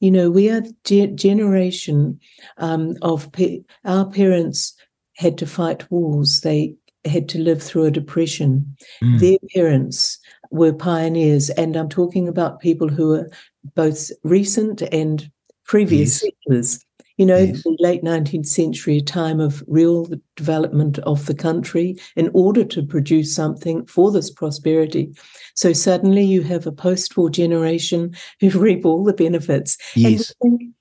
You 0.00 0.10
know, 0.10 0.30
we 0.30 0.48
are 0.48 0.62
the 0.84 1.06
generation 1.08 2.18
um, 2.56 2.96
of 3.02 3.30
pe- 3.32 3.64
our 3.84 4.06
parents 4.06 4.74
had 5.16 5.36
to 5.38 5.46
fight 5.46 5.90
wars. 5.90 6.40
They 6.40 6.76
had 7.06 7.28
to 7.30 7.38
live 7.38 7.62
through 7.62 7.84
a 7.84 7.90
depression. 7.90 8.76
Mm. 9.02 9.20
Their 9.20 9.38
parents 9.54 10.18
were 10.50 10.72
pioneers, 10.72 11.50
and 11.50 11.76
I'm 11.76 11.88
talking 11.88 12.28
about 12.28 12.60
people 12.60 12.88
who 12.88 13.14
are 13.14 13.30
both 13.74 14.10
recent 14.22 14.82
and 14.82 15.30
previous 15.64 16.22
yes. 16.22 16.32
settlers. 16.44 16.84
You 17.16 17.24
know, 17.24 17.38
yes. 17.38 17.62
the 17.62 17.76
late 17.80 18.02
19th 18.04 18.46
century, 18.46 18.98
a 18.98 19.02
time 19.02 19.40
of 19.40 19.64
real 19.66 20.06
development 20.36 20.98
of 21.00 21.24
the 21.24 21.34
country 21.34 21.96
in 22.14 22.30
order 22.34 22.62
to 22.62 22.82
produce 22.82 23.34
something 23.34 23.86
for 23.86 24.12
this 24.12 24.30
prosperity. 24.30 25.14
So 25.54 25.72
suddenly 25.72 26.24
you 26.24 26.42
have 26.42 26.66
a 26.66 26.72
post 26.72 27.16
war 27.16 27.30
generation 27.30 28.14
who 28.40 28.50
reap 28.58 28.84
all 28.84 29.02
the 29.02 29.14
benefits. 29.14 29.78
Yes. 29.94 30.34
And 30.42 30.74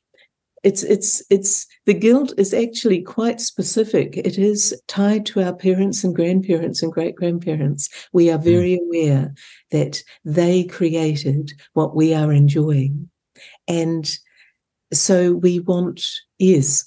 it's 0.66 0.82
it's 0.82 1.24
it's 1.30 1.68
the 1.86 1.94
guilt 1.94 2.34
is 2.38 2.52
actually 2.52 3.04
quite 3.04 3.40
specific. 3.40 4.18
It 4.18 4.40
is 4.40 4.76
tied 4.88 5.26
to 5.28 5.44
our 5.44 5.54
parents 5.54 6.04
and 6.04 6.14
grandparents 6.14 6.82
and 6.82 6.92
great 6.92 7.16
grandparents 7.16 7.88
we 8.14 8.32
are 8.32 8.40
hmm. 8.40 8.44
very 8.44 8.80
aware 8.80 9.34
that 9.70 10.04
they 10.26 10.64
created 10.64 11.54
what 11.74 11.96
we 11.96 12.16
are 12.16 12.34
enjoying. 12.34 13.10
And 13.68 14.12
so 14.92 15.34
we 15.34 15.60
want 15.60 16.04
yes 16.40 16.84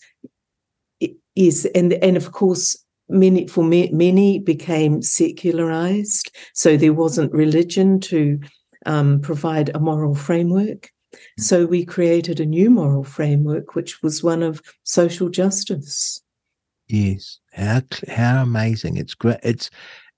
yes 1.34 1.64
and 1.66 1.92
and 1.92 2.16
of 2.16 2.32
course 2.32 2.76
many 3.08 3.46
for 3.46 3.62
many 3.62 4.40
became 4.40 5.02
secularized. 5.02 6.34
So 6.52 6.76
there 6.76 6.92
wasn't 6.92 7.32
religion 7.32 8.00
to 8.00 8.40
um, 8.86 9.20
provide 9.20 9.70
a 9.74 9.78
moral 9.78 10.16
framework 10.16 10.90
So 11.38 11.66
we 11.66 11.84
created 11.84 12.40
a 12.40 12.46
new 12.46 12.70
moral 12.70 13.04
framework, 13.04 13.74
which 13.74 14.02
was 14.02 14.22
one 14.22 14.42
of 14.42 14.62
social 14.84 15.28
justice. 15.28 16.22
Yes, 16.88 17.38
how 17.52 17.82
how 18.08 18.42
amazing! 18.42 18.96
It's 18.96 19.14
great. 19.14 19.40
It's 19.42 19.70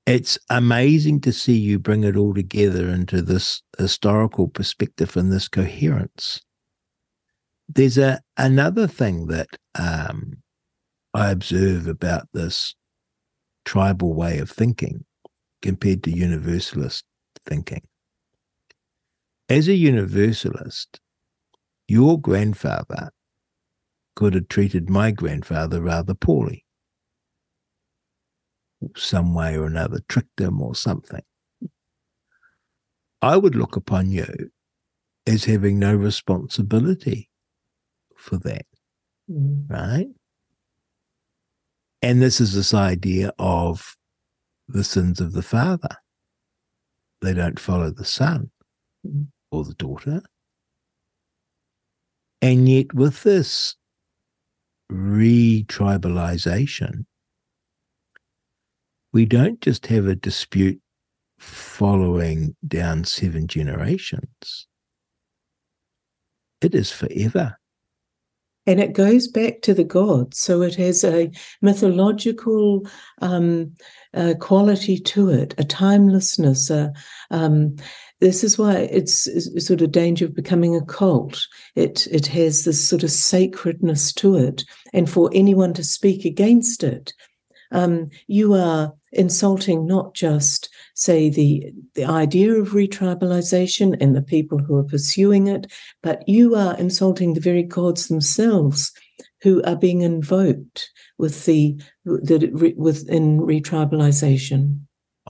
it's 0.06 0.38
amazing 0.48 1.20
to 1.22 1.32
see 1.32 1.56
you 1.56 1.78
bring 1.78 2.04
it 2.04 2.16
all 2.16 2.34
together 2.34 2.88
into 2.88 3.22
this 3.22 3.62
historical 3.78 4.48
perspective 4.48 5.16
and 5.16 5.32
this 5.32 5.48
coherence. 5.48 6.40
There's 7.68 7.98
a 7.98 8.20
another 8.36 8.86
thing 8.86 9.26
that 9.28 9.48
um, 9.78 10.38
I 11.14 11.30
observe 11.30 11.86
about 11.86 12.28
this 12.32 12.74
tribal 13.64 14.14
way 14.14 14.38
of 14.38 14.50
thinking 14.50 15.04
compared 15.62 16.02
to 16.04 16.10
universalist 16.10 17.04
thinking. 17.46 17.82
As 19.50 19.66
a 19.66 19.74
universalist, 19.74 21.00
your 21.88 22.20
grandfather 22.20 23.10
could 24.14 24.34
have 24.34 24.46
treated 24.46 24.88
my 24.88 25.10
grandfather 25.10 25.82
rather 25.82 26.14
poorly, 26.14 26.64
some 28.94 29.34
way 29.34 29.56
or 29.56 29.66
another, 29.66 30.02
tricked 30.08 30.40
him 30.40 30.62
or 30.62 30.76
something. 30.76 31.22
I 33.20 33.36
would 33.36 33.56
look 33.56 33.74
upon 33.74 34.12
you 34.12 34.52
as 35.26 35.46
having 35.46 35.80
no 35.80 35.96
responsibility 35.96 37.28
for 38.14 38.36
that, 38.38 38.66
mm. 39.28 39.68
right? 39.68 40.06
And 42.02 42.22
this 42.22 42.40
is 42.40 42.54
this 42.54 42.72
idea 42.72 43.32
of 43.36 43.96
the 44.68 44.84
sins 44.84 45.20
of 45.20 45.32
the 45.32 45.42
father. 45.42 45.96
They 47.20 47.34
don't 47.34 47.58
follow 47.58 47.90
the 47.90 48.04
son 48.04 48.52
mm. 49.04 49.26
Or 49.50 49.64
the 49.64 49.74
daughter. 49.74 50.22
And 52.42 52.66
yet, 52.68 52.94
with 52.94 53.22
this 53.22 53.76
retribalization, 54.90 57.04
we 59.12 59.26
don't 59.26 59.60
just 59.60 59.86
have 59.86 60.06
a 60.06 60.14
dispute 60.14 60.80
following 61.40 62.54
down 62.66 63.04
seven 63.04 63.46
generations, 63.46 64.68
it 66.60 66.74
is 66.74 66.92
forever. 66.92 67.56
And 68.66 68.78
it 68.78 68.92
goes 68.92 69.26
back 69.26 69.62
to 69.62 69.72
the 69.72 69.84
gods. 69.84 70.38
So 70.38 70.60
it 70.60 70.74
has 70.74 71.02
a 71.02 71.30
mythological 71.62 72.86
um, 73.22 73.72
uh, 74.14 74.34
quality 74.38 74.98
to 74.98 75.30
it, 75.30 75.54
a 75.56 75.64
timelessness. 75.64 76.68
A, 76.68 76.92
um, 77.30 77.76
this 78.20 78.44
is 78.44 78.58
why 78.58 78.74
it's, 78.74 79.26
it's, 79.26 79.66
sort 79.66 79.80
of 79.80 79.92
danger 79.92 80.26
of 80.26 80.34
becoming 80.34 80.76
a 80.76 80.84
cult. 80.84 81.46
It 81.74 82.06
it 82.08 82.26
has 82.28 82.64
this 82.64 82.86
sort 82.86 83.02
of 83.02 83.10
sacredness 83.10 84.12
to 84.14 84.36
it, 84.36 84.64
and 84.92 85.08
for 85.08 85.30
anyone 85.32 85.72
to 85.74 85.84
speak 85.84 86.24
against 86.24 86.84
it, 86.84 87.12
um, 87.72 88.10
you 88.26 88.54
are 88.54 88.92
insulting 89.12 89.86
not 89.86 90.14
just, 90.14 90.68
say, 90.94 91.30
the 91.30 91.72
the 91.94 92.04
idea 92.04 92.52
of 92.54 92.68
retribalization 92.68 93.96
and 94.00 94.14
the 94.14 94.22
people 94.22 94.58
who 94.58 94.76
are 94.76 94.84
pursuing 94.84 95.46
it, 95.46 95.72
but 96.02 96.22
you 96.28 96.54
are 96.54 96.76
insulting 96.76 97.34
the 97.34 97.40
very 97.40 97.62
gods 97.62 98.08
themselves 98.08 98.92
who 99.42 99.62
are 99.64 99.76
being 99.76 100.02
invoked 100.02 100.90
with 101.16 101.46
the, 101.46 101.80
the 102.04 102.74
within 102.76 103.40
retribalization. 103.40 104.80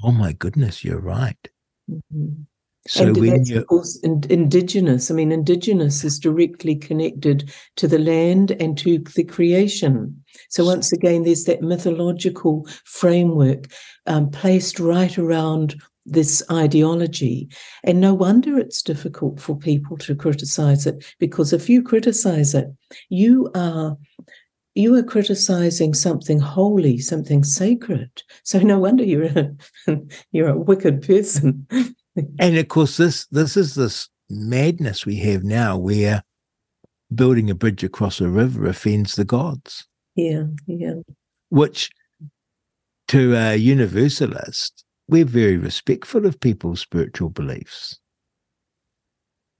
Oh 0.02 0.12
my 0.12 0.32
goodness, 0.32 0.84
you're 0.84 1.00
right. 1.00 1.48
Mm-hmm. 1.88 2.42
So 2.86 3.06
and 3.06 3.16
when 3.16 3.44
you 3.44 3.58
of 3.58 3.66
course 3.66 3.98
indigenous. 4.00 5.10
I 5.10 5.14
mean, 5.14 5.32
indigenous 5.32 6.02
is 6.02 6.18
directly 6.18 6.74
connected 6.74 7.52
to 7.76 7.86
the 7.86 7.98
land 7.98 8.52
and 8.52 8.76
to 8.78 8.98
the 8.98 9.24
creation. 9.24 10.24
So 10.48 10.64
once 10.64 10.92
again, 10.92 11.24
there's 11.24 11.44
that 11.44 11.62
mythological 11.62 12.66
framework 12.84 13.66
um, 14.06 14.30
placed 14.30 14.80
right 14.80 15.16
around 15.18 15.80
this 16.06 16.42
ideology. 16.50 17.48
And 17.84 18.00
no 18.00 18.14
wonder 18.14 18.58
it's 18.58 18.82
difficult 18.82 19.40
for 19.40 19.56
people 19.56 19.96
to 19.98 20.14
criticize 20.14 20.86
it, 20.86 21.04
because 21.18 21.52
if 21.52 21.68
you 21.68 21.82
criticize 21.82 22.54
it, 22.54 22.66
you 23.10 23.50
are 23.54 23.96
you 24.76 24.94
are 24.94 25.02
criticizing 25.02 25.92
something 25.94 26.38
holy, 26.38 26.96
something 26.98 27.42
sacred. 27.42 28.22
So 28.44 28.60
no 28.60 28.78
wonder 28.78 29.04
you're 29.04 29.24
a, 29.24 29.50
you're 30.32 30.48
a 30.48 30.58
wicked 30.58 31.06
person. 31.06 31.66
And 32.38 32.56
of 32.56 32.68
course, 32.68 32.96
this 32.96 33.26
this 33.26 33.56
is 33.56 33.74
this 33.74 34.08
madness 34.28 35.04
we 35.04 35.16
have 35.16 35.44
now, 35.44 35.76
where 35.76 36.22
building 37.14 37.50
a 37.50 37.54
bridge 37.54 37.82
across 37.82 38.20
a 38.20 38.28
river 38.28 38.66
offends 38.66 39.16
the 39.16 39.24
gods. 39.24 39.86
Yeah, 40.14 40.44
yeah. 40.66 40.94
Which, 41.48 41.90
to 43.08 43.34
a 43.34 43.56
universalist, 43.56 44.84
we're 45.08 45.24
very 45.24 45.56
respectful 45.56 46.26
of 46.26 46.40
people's 46.40 46.80
spiritual 46.80 47.30
beliefs. 47.30 47.98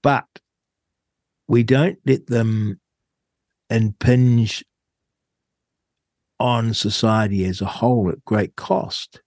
But 0.01 0.25
we 1.47 1.63
don't 1.63 1.99
let 2.05 2.27
them 2.27 2.79
impinge 3.69 4.63
on 6.39 6.73
society 6.73 7.45
as 7.45 7.61
a 7.61 7.65
whole 7.65 8.09
at 8.09 8.23
great 8.25 8.55
cost. 8.55 9.21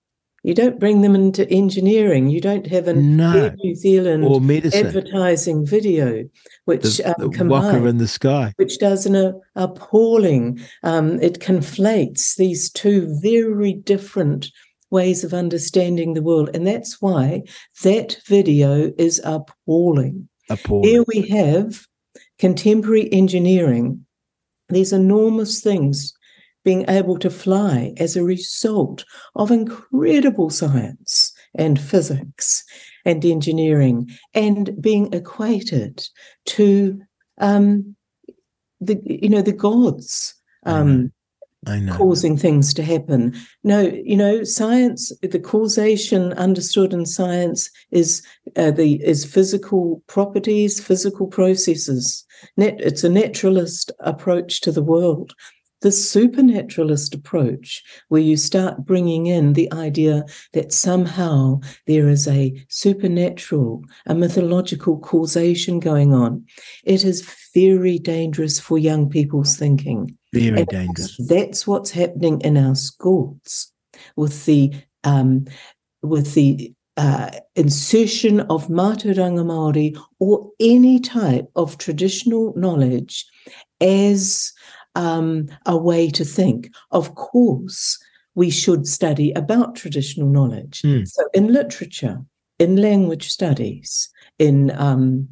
You 0.44 0.52
don't 0.52 0.78
bring 0.78 1.00
them 1.00 1.14
into 1.14 1.50
engineering. 1.50 2.28
You 2.28 2.38
don't 2.38 2.66
have 2.66 2.86
a 2.86 2.92
no. 2.92 3.50
New 3.56 3.74
Zealand 3.74 4.24
or 4.26 4.42
medicine. 4.42 4.86
advertising 4.86 5.64
video, 5.64 6.28
which 6.66 6.98
the, 6.98 7.06
um, 7.06 7.14
the 7.30 7.34
combines, 7.34 7.86
in 7.86 7.96
the 7.96 8.06
sky, 8.06 8.52
which 8.56 8.78
does 8.78 9.06
an 9.06 9.16
uh, 9.16 9.32
appalling. 9.56 10.60
Um, 10.82 11.18
it 11.22 11.40
conflates 11.40 12.36
these 12.36 12.70
two 12.70 13.18
very 13.22 13.72
different 13.72 14.50
ways 14.90 15.24
of 15.24 15.32
understanding 15.32 16.12
the 16.12 16.22
world, 16.22 16.50
and 16.52 16.66
that's 16.66 17.00
why 17.00 17.44
that 17.82 18.18
video 18.26 18.92
is 18.98 19.22
appalling. 19.24 20.28
Appalling. 20.50 20.84
Here 20.84 21.04
we 21.08 21.22
have 21.22 21.86
contemporary 22.38 23.10
engineering. 23.14 24.04
These 24.68 24.92
enormous 24.92 25.62
things 25.62 26.12
being 26.64 26.84
able 26.88 27.18
to 27.18 27.30
fly 27.30 27.92
as 27.98 28.16
a 28.16 28.24
result 28.24 29.04
of 29.36 29.50
incredible 29.50 30.50
science 30.50 31.32
and 31.54 31.80
physics 31.80 32.64
and 33.04 33.24
engineering 33.24 34.10
and 34.34 34.80
being 34.80 35.12
equated 35.12 36.06
to 36.46 37.00
um, 37.38 37.94
the 38.80 39.00
you 39.04 39.28
know 39.28 39.42
the 39.42 39.52
gods 39.52 40.34
um, 40.66 41.12
causing 41.92 42.36
things 42.36 42.74
to 42.74 42.82
happen. 42.82 43.34
No, 43.62 43.80
you 43.80 44.16
know, 44.16 44.44
science. 44.44 45.12
The 45.22 45.38
causation 45.38 46.32
understood 46.34 46.92
in 46.92 47.06
science 47.06 47.70
is 47.90 48.22
uh, 48.56 48.70
the 48.70 49.02
is 49.02 49.24
physical 49.24 50.02
properties, 50.06 50.80
physical 50.80 51.26
processes. 51.26 52.24
Net, 52.56 52.76
it's 52.78 53.04
a 53.04 53.08
naturalist 53.08 53.90
approach 54.00 54.60
to 54.62 54.72
the 54.72 54.82
world 54.82 55.34
the 55.84 55.92
supernaturalist 55.92 57.14
approach, 57.14 57.84
where 58.08 58.22
you 58.22 58.38
start 58.38 58.86
bringing 58.86 59.26
in 59.26 59.52
the 59.52 59.70
idea 59.70 60.24
that 60.54 60.72
somehow 60.72 61.60
there 61.86 62.08
is 62.08 62.26
a 62.26 62.54
supernatural, 62.70 63.84
a 64.06 64.14
mythological 64.14 64.98
causation 64.98 65.80
going 65.80 66.14
on, 66.14 66.42
it 66.84 67.04
is 67.04 67.20
very 67.54 67.98
dangerous 67.98 68.58
for 68.58 68.78
young 68.78 69.10
people's 69.10 69.58
thinking. 69.58 70.16
Very 70.32 70.60
and 70.60 70.68
dangerous. 70.68 71.18
That's 71.28 71.66
what's 71.66 71.90
happening 71.90 72.40
in 72.40 72.56
our 72.56 72.74
schools 72.74 73.70
with 74.16 74.46
the 74.46 74.72
um, 75.04 75.44
with 76.02 76.32
the 76.32 76.72
uh, 76.96 77.30
insertion 77.56 78.40
of 78.40 78.68
Mātauranga 78.68 79.44
Māori 79.44 80.00
or 80.18 80.50
any 80.60 80.98
type 80.98 81.50
of 81.56 81.76
traditional 81.76 82.54
knowledge 82.56 83.26
as 83.82 84.54
um, 84.94 85.48
a 85.66 85.76
way 85.76 86.08
to 86.10 86.24
think. 86.24 86.70
Of 86.90 87.14
course, 87.14 87.98
we 88.34 88.50
should 88.50 88.86
study 88.86 89.32
about 89.32 89.76
traditional 89.76 90.28
knowledge. 90.28 90.82
Mm. 90.82 91.06
So, 91.08 91.28
in 91.34 91.52
literature, 91.52 92.22
in 92.58 92.76
language 92.76 93.28
studies, 93.28 94.08
in 94.38 94.70
um, 94.72 95.28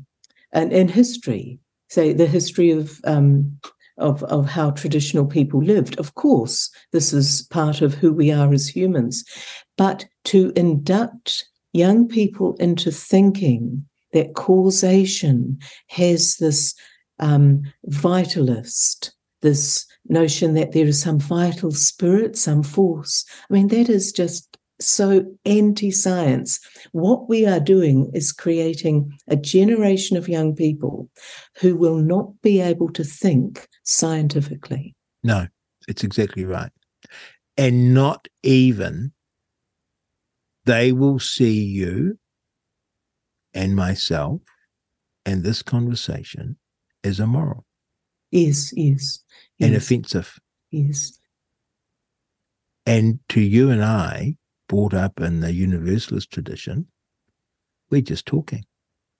and 0.53 0.73
in 0.73 0.89
history, 0.89 1.59
say 1.89 2.13
the 2.13 2.27
history 2.27 2.71
of 2.71 3.01
um, 3.05 3.59
of 3.99 4.23
of 4.25 4.49
how 4.49 4.71
traditional 4.71 5.27
people 5.27 5.63
lived. 5.63 5.99
Of 5.99 6.15
course, 6.15 6.71
this 6.93 7.13
is 7.13 7.43
part 7.51 7.81
of 7.83 7.95
who 7.95 8.13
we 8.13 8.31
are 8.31 8.53
as 8.53 8.69
humans, 8.69 9.25
but 9.77 10.07
to 10.25 10.53
induct 10.57 11.45
young 11.73 12.07
people 12.07 12.55
into 12.57 12.91
thinking 12.91 13.85
that 14.13 14.35
causation 14.35 15.59
has 15.89 16.37
this 16.37 16.75
um, 17.19 17.63
vitalist 17.89 19.13
this 19.43 19.87
notion 20.09 20.55
that 20.55 20.73
there 20.73 20.87
is 20.87 21.01
some 21.01 21.19
vital 21.19 21.71
spirit, 21.71 22.37
some 22.37 22.63
force. 22.63 23.25
I 23.51 23.53
mean, 23.53 23.69
that 23.69 23.89
is 23.89 24.13
just 24.13 24.59
so 24.81 25.25
anti 25.45 25.91
science. 25.91 26.61
What 26.93 27.29
we 27.29 27.47
are 27.47 27.61
doing 27.61 28.11
is 28.15 28.33
creating 28.33 29.13
a 29.29 29.37
generation 29.37 30.17
of 30.17 30.29
young 30.29 30.55
people 30.55 31.09
who 31.61 31.77
will 31.77 31.99
not 31.99 32.41
be 32.43 32.61
able 32.61 32.91
to 32.93 33.05
think 33.05 33.69
scientifically. 33.85 34.95
No, 35.23 35.47
it's 35.89 36.05
exactly 36.05 36.45
right. 36.45 36.71
And 37.57 37.95
not 37.95 38.29
even 38.43 39.13
they 40.65 40.93
will 40.93 41.19
see 41.19 41.63
you 41.65 42.19
and 43.55 43.77
myself 43.77 44.41
and 45.27 45.43
this 45.43 45.63
conversation 45.63 46.57
as 47.05 47.21
immoral. 47.21 47.65
Yes, 48.31 48.73
yes. 48.75 49.21
And 49.63 49.77
offensive. 49.77 50.39
Yes. 50.71 51.19
And 52.87 53.21
to 53.29 53.41
you 53.41 53.71
and 53.71 53.85
I, 53.85 54.37
brought 54.69 54.95
up 54.95 55.21
in 55.21 55.41
the 55.41 55.53
universalist 55.53 56.31
tradition, 56.31 56.87
we're 57.91 58.01
just 58.01 58.27
talking. 58.27 58.65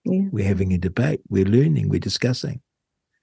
Yeah. 0.03 0.23
We're 0.31 0.47
having 0.47 0.73
a 0.73 0.77
debate. 0.77 1.21
We're 1.29 1.45
learning. 1.45 1.89
We're 1.89 1.99
discussing. 1.99 2.61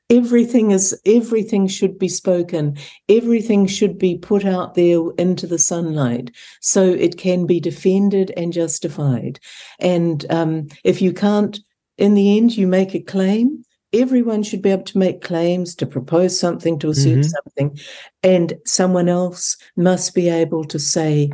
Everything 0.09 0.73
is 0.73 1.01
everything 1.07 1.69
should 1.69 1.99
be 1.99 2.09
spoken. 2.09 2.77
Everything 3.09 3.67
should 3.67 3.97
be 3.97 4.17
put 4.17 4.45
out 4.45 4.75
there 4.75 5.01
into 5.19 5.47
the 5.47 5.59
sunlight 5.59 6.33
so 6.61 6.83
it 6.83 7.17
can 7.17 7.47
be 7.47 7.61
defended 7.61 8.33
and 8.37 8.53
justified. 8.53 9.39
And 9.79 10.27
um, 10.31 10.69
if 10.83 11.01
you 11.01 11.13
can't, 11.13 11.61
in 11.97 12.15
the 12.15 12.37
end, 12.37 12.57
you 12.57 12.67
make 12.67 12.95
a 12.95 13.01
claim 13.01 13.65
everyone 13.93 14.43
should 14.43 14.63
be 14.63 14.71
able 14.71 14.85
to 14.85 14.99
make 14.99 15.21
claims 15.21 15.75
to 15.75 15.87
propose 15.87 16.39
something 16.39 16.79
to 16.79 16.91
assert 16.91 17.19
mm-hmm. 17.19 17.23
something 17.23 17.79
and 18.23 18.55
someone 18.65 19.09
else 19.09 19.57
must 19.77 20.15
be 20.15 20.29
able 20.29 20.65
to 20.65 20.79
say 20.79 21.31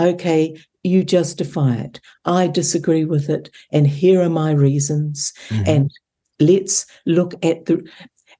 okay 0.00 0.56
you 0.82 1.04
justify 1.04 1.74
it 1.76 2.00
i 2.24 2.46
disagree 2.46 3.04
with 3.04 3.28
it 3.30 3.50
and 3.70 3.86
here 3.86 4.20
are 4.20 4.30
my 4.30 4.50
reasons 4.50 5.32
mm-hmm. 5.48 5.62
and 5.66 5.90
let's 6.40 6.86
look 7.06 7.34
at 7.44 7.66
the 7.66 7.88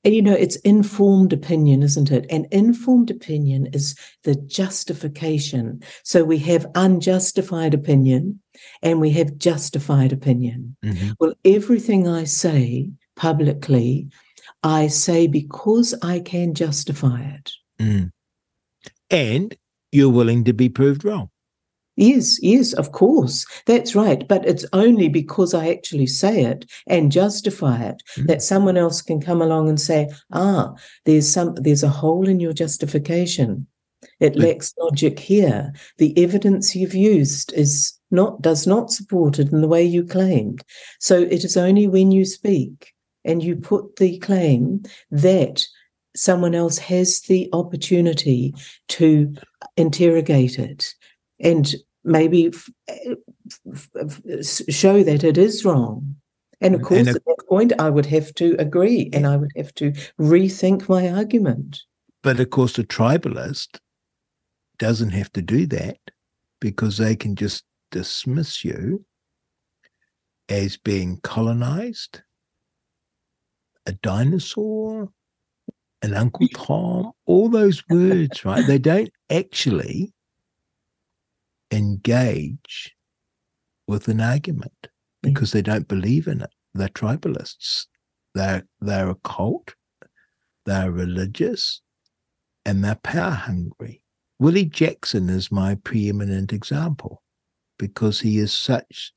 and 0.04 0.14
you 0.14 0.22
know 0.22 0.34
it's 0.34 0.56
informed 0.56 1.32
opinion 1.32 1.82
isn't 1.82 2.10
it 2.10 2.26
and 2.30 2.46
informed 2.50 3.10
opinion 3.10 3.66
is 3.72 3.96
the 4.24 4.34
justification 4.34 5.80
so 6.02 6.24
we 6.24 6.38
have 6.38 6.66
unjustified 6.74 7.74
opinion 7.74 8.40
and 8.82 9.00
we 9.00 9.10
have 9.10 9.36
justified 9.38 10.12
opinion 10.12 10.76
mm-hmm. 10.84 11.10
well 11.20 11.34
everything 11.44 12.08
i 12.08 12.24
say 12.24 12.90
publicly, 13.16 14.08
I 14.62 14.86
say 14.86 15.26
because 15.26 15.94
I 16.02 16.20
can 16.20 16.54
justify 16.54 17.20
it. 17.20 17.52
Mm. 17.78 18.12
And 19.10 19.56
you're 19.90 20.10
willing 20.10 20.44
to 20.44 20.52
be 20.52 20.68
proved 20.68 21.04
wrong. 21.04 21.28
Yes, 21.96 22.42
yes, 22.42 22.72
of 22.72 22.92
course. 22.92 23.46
That's 23.66 23.94
right. 23.94 24.26
But 24.26 24.46
it's 24.46 24.64
only 24.72 25.08
because 25.08 25.52
I 25.52 25.68
actually 25.68 26.06
say 26.06 26.44
it 26.44 26.64
and 26.86 27.12
justify 27.12 27.82
it 27.82 28.02
mm. 28.16 28.26
that 28.28 28.42
someone 28.42 28.78
else 28.78 29.02
can 29.02 29.20
come 29.20 29.42
along 29.42 29.68
and 29.68 29.80
say, 29.80 30.08
ah, 30.32 30.72
there's 31.04 31.30
some 31.30 31.54
there's 31.56 31.82
a 31.82 31.88
hole 31.88 32.28
in 32.28 32.40
your 32.40 32.54
justification. 32.54 33.66
It 34.20 34.34
but, 34.34 34.42
lacks 34.42 34.72
logic 34.80 35.18
here. 35.18 35.72
The 35.98 36.16
evidence 36.22 36.74
you've 36.74 36.94
used 36.94 37.52
is 37.52 37.92
not 38.10 38.40
does 38.40 38.66
not 38.66 38.90
support 38.90 39.38
it 39.38 39.52
in 39.52 39.60
the 39.60 39.68
way 39.68 39.84
you 39.84 40.02
claimed. 40.02 40.62
So 40.98 41.20
it 41.20 41.44
is 41.44 41.58
only 41.58 41.88
when 41.88 42.10
you 42.10 42.24
speak 42.24 42.91
and 43.24 43.42
you 43.42 43.56
put 43.56 43.96
the 43.96 44.18
claim 44.18 44.82
that 45.10 45.66
someone 46.14 46.54
else 46.54 46.78
has 46.78 47.20
the 47.22 47.48
opportunity 47.52 48.54
to 48.88 49.34
interrogate 49.76 50.58
it 50.58 50.94
and 51.40 51.74
maybe 52.04 52.46
f- 52.48 52.70
eh, 52.88 53.14
f- 53.96 54.60
show 54.68 55.02
that 55.02 55.24
it 55.24 55.38
is 55.38 55.64
wrong. 55.64 56.16
And 56.60 56.74
of 56.74 56.82
course, 56.82 56.98
and 57.00 57.08
a- 57.08 57.10
at 57.12 57.24
that 57.24 57.44
point, 57.48 57.72
I 57.78 57.90
would 57.90 58.06
have 58.06 58.34
to 58.34 58.54
agree 58.58 59.10
and 59.12 59.26
I 59.26 59.36
would 59.36 59.52
have 59.56 59.74
to 59.76 59.92
rethink 60.20 60.88
my 60.88 61.08
argument. 61.10 61.80
But 62.22 62.38
of 62.38 62.50
course, 62.50 62.74
the 62.74 62.84
tribalist 62.84 63.78
doesn't 64.78 65.10
have 65.10 65.32
to 65.32 65.42
do 65.42 65.66
that 65.66 65.98
because 66.60 66.98
they 66.98 67.16
can 67.16 67.34
just 67.36 67.64
dismiss 67.90 68.64
you 68.64 69.04
as 70.48 70.76
being 70.76 71.18
colonized 71.22 72.22
a 73.86 73.92
dinosaur, 73.92 75.10
an 76.02 76.14
Uncle 76.14 76.48
Tom, 76.48 77.12
all 77.26 77.48
those 77.48 77.82
words, 77.88 78.44
right? 78.44 78.66
They 78.66 78.78
don't 78.78 79.10
actually 79.30 80.12
engage 81.70 82.94
with 83.86 84.08
an 84.08 84.20
argument 84.20 84.72
hmm. 84.82 84.88
because 85.22 85.52
they 85.52 85.62
don't 85.62 85.88
believe 85.88 86.26
in 86.26 86.42
it. 86.42 86.50
They're 86.74 86.88
tribalists. 86.88 87.86
They're 88.34 88.64
they're 88.80 89.10
a 89.10 89.14
cult, 89.16 89.74
they're 90.64 90.90
religious, 90.90 91.82
and 92.64 92.82
they're 92.82 92.94
power 93.02 93.30
hungry. 93.30 94.02
Willie 94.38 94.64
Jackson 94.64 95.28
is 95.28 95.52
my 95.52 95.74
preeminent 95.74 96.52
example 96.52 97.22
because 97.78 98.20
he 98.20 98.38
is 98.38 98.52
such 98.52 99.12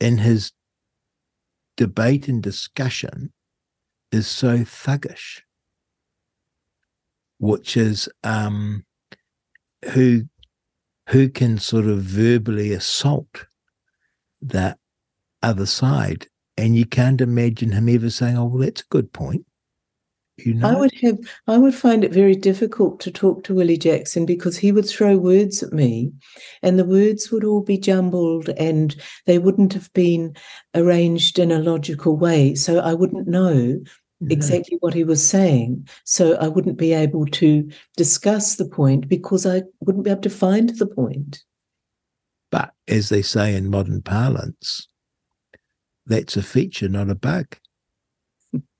in 0.00 0.18
his 0.18 0.52
debate 1.76 2.28
and 2.28 2.42
discussion 2.42 3.32
is 4.12 4.26
so 4.26 4.58
thuggish, 4.58 5.42
which 7.38 7.76
is 7.76 8.08
um, 8.24 8.84
who 9.92 10.22
who 11.08 11.28
can 11.28 11.58
sort 11.58 11.86
of 11.86 11.98
verbally 12.00 12.72
assault 12.72 13.46
that 14.42 14.78
other 15.42 15.66
side, 15.66 16.26
and 16.56 16.76
you 16.76 16.84
can't 16.84 17.20
imagine 17.20 17.72
him 17.72 17.88
ever 17.88 18.10
saying, 18.10 18.36
"Oh, 18.36 18.46
well, 18.46 18.62
that's 18.62 18.82
a 18.82 18.90
good 18.90 19.12
point." 19.12 19.46
You 20.38 20.54
know? 20.54 20.68
I 20.68 20.74
would 20.76 20.92
have 21.02 21.18
I 21.46 21.58
would 21.58 21.74
find 21.74 22.04
it 22.04 22.12
very 22.12 22.36
difficult 22.36 23.00
to 23.00 23.10
talk 23.10 23.42
to 23.44 23.54
Willie 23.54 23.76
Jackson 23.76 24.24
because 24.24 24.56
he 24.56 24.70
would 24.70 24.88
throw 24.88 25.16
words 25.16 25.62
at 25.62 25.72
me 25.72 26.12
and 26.62 26.78
the 26.78 26.84
words 26.84 27.30
would 27.30 27.44
all 27.44 27.62
be 27.62 27.76
jumbled 27.76 28.48
and 28.50 28.94
they 29.26 29.38
wouldn't 29.38 29.72
have 29.72 29.92
been 29.94 30.36
arranged 30.74 31.38
in 31.38 31.50
a 31.50 31.58
logical 31.58 32.16
way. 32.16 32.54
So 32.54 32.78
I 32.78 32.94
wouldn't 32.94 33.26
know 33.26 33.50
mm-hmm. 33.52 34.30
exactly 34.30 34.76
what 34.80 34.94
he 34.94 35.02
was 35.02 35.26
saying. 35.26 35.88
So 36.04 36.36
I 36.36 36.46
wouldn't 36.46 36.78
be 36.78 36.92
able 36.92 37.26
to 37.26 37.68
discuss 37.96 38.56
the 38.56 38.68
point 38.68 39.08
because 39.08 39.44
I 39.44 39.62
wouldn't 39.80 40.04
be 40.04 40.10
able 40.10 40.22
to 40.22 40.30
find 40.30 40.70
the 40.70 40.86
point. 40.86 41.42
But 42.50 42.72
as 42.86 43.08
they 43.08 43.22
say 43.22 43.56
in 43.56 43.70
modern 43.70 44.02
parlance, 44.02 44.88
that's 46.06 46.36
a 46.36 46.42
feature, 46.42 46.88
not 46.88 47.10
a 47.10 47.14
bug 47.14 47.56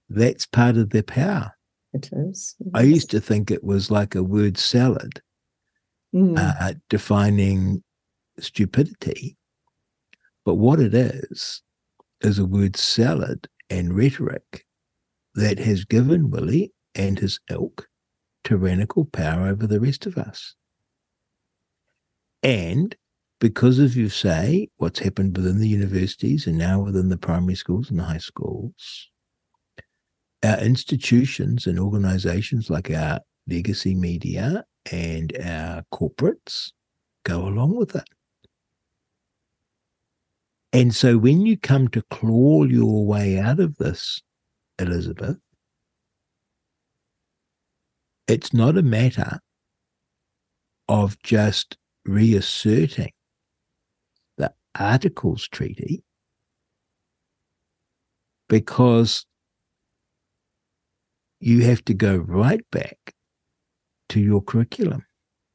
that's 0.08 0.46
part 0.46 0.76
of 0.76 0.90
their 0.90 1.02
power. 1.02 1.52
It 1.92 2.10
is. 2.12 2.54
I 2.74 2.82
used 2.82 3.10
to 3.10 3.20
think 3.20 3.50
it 3.50 3.64
was 3.64 3.90
like 3.90 4.14
a 4.14 4.22
word 4.22 4.58
salad 4.58 5.22
mm. 6.14 6.38
uh, 6.38 6.74
defining 6.88 7.82
stupidity. 8.38 9.36
But 10.44 10.56
what 10.56 10.80
it 10.80 10.94
is, 10.94 11.62
is 12.20 12.38
a 12.38 12.44
word 12.44 12.76
salad 12.76 13.48
and 13.70 13.94
rhetoric 13.94 14.64
that 15.34 15.58
has 15.58 15.84
given 15.84 16.30
Willie 16.30 16.72
and 16.94 17.18
his 17.18 17.38
ilk 17.50 17.86
tyrannical 18.44 19.04
power 19.04 19.48
over 19.48 19.66
the 19.66 19.80
rest 19.80 20.06
of 20.06 20.16
us. 20.18 20.54
And 22.42 22.96
because 23.40 23.78
of 23.78 23.96
you 23.96 24.08
say 24.08 24.68
what's 24.78 25.00
happened 25.00 25.36
within 25.36 25.58
the 25.58 25.68
universities 25.68 26.46
and 26.46 26.58
now 26.58 26.80
within 26.80 27.08
the 27.08 27.16
primary 27.16 27.54
schools 27.54 27.90
and 27.90 27.98
the 27.98 28.04
high 28.04 28.18
schools, 28.18 29.10
our 30.44 30.58
institutions 30.58 31.66
and 31.66 31.78
organizations 31.78 32.70
like 32.70 32.90
our 32.90 33.20
legacy 33.46 33.94
media 33.94 34.64
and 34.92 35.36
our 35.44 35.82
corporates 35.92 36.72
go 37.24 37.46
along 37.46 37.76
with 37.76 37.96
it. 37.96 38.08
And 40.72 40.94
so 40.94 41.18
when 41.18 41.46
you 41.46 41.56
come 41.56 41.88
to 41.88 42.02
claw 42.10 42.64
your 42.64 43.06
way 43.06 43.38
out 43.38 43.58
of 43.58 43.76
this, 43.76 44.20
Elizabeth, 44.78 45.38
it's 48.26 48.52
not 48.52 48.76
a 48.76 48.82
matter 48.82 49.40
of 50.88 51.20
just 51.22 51.76
reasserting 52.04 53.12
the 54.36 54.52
Articles 54.78 55.48
Treaty 55.48 56.02
because 58.48 59.26
you 61.40 61.62
have 61.62 61.84
to 61.86 61.94
go 61.94 62.16
right 62.16 62.64
back 62.70 63.14
to 64.10 64.20
your 64.20 64.42
curriculum. 64.42 65.04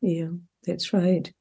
Yeah, 0.02 0.30
that's 0.66 0.94
right. 0.94 1.32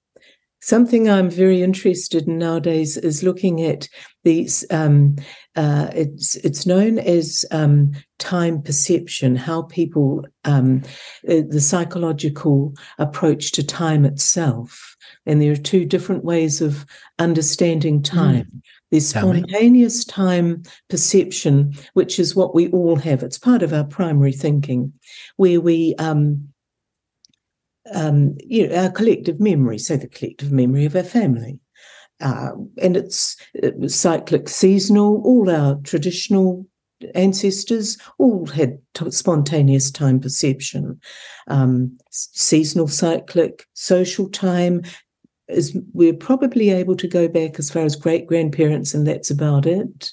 Something 0.60 1.10
I'm 1.10 1.28
very 1.28 1.60
interested 1.60 2.28
in 2.28 2.38
nowadays 2.38 2.96
is 2.96 3.24
looking 3.24 3.62
at 3.62 3.88
these. 4.22 4.64
Um, 4.70 5.16
uh, 5.56 5.88
it's 5.92 6.36
it's 6.36 6.66
known 6.66 7.00
as 7.00 7.44
um, 7.50 7.90
time 8.20 8.62
perception, 8.62 9.34
how 9.34 9.62
people 9.62 10.24
um, 10.44 10.82
uh, 11.28 11.42
the 11.48 11.60
psychological 11.60 12.74
approach 13.00 13.50
to 13.52 13.66
time 13.66 14.04
itself, 14.04 14.96
and 15.26 15.42
there 15.42 15.50
are 15.50 15.56
two 15.56 15.84
different 15.84 16.24
ways 16.24 16.60
of 16.60 16.86
understanding 17.18 17.96
hmm. 17.96 18.02
time. 18.02 18.44
Mm. 18.44 18.60
There's 18.92 19.08
spontaneous 19.08 20.04
time 20.04 20.64
perception, 20.90 21.74
which 21.94 22.20
is 22.20 22.36
what 22.36 22.54
we 22.54 22.68
all 22.68 22.96
have. 22.96 23.22
It's 23.22 23.38
part 23.38 23.62
of 23.62 23.72
our 23.72 23.84
primary 23.84 24.32
thinking, 24.32 24.92
where 25.36 25.62
we 25.62 25.94
um, 25.98 26.52
um, 27.94 28.36
you 28.44 28.68
know, 28.68 28.76
our 28.76 28.90
collective 28.90 29.40
memory, 29.40 29.78
say 29.78 29.96
the 29.96 30.08
collective 30.08 30.52
memory 30.52 30.84
of 30.84 30.94
our 30.94 31.02
family. 31.02 31.58
Uh, 32.20 32.50
and 32.82 32.98
it's 32.98 33.36
cyclic, 33.88 34.50
seasonal, 34.50 35.22
all 35.24 35.50
our 35.50 35.76
traditional 35.84 36.66
ancestors 37.14 37.96
all 38.18 38.46
had 38.46 38.78
t- 38.92 39.10
spontaneous 39.10 39.90
time 39.90 40.20
perception. 40.20 41.00
Um, 41.48 41.96
seasonal, 42.10 42.88
cyclic, 42.88 43.66
social 43.72 44.28
time 44.28 44.82
is 45.48 45.76
we're 45.92 46.14
probably 46.14 46.70
able 46.70 46.96
to 46.96 47.08
go 47.08 47.28
back 47.28 47.58
as 47.58 47.70
far 47.70 47.84
as 47.84 47.96
great 47.96 48.26
grandparents, 48.26 48.94
and 48.94 49.06
that's 49.06 49.30
about 49.30 49.66
it. 49.66 50.12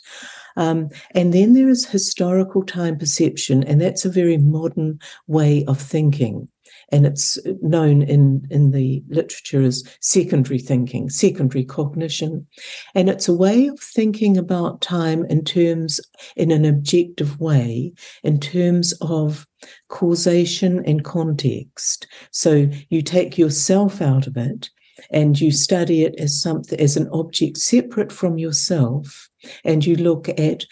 Um, 0.58 0.90
and 1.12 1.34
then 1.34 1.54
there 1.54 1.70
is 1.70 1.86
historical 1.86 2.64
time 2.64 2.98
perception, 2.98 3.64
and 3.64 3.80
that's 3.80 4.06
a 4.06 4.12
very 4.12 4.38
modern 4.38 5.00
way 5.28 5.64
of 5.68 5.80
thinking 5.80 6.50
and 6.92 7.06
it's 7.06 7.38
known 7.62 8.02
in, 8.02 8.46
in 8.50 8.72
the 8.72 9.04
literature 9.10 9.62
as 9.62 9.84
secondary 10.02 10.60
thinking, 10.60 11.10
secondary 11.10 11.64
cognition. 11.64 12.48
And 12.96 13.10
it's 13.10 13.28
a 13.28 13.34
way 13.34 13.68
of 13.68 13.80
thinking 13.80 14.38
about 14.38 14.82
time 14.82 15.26
in 15.26 15.44
terms, 15.44 16.00
in 16.36 16.52
an 16.52 16.66
objective 16.66 17.40
way, 17.40 17.94
in 18.24 18.40
terms 18.40 18.94
of 19.02 19.48
causation 19.90 20.84
and 20.86 21.04
context. 21.04 22.08
So 22.32 22.70
you 22.90 23.02
take 23.02 23.38
yourself 23.38 24.02
out 24.02 24.28
of 24.28 24.38
it 24.38 24.70
and 25.12 25.40
you 25.40 25.52
study 25.52 26.04
it 26.04 26.16
as 26.18 26.42
something 26.42 26.80
as 26.80 26.98
an 26.98 27.08
object 27.12 27.58
separate 27.58 28.12
from 28.12 28.38
yourself 28.38 29.30
and 29.64 29.86
you 29.86 29.96
look 29.96 30.30
at 30.30 30.66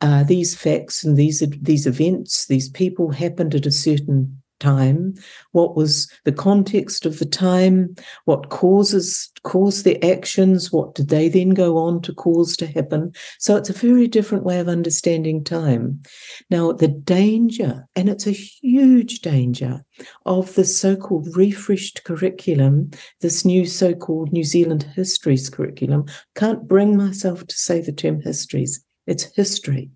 uh, 0.00 0.24
these 0.24 0.54
facts 0.54 1.04
and 1.04 1.16
these 1.16 1.42
these 1.60 1.86
events 1.86 2.46
these 2.46 2.68
people 2.68 3.10
happened 3.10 3.54
at 3.54 3.66
a 3.66 3.70
certain 3.70 4.42
time 4.60 5.14
what 5.52 5.76
was 5.76 6.10
the 6.24 6.32
context 6.32 7.06
of 7.06 7.18
the 7.18 7.26
time 7.26 7.94
what 8.24 8.50
causes 8.50 9.30
caused 9.42 9.84
the 9.84 10.02
actions 10.04 10.72
what 10.72 10.94
did 10.94 11.08
they 11.08 11.28
then 11.28 11.50
go 11.50 11.76
on 11.76 12.00
to 12.02 12.12
cause 12.12 12.56
to 12.56 12.66
happen? 12.66 13.12
So 13.38 13.56
it's 13.56 13.70
a 13.70 13.74
very 13.74 14.08
different 14.08 14.44
way 14.44 14.58
of 14.58 14.68
understanding 14.68 15.44
time. 15.44 16.02
Now 16.50 16.72
the 16.72 16.88
danger 16.88 17.86
and 17.94 18.08
it's 18.08 18.26
a 18.26 18.32
huge 18.32 19.20
danger 19.20 19.84
of 20.26 20.54
the 20.54 20.64
so-called 20.64 21.36
refreshed 21.36 22.04
curriculum 22.04 22.90
this 23.20 23.44
new 23.44 23.66
so-called 23.66 24.32
new 24.32 24.44
zealand 24.44 24.82
histories 24.94 25.48
curriculum 25.48 26.06
can't 26.34 26.66
bring 26.66 26.96
myself 26.96 27.46
to 27.46 27.56
say 27.56 27.80
the 27.80 27.92
term 27.92 28.20
histories 28.20 28.84
it's 29.06 29.24
history 29.36 29.90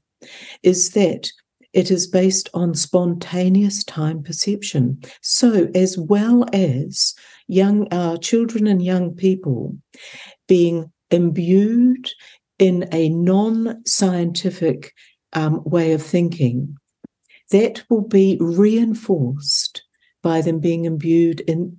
is 0.62 0.90
that 0.90 1.30
it 1.78 1.92
is 1.92 2.08
based 2.08 2.48
on 2.54 2.74
spontaneous 2.74 3.84
time 3.84 4.20
perception. 4.20 5.00
So, 5.22 5.70
as 5.76 5.96
well 5.96 6.44
as 6.52 7.14
young 7.46 7.86
our 7.94 8.18
children 8.18 8.66
and 8.66 8.82
young 8.82 9.14
people 9.14 9.78
being 10.48 10.90
imbued 11.12 12.10
in 12.58 12.88
a 12.90 13.10
non-scientific 13.10 14.92
um, 15.34 15.62
way 15.64 15.92
of 15.92 16.02
thinking, 16.02 16.76
that 17.52 17.84
will 17.88 18.08
be 18.08 18.38
reinforced 18.40 19.84
by 20.20 20.40
them 20.40 20.58
being 20.58 20.84
imbued 20.84 21.42
in 21.42 21.76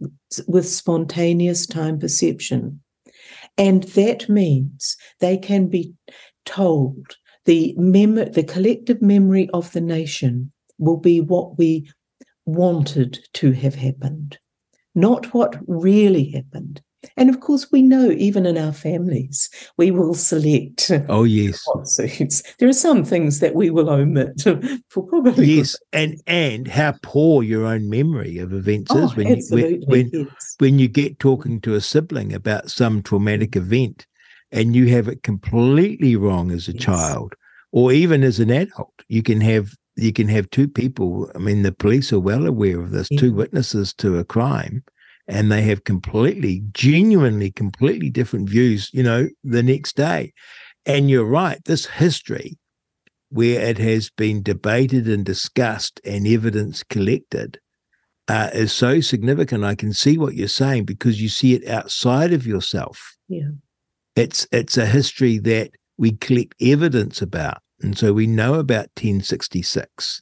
with 0.47 0.65
spontaneous 0.65 1.67
time 1.67 1.99
perception. 1.99 2.79
And 3.57 3.83
that 3.83 4.29
means 4.29 4.95
they 5.19 5.37
can 5.37 5.67
be 5.67 5.93
told 6.45 7.17
the 7.49 7.73
mem- 7.77 8.31
the 8.33 8.43
collective 8.43 9.01
memory 9.01 9.49
of 9.55 9.71
the 9.71 9.81
nation 9.81 10.51
will 10.77 10.97
be 10.97 11.19
what 11.19 11.57
we 11.57 11.89
wanted 12.45 13.17
to 13.33 13.53
have 13.53 13.73
happened, 13.73 14.37
not 14.93 15.33
what 15.33 15.57
really 15.65 16.29
happened. 16.29 16.79
And 17.17 17.27
of 17.27 17.39
course, 17.39 17.71
we 17.71 17.81
know 17.81 18.11
even 18.11 18.45
in 18.45 18.55
our 18.55 18.71
families, 18.71 19.49
we 19.77 19.89
will 19.89 20.13
select. 20.13 20.91
Oh 21.09 21.23
yes, 21.23 21.65
suits. 21.85 22.43
There 22.59 22.69
are 22.69 22.83
some 22.87 23.03
things 23.03 23.39
that 23.39 23.55
we 23.55 23.71
will 23.71 23.89
omit 23.89 24.43
for 24.89 25.03
probably. 25.07 25.47
Yes, 25.47 25.75
and 25.91 26.21
and 26.27 26.67
how 26.67 26.93
poor 27.01 27.41
your 27.41 27.65
own 27.65 27.89
memory 27.89 28.37
of 28.37 28.53
events 28.53 28.91
oh, 28.93 29.05
is 29.05 29.15
when 29.15 29.27
you 29.27 29.81
when, 29.87 30.09
yes. 30.13 30.55
when 30.59 30.77
you 30.77 30.87
get 30.87 31.17
talking 31.17 31.61
to 31.61 31.73
a 31.73 31.81
sibling 31.81 32.31
about 32.31 32.69
some 32.69 33.01
traumatic 33.01 33.55
event, 33.55 34.05
and 34.51 34.75
you 34.75 34.87
have 34.87 35.07
it 35.07 35.23
completely 35.23 36.15
wrong 36.15 36.51
as 36.51 36.67
a 36.67 36.73
yes. 36.73 36.83
child 36.83 37.33
or 37.71 37.91
even 37.91 38.23
as 38.23 38.39
an 38.39 38.49
adult 38.49 38.93
you 39.07 39.21
can 39.21 39.41
have 39.41 39.73
you 39.95 40.13
can 40.13 40.27
have 40.27 40.49
two 40.49 40.67
people 40.67 41.31
i 41.35 41.37
mean 41.37 41.63
the 41.63 41.71
police 41.71 42.11
are 42.11 42.19
well 42.19 42.45
aware 42.45 42.79
of 42.79 42.91
this 42.91 43.07
yeah. 43.11 43.19
two 43.19 43.33
witnesses 43.33 43.93
to 43.93 44.17
a 44.17 44.23
crime 44.23 44.83
and 45.27 45.51
they 45.51 45.61
have 45.61 45.83
completely 45.83 46.63
genuinely 46.71 47.51
completely 47.51 48.09
different 48.09 48.49
views 48.49 48.89
you 48.93 49.03
know 49.03 49.27
the 49.43 49.63
next 49.63 49.95
day 49.95 50.33
and 50.85 51.09
you're 51.09 51.25
right 51.25 51.63
this 51.65 51.85
history 51.85 52.57
where 53.29 53.61
it 53.61 53.77
has 53.77 54.09
been 54.09 54.41
debated 54.41 55.07
and 55.07 55.25
discussed 55.25 56.01
and 56.03 56.25
evidence 56.27 56.83
collected 56.83 57.59
uh, 58.29 58.49
is 58.53 58.71
so 58.71 59.01
significant. 59.01 59.63
I 59.63 59.75
can 59.75 59.91
see 59.91 60.17
what 60.17 60.35
you're 60.35 60.47
saying 60.47 60.85
because 60.85 61.21
you 61.21 61.29
see 61.29 61.55
it 61.55 61.67
outside 61.67 62.31
of 62.31 62.45
yourself. 62.45 63.17
Yeah, 63.27 63.49
it's 64.15 64.47
it's 64.51 64.77
a 64.77 64.85
history 64.85 65.37
that 65.39 65.71
we 65.97 66.13
collect 66.13 66.55
evidence 66.61 67.21
about. 67.21 67.61
And 67.81 67.97
so 67.97 68.13
we 68.13 68.27
know 68.27 68.55
about 68.55 68.89
1066 68.97 70.21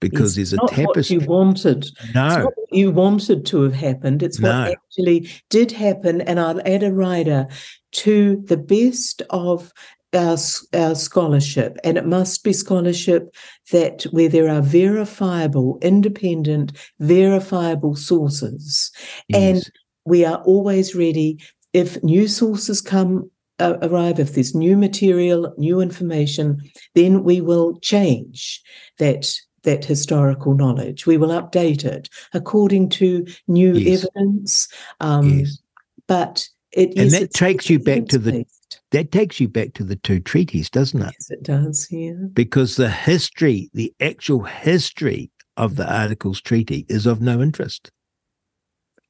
because 0.00 0.38
it's 0.38 0.50
there's 0.50 0.62
a 0.62 0.74
tapestry. 0.74 1.18
What 1.18 1.22
you 1.22 1.28
wanted. 1.28 1.86
No. 2.14 2.50
you 2.70 2.90
wanted 2.90 3.44
to 3.46 3.62
have 3.62 3.74
happened. 3.74 4.22
It's 4.22 4.40
what 4.40 4.72
actually 4.72 5.30
did 5.50 5.72
happen. 5.72 6.20
And 6.22 6.38
I'll 6.38 6.60
add 6.66 6.82
a 6.82 6.92
rider 6.92 7.48
to 7.92 8.42
the 8.46 8.56
best 8.56 9.22
of 9.30 9.72
our, 10.14 10.36
our 10.74 10.94
scholarship. 10.94 11.78
And 11.84 11.98
it 11.98 12.06
must 12.06 12.44
be 12.44 12.52
scholarship 12.52 13.34
that 13.72 14.04
where 14.04 14.28
there 14.28 14.48
are 14.48 14.62
verifiable, 14.62 15.78
independent, 15.82 16.72
verifiable 17.00 17.96
sources. 17.96 18.90
Yes. 19.28 19.40
And 19.40 19.70
we 20.04 20.24
are 20.24 20.42
always 20.44 20.94
ready 20.94 21.38
if 21.78 22.02
new 22.02 22.26
sources 22.28 22.80
come 22.80 23.30
uh, 23.58 23.76
arrive, 23.82 24.18
if 24.18 24.34
there's 24.34 24.54
new 24.54 24.76
material, 24.76 25.54
new 25.56 25.80
information, 25.80 26.60
then 26.94 27.24
we 27.24 27.40
will 27.40 27.78
change 27.80 28.62
that 28.98 29.32
that 29.62 29.84
historical 29.84 30.54
knowledge. 30.54 31.06
We 31.06 31.16
will 31.16 31.30
update 31.30 31.84
it 31.84 32.08
according 32.32 32.90
to 32.90 33.26
new 33.48 33.74
yes. 33.74 34.04
evidence. 34.04 34.68
Um, 35.00 35.40
yes. 35.40 35.58
But 36.06 36.48
it 36.72 36.96
and 36.96 37.10
that 37.10 37.32
takes 37.32 37.68
you 37.68 37.78
back 37.78 38.06
to 38.06 38.18
the 38.18 38.44
that 38.90 39.12
takes 39.12 39.40
you 39.40 39.48
back 39.48 39.74
to 39.74 39.84
the 39.84 39.96
two 39.96 40.20
treaties, 40.20 40.70
doesn't 40.70 41.02
it? 41.02 41.14
Yes, 41.18 41.30
it 41.30 41.42
does. 41.42 41.88
Yeah. 41.90 42.12
Because 42.32 42.76
the 42.76 42.90
history, 42.90 43.70
the 43.74 43.92
actual 44.00 44.44
history 44.44 45.30
of 45.56 45.76
the 45.76 45.92
Articles 45.92 46.40
Treaty, 46.40 46.86
is 46.88 47.06
of 47.06 47.20
no 47.20 47.42
interest. 47.42 47.90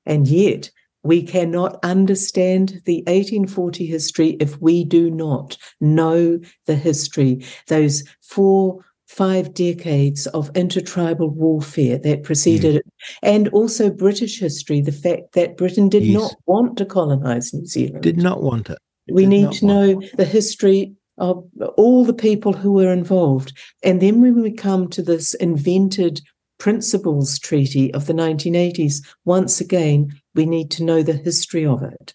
And 0.06 0.26
yet, 0.26 0.70
we 1.02 1.22
cannot 1.22 1.78
understand 1.82 2.80
the 2.84 2.98
1840 3.06 3.86
history 3.86 4.36
if 4.40 4.60
we 4.60 4.84
do 4.84 5.10
not 5.10 5.56
know 5.80 6.38
the 6.66 6.74
history, 6.74 7.44
those 7.68 8.04
four, 8.22 8.84
five 9.06 9.54
decades 9.54 10.26
of 10.28 10.50
intertribal 10.54 11.30
warfare 11.30 11.98
that 11.98 12.24
preceded 12.24 12.76
it, 12.76 12.86
and 13.22 13.48
also 13.48 13.90
British 13.90 14.38
history, 14.38 14.80
the 14.80 14.92
fact 14.92 15.32
that 15.32 15.56
Britain 15.56 15.88
did 15.88 16.04
yes. 16.04 16.20
not 16.20 16.34
want 16.46 16.76
to 16.76 16.84
colonize 16.84 17.54
New 17.54 17.66
Zealand. 17.66 18.02
Did 18.02 18.18
not 18.18 18.42
want 18.42 18.68
it. 18.68 18.78
We 19.10 19.22
did 19.22 19.28
need 19.30 19.52
to 19.52 19.66
know 19.66 20.02
the 20.16 20.26
history 20.26 20.94
of 21.16 21.44
all 21.76 22.04
the 22.04 22.14
people 22.14 22.52
who 22.52 22.72
were 22.72 22.92
involved. 22.92 23.56
And 23.82 24.00
then 24.00 24.20
when 24.20 24.40
we 24.40 24.52
come 24.52 24.88
to 24.90 25.02
this 25.02 25.34
invented 25.34 26.20
Principles 26.58 27.38
Treaty 27.38 27.92
of 27.94 28.06
the 28.06 28.12
1980s, 28.12 29.04
once 29.24 29.60
again, 29.60 30.10
we 30.34 30.46
need 30.46 30.70
to 30.72 30.84
know 30.84 31.02
the 31.02 31.12
history 31.14 31.64
of 31.64 31.82
it. 31.82 32.14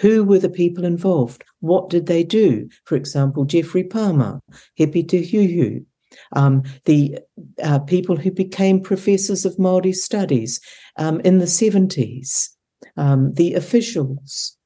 Who 0.00 0.24
were 0.24 0.38
the 0.38 0.48
people 0.48 0.84
involved? 0.84 1.44
What 1.60 1.90
did 1.90 2.06
they 2.06 2.22
do? 2.22 2.68
For 2.84 2.96
example, 2.96 3.44
Geoffrey 3.44 3.84
Palmer, 3.84 4.40
Hepi 4.76 5.02
Te 5.02 5.84
um, 6.32 6.62
the 6.84 7.18
uh, 7.62 7.78
people 7.80 8.16
who 8.16 8.30
became 8.30 8.80
professors 8.80 9.44
of 9.44 9.56
Māori 9.56 9.94
studies 9.94 10.60
um, 10.96 11.20
in 11.20 11.38
the 11.38 11.46
70s. 11.46 12.48
um, 12.96 13.32
the 13.34 13.54
officials, 13.54 14.56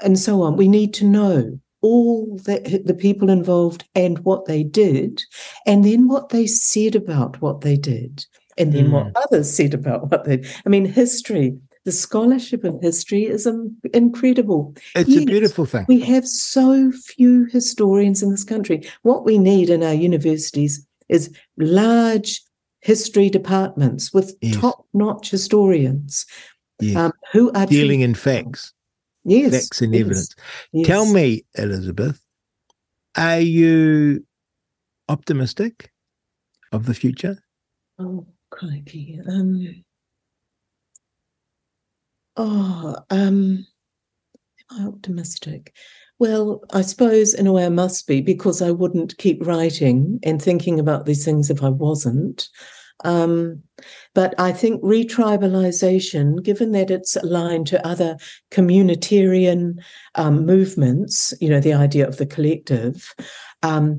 and 0.00 0.18
so 0.18 0.42
on. 0.42 0.56
We 0.56 0.68
need 0.68 0.94
to 0.94 1.04
know 1.04 1.60
all 1.82 2.36
the, 2.36 2.82
the 2.84 2.94
people 2.94 3.30
involved 3.30 3.84
and 3.94 4.18
what 4.20 4.46
they 4.46 4.64
did, 4.64 5.22
and 5.66 5.84
then 5.84 6.08
what 6.08 6.30
they 6.30 6.46
said 6.46 6.94
about 6.94 7.40
what 7.40 7.60
they 7.60 7.76
did, 7.76 8.24
and 8.58 8.72
then 8.72 8.88
mm. 8.88 8.92
what 8.92 9.12
others 9.16 9.54
said 9.54 9.74
about 9.74 10.10
what 10.10 10.24
they. 10.24 10.44
I 10.64 10.68
mean, 10.68 10.84
history. 10.84 11.56
The 11.84 11.92
scholarship 11.92 12.64
of 12.64 12.80
history 12.82 13.26
is 13.26 13.46
um, 13.46 13.76
incredible. 13.94 14.74
It's 14.96 15.08
yes, 15.08 15.22
a 15.22 15.26
beautiful 15.26 15.66
thing. 15.66 15.86
We 15.88 16.00
have 16.00 16.26
so 16.26 16.90
few 16.90 17.44
historians 17.44 18.24
in 18.24 18.30
this 18.32 18.42
country. 18.42 18.88
What 19.02 19.24
we 19.24 19.38
need 19.38 19.70
in 19.70 19.84
our 19.84 19.94
universities 19.94 20.84
is 21.08 21.30
large 21.56 22.42
history 22.80 23.30
departments 23.30 24.12
with 24.12 24.36
yes. 24.40 24.56
top-notch 24.56 25.30
historians 25.30 26.26
yes. 26.80 26.96
um, 26.96 27.12
who 27.30 27.52
are 27.52 27.66
dealing 27.66 28.00
in 28.00 28.14
facts. 28.14 28.72
Yes, 29.22 29.52
facts 29.52 29.80
and 29.80 29.94
evidence. 29.94 30.34
Tell 30.84 31.06
me, 31.06 31.44
Elizabeth, 31.56 32.20
are 33.16 33.40
you 33.40 34.24
optimistic 35.08 35.92
of 36.72 36.86
the 36.86 36.94
future? 36.94 37.38
Oh, 37.98 38.26
crikey. 38.56 39.20
Um, 39.28 39.84
oh, 42.36 42.96
um, 43.10 43.66
am 44.70 44.84
I 44.84 44.86
optimistic? 44.86 45.74
Well, 46.18 46.62
I 46.72 46.80
suppose 46.80 47.34
in 47.34 47.46
a 47.46 47.52
way 47.52 47.66
I 47.66 47.70
must 47.70 48.06
be 48.06 48.22
because 48.22 48.62
I 48.62 48.70
wouldn't 48.70 49.18
keep 49.18 49.46
writing 49.46 50.18
and 50.22 50.40
thinking 50.40 50.80
about 50.80 51.04
these 51.04 51.24
things 51.24 51.50
if 51.50 51.62
I 51.62 51.68
wasn't. 51.68 52.48
Um, 53.04 53.62
but 54.14 54.34
I 54.38 54.52
think 54.52 54.82
retribalization, 54.82 56.42
given 56.42 56.72
that 56.72 56.90
it's 56.90 57.16
aligned 57.16 57.66
to 57.66 57.86
other 57.86 58.16
communitarian 58.50 59.74
um, 60.14 60.46
movements, 60.46 61.34
you 61.38 61.50
know, 61.50 61.60
the 61.60 61.74
idea 61.74 62.08
of 62.08 62.16
the 62.16 62.24
collective, 62.24 63.14
um, 63.62 63.98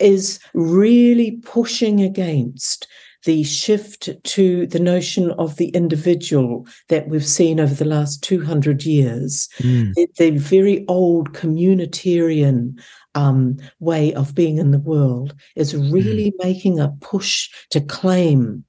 is 0.00 0.40
really 0.52 1.38
pushing 1.42 2.00
against 2.00 2.88
the 3.24 3.42
shift 3.42 4.10
to 4.22 4.66
the 4.66 4.78
notion 4.78 5.32
of 5.32 5.56
the 5.56 5.68
individual 5.70 6.66
that 6.88 7.08
we've 7.08 7.26
seen 7.26 7.58
over 7.58 7.74
the 7.74 7.84
last 7.84 8.22
200 8.22 8.84
years, 8.84 9.48
mm. 9.58 9.92
the, 9.94 10.08
the, 10.18 10.30
very 10.30 10.84
old 10.86 11.32
communitarian 11.32 12.78
um, 13.14 13.56
way 13.80 14.14
of 14.14 14.34
being 14.34 14.58
in 14.58 14.70
the 14.70 14.78
world, 14.78 15.34
is 15.56 15.74
really 15.74 16.30
mm. 16.30 16.44
making 16.44 16.78
a 16.78 16.88
push 17.00 17.50
to 17.70 17.80
claim. 17.80 18.64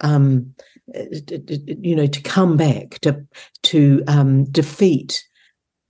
Um, 0.00 0.54
you 1.78 1.96
know, 1.96 2.06
to 2.06 2.20
come 2.20 2.58
back 2.58 2.98
to 3.00 3.24
to 3.62 4.02
um, 4.06 4.44
defeat 4.50 5.24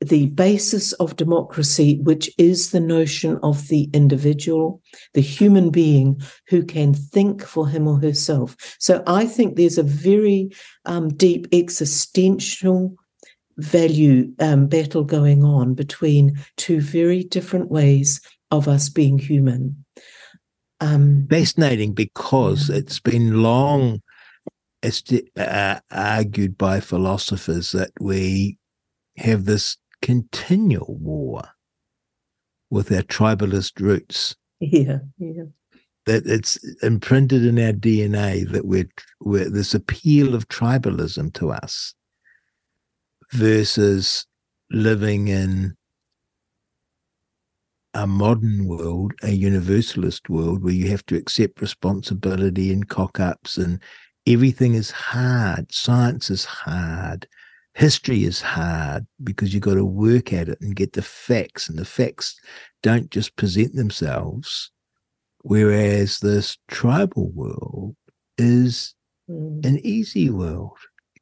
the 0.09 0.27
basis 0.29 0.93
of 0.95 1.17
democracy, 1.17 2.01
which 2.03 2.31
is 2.39 2.71
the 2.71 2.81
notion 2.81 3.39
of 3.43 3.69
the 3.69 3.89
individual, 3.93 4.81
the 5.15 5.21
human 5.21 5.71
being 5.71 6.21
who 6.49 6.65
can 6.65 6.95
think 6.95 7.43
for 7.43 7.69
him 7.69 7.87
or 7.87 7.99
herself. 7.99 8.57
So 8.79 9.03
I 9.07 9.27
think 9.27 9.57
there's 9.57 9.79
a 9.79 9.83
very 9.83 10.51
um, 10.85 11.09
deep 11.09 11.47
existential 11.53 12.95
value 13.57 14.33
um, 14.41 14.67
battle 14.67 15.05
going 15.05 15.45
on 15.45 15.75
between 15.75 16.39
two 16.57 16.81
very 16.81 17.23
different 17.25 17.71
ways 17.71 18.21
of 18.51 18.69
us 18.69 18.89
being 18.89 19.19
human. 19.19 19.85
Um, 20.81 21.27
Fascinating 21.31 21.93
because 21.93 22.69
it's 22.69 23.01
been 23.01 23.43
long 23.43 24.03
uh, 25.37 25.81
argued 25.91 26.59
by 26.59 26.81
philosophers 26.81 27.73
that 27.73 27.91
we 28.01 28.59
have 29.17 29.45
this 29.45 29.77
continual 30.05 30.99
war 31.01 31.43
with 32.69 32.93
our 32.93 33.01
tribalist 33.01 33.81
roots. 33.81 34.37
Yeah, 34.61 34.99
yeah. 35.19 35.45
That 36.05 36.27
it's 36.27 36.59
imprinted 36.83 37.47
in 37.47 37.59
our 37.59 37.73
DNA 37.73 38.47
that 38.51 38.67
we're, 38.67 38.91
we're 39.21 39.49
this 39.49 39.73
appeal 39.75 40.35
of 40.35 40.49
tribalism 40.49 41.33
to 41.35 41.53
us 41.53 41.95
versus 43.33 44.27
living 44.71 45.29
in 45.29 45.75
a 47.95 48.07
modern 48.07 48.67
world, 48.67 49.15
a 49.23 49.31
universalist 49.31 50.29
world 50.29 50.63
where 50.63 50.75
you 50.75 50.91
have 50.91 51.07
to 51.07 51.17
accept 51.17 51.63
responsibility 51.63 52.71
and 52.71 52.91
cock 52.91 53.19
ups 53.21 53.57
and 53.57 53.81
everything 54.27 54.75
is 54.75 54.91
hard. 54.91 55.73
Science 55.73 56.29
is 56.29 56.45
hard 56.45 57.27
history 57.75 58.25
is 58.25 58.41
hard 58.41 59.07
because 59.23 59.53
you've 59.53 59.63
got 59.63 59.75
to 59.75 59.85
work 59.85 60.33
at 60.33 60.49
it 60.49 60.59
and 60.61 60.77
get 60.77 60.93
the 60.93 61.03
facts, 61.03 61.69
and 61.69 61.79
the 61.79 61.85
facts 61.85 62.37
don't 62.83 63.11
just 63.11 63.37
present 63.37 63.75
themselves. 63.75 64.71
Whereas 65.43 66.21
this 66.21 66.57
tribal 66.69 67.31
world 67.33 67.97
is 68.39 68.95
mm. 69.29 69.65
an 69.67 69.79
easy 69.85 70.31
world. 70.31 70.79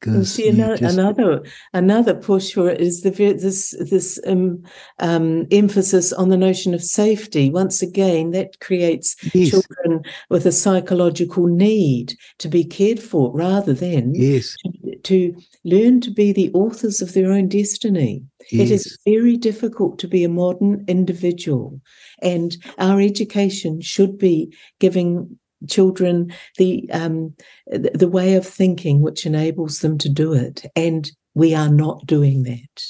You 0.06 0.24
see 0.24 0.48
another, 0.48 0.76
just... 0.76 0.98
another 0.98 1.42
another 1.72 2.14
push 2.14 2.52
for 2.52 2.68
it 2.70 2.80
is 2.80 3.02
the 3.02 3.10
this 3.10 3.74
this 3.78 4.18
um, 4.26 4.62
um, 4.98 5.46
emphasis 5.50 6.12
on 6.12 6.28
the 6.28 6.36
notion 6.36 6.74
of 6.74 6.82
safety. 6.82 7.50
Once 7.50 7.82
again, 7.82 8.30
that 8.32 8.58
creates 8.60 9.16
yes. 9.34 9.50
children 9.50 10.02
with 10.28 10.46
a 10.46 10.52
psychological 10.52 11.46
need 11.46 12.14
to 12.38 12.48
be 12.48 12.64
cared 12.64 13.00
for, 13.00 13.32
rather 13.32 13.74
than 13.74 14.14
yes. 14.14 14.56
to, 14.82 14.96
to 15.02 15.36
learn 15.64 16.00
to 16.00 16.10
be 16.10 16.32
the 16.32 16.50
authors 16.52 17.00
of 17.00 17.12
their 17.12 17.30
own 17.30 17.48
destiny. 17.48 18.22
Yes. 18.50 18.68
It 18.68 18.74
is 18.74 18.98
very 19.04 19.36
difficult 19.36 19.98
to 20.00 20.08
be 20.08 20.24
a 20.24 20.28
modern 20.28 20.84
individual, 20.88 21.80
and 22.20 22.56
our 22.78 23.00
education 23.00 23.80
should 23.80 24.18
be 24.18 24.52
giving 24.80 25.38
children 25.68 26.32
the 26.58 26.88
um, 26.92 27.34
the 27.66 28.08
way 28.08 28.34
of 28.34 28.46
thinking 28.46 29.00
which 29.00 29.26
enables 29.26 29.80
them 29.80 29.98
to 29.98 30.08
do 30.08 30.32
it 30.32 30.64
and 30.76 31.10
we 31.34 31.54
are 31.54 31.70
not 31.70 32.06
doing 32.06 32.42
that 32.42 32.84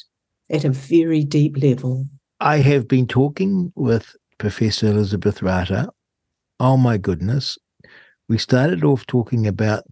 at 0.51 0.65
a 0.65 0.71
very 0.71 1.25
deep 1.25 1.57
level. 1.59 2.07
I 2.41 2.59
have 2.59 2.89
been 2.89 3.07
talking 3.07 3.73
with 3.77 4.17
professor 4.39 4.89
elizabeth 4.89 5.43
rata. 5.43 5.89
Oh 6.59 6.77
my 6.77 6.99
goodness. 6.99 7.59
We 8.29 8.39
started 8.39 8.85
off 8.85 9.07
talking 9.07 9.47
about 9.47 9.85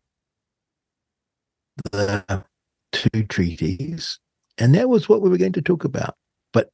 the 1.93 2.45
two 2.93 3.25
treaties 3.25 4.19
and 4.59 4.75
that 4.75 4.89
was 4.89 5.09
what 5.09 5.23
we 5.23 5.31
were 5.31 5.39
going 5.39 5.53
to 5.53 5.63
talk 5.63 5.85
about. 5.85 6.17
But 6.53 6.71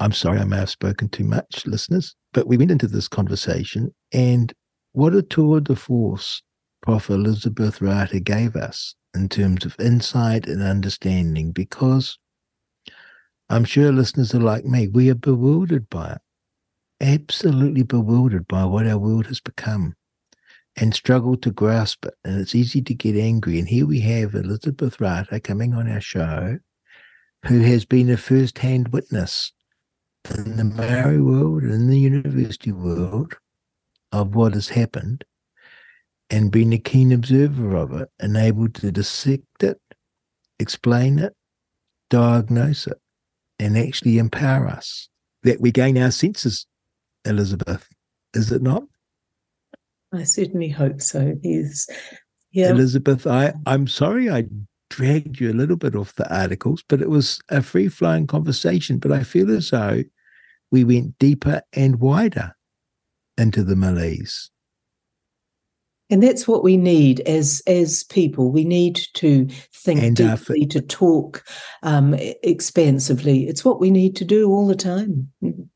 i'm 0.00 0.12
sorry 0.12 0.38
i 0.38 0.44
may 0.44 0.56
have 0.56 0.70
spoken 0.70 1.08
too 1.08 1.24
much 1.24 1.66
listeners 1.66 2.14
but 2.32 2.46
we 2.46 2.56
went 2.56 2.70
into 2.70 2.86
this 2.86 3.08
conversation 3.08 3.92
and 4.12 4.52
what 4.94 5.14
a 5.14 5.22
tour 5.22 5.60
de 5.60 5.76
force 5.76 6.42
Prof. 6.84 7.08
Elizabeth 7.08 7.80
Rata 7.80 8.20
gave 8.20 8.56
us 8.56 8.94
in 9.14 9.28
terms 9.28 9.64
of 9.64 9.74
insight 9.80 10.46
and 10.46 10.62
understanding, 10.62 11.50
because 11.50 12.18
I'm 13.48 13.64
sure 13.64 13.90
listeners 13.90 14.34
are 14.34 14.40
like 14.40 14.64
me, 14.64 14.88
we 14.88 15.10
are 15.10 15.14
bewildered 15.14 15.88
by 15.88 16.12
it, 16.12 16.20
absolutely 17.00 17.82
bewildered 17.82 18.46
by 18.46 18.64
what 18.66 18.86
our 18.86 18.98
world 18.98 19.26
has 19.26 19.40
become 19.40 19.94
and 20.76 20.94
struggle 20.94 21.36
to 21.38 21.50
grasp 21.50 22.04
it. 22.04 22.14
And 22.24 22.38
it's 22.38 22.54
easy 22.54 22.82
to 22.82 22.94
get 22.94 23.16
angry. 23.16 23.58
And 23.58 23.68
here 23.68 23.86
we 23.86 24.00
have 24.00 24.34
Elizabeth 24.34 25.00
Rata 25.00 25.40
coming 25.40 25.72
on 25.72 25.90
our 25.90 26.00
show, 26.00 26.58
who 27.46 27.60
has 27.60 27.84
been 27.84 28.10
a 28.10 28.16
first 28.18 28.58
hand 28.58 28.88
witness 28.88 29.52
in 30.36 30.56
the 30.56 30.64
Maori 30.64 31.20
world 31.20 31.62
and 31.62 31.72
in 31.72 31.86
the 31.88 31.98
university 31.98 32.72
world 32.72 33.34
of 34.14 34.36
what 34.36 34.54
has 34.54 34.68
happened 34.68 35.24
and 36.30 36.52
being 36.52 36.72
a 36.72 36.78
keen 36.78 37.10
observer 37.10 37.76
of 37.76 37.92
it 37.92 38.08
and 38.20 38.36
able 38.36 38.68
to 38.68 38.92
dissect 38.92 39.62
it, 39.62 39.80
explain 40.60 41.18
it, 41.18 41.34
diagnose 42.10 42.86
it, 42.86 42.98
and 43.58 43.76
actually 43.76 44.18
empower 44.18 44.68
us. 44.68 45.08
That 45.42 45.60
we 45.60 45.72
gain 45.72 45.98
our 45.98 46.12
senses, 46.12 46.66
Elizabeth, 47.24 47.88
is 48.32 48.50
it 48.52 48.62
not? 48.62 48.84
I 50.12 50.22
certainly 50.22 50.68
hope 50.68 51.02
so. 51.02 51.34
Yes. 51.42 51.88
Yeah. 52.52 52.70
Elizabeth, 52.70 53.26
I, 53.26 53.52
I'm 53.66 53.88
sorry 53.88 54.30
I 54.30 54.44
dragged 54.90 55.40
you 55.40 55.50
a 55.50 55.52
little 55.52 55.76
bit 55.76 55.96
off 55.96 56.14
the 56.14 56.32
articles, 56.34 56.84
but 56.88 57.02
it 57.02 57.10
was 57.10 57.40
a 57.48 57.62
free 57.62 57.88
flowing 57.88 58.28
conversation. 58.28 58.98
But 58.98 59.10
I 59.10 59.24
feel 59.24 59.50
as 59.50 59.70
though 59.70 60.04
we 60.70 60.84
went 60.84 61.18
deeper 61.18 61.62
and 61.72 61.98
wider 61.98 62.54
into 63.38 63.62
the 63.62 63.76
malaise. 63.76 64.50
And 66.10 66.22
that's 66.22 66.46
what 66.46 66.62
we 66.62 66.76
need 66.76 67.20
as 67.20 67.62
as 67.66 68.04
people. 68.04 68.50
We 68.50 68.64
need 68.64 69.00
to 69.14 69.46
think 69.72 70.02
and 70.02 70.16
deeply, 70.16 70.66
to 70.66 70.80
talk 70.80 71.44
um, 71.82 72.14
expansively. 72.42 73.48
It's 73.48 73.64
what 73.64 73.80
we 73.80 73.90
need 73.90 74.14
to 74.16 74.24
do 74.24 74.50
all 74.50 74.66
the 74.66 74.76
time. 74.76 75.32
Mm. 75.42 75.68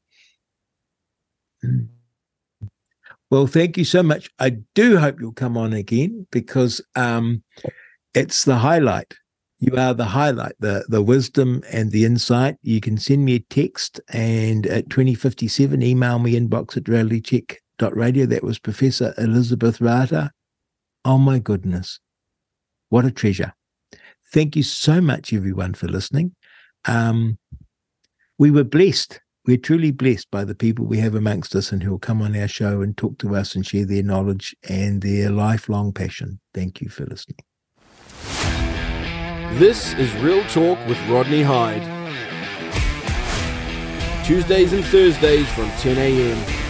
Well, 3.31 3.47
thank 3.47 3.77
you 3.77 3.85
so 3.85 4.03
much. 4.03 4.31
I 4.39 4.59
do 4.75 4.99
hope 4.99 5.21
you'll 5.21 5.33
come 5.33 5.57
on 5.57 5.73
again 5.73 6.27
because 6.31 6.81
um, 6.95 7.43
it's 8.15 8.45
the 8.45 8.57
highlight 8.57 9.15
You 9.61 9.77
are 9.77 9.93
the 9.93 10.05
highlight, 10.05 10.55
the 10.61 10.85
the 10.89 11.03
wisdom 11.03 11.63
and 11.71 11.91
the 11.91 12.05
insight. 12.05 12.57
You 12.63 12.81
can 12.81 12.97
send 12.97 13.25
me 13.25 13.35
a 13.35 13.41
text 13.41 14.01
and 14.09 14.67
at 14.67 14.89
2057, 14.89 15.83
email 15.83 16.21
me 16.21 16.39
inbox 16.39 16.77
at 16.77 16.85
realitycheck.radio. 16.85 18.27
That 18.27 18.45
was 18.45 18.59
Professor 18.61 19.15
Elizabeth 19.19 19.81
Rata. 19.81 20.31
Oh 21.05 21.19
my 21.19 21.41
goodness. 21.41 21.99
What 22.89 23.05
a 23.05 23.11
treasure. 23.11 23.53
Thank 24.33 24.55
you 24.55 24.63
so 24.63 25.01
much, 25.01 25.33
everyone, 25.33 25.75
for 25.75 25.89
listening. 25.89 26.37
Um, 26.87 27.39
we 28.39 28.51
were 28.51 28.65
blessed. 28.65 29.21
We're 29.47 29.57
truly 29.57 29.91
blessed 29.91 30.31
by 30.31 30.45
the 30.45 30.55
people 30.55 30.85
we 30.85 30.99
have 30.99 31.15
amongst 31.15 31.57
us 31.57 31.73
and 31.73 31.83
who 31.83 31.93
will 31.93 31.99
come 31.99 32.23
on 32.23 32.37
our 32.37 32.49
show 32.49 32.83
and 32.83 32.97
talk 32.97 33.19
to 33.19 33.35
us 33.35 33.55
and 33.55 33.67
share 33.67 33.87
their 33.87 34.03
knowledge 34.03 34.55
and 34.69 35.03
their 35.03 35.31
lifelong 35.31 35.93
passion. 35.93 36.39
Thank 36.53 36.81
you 36.81 36.91
for 36.91 37.07
listening. 37.07 37.48
This 39.53 39.95
is 39.95 40.15
Real 40.17 40.45
Talk 40.49 40.79
with 40.87 41.01
Rodney 41.09 41.43
Hide. 41.43 41.83
Tuesdays 44.25 44.75
and 44.75 44.85
Thursdays 44.85 45.49
from 45.53 45.71
10 45.81 45.97
a.m. 45.97 46.68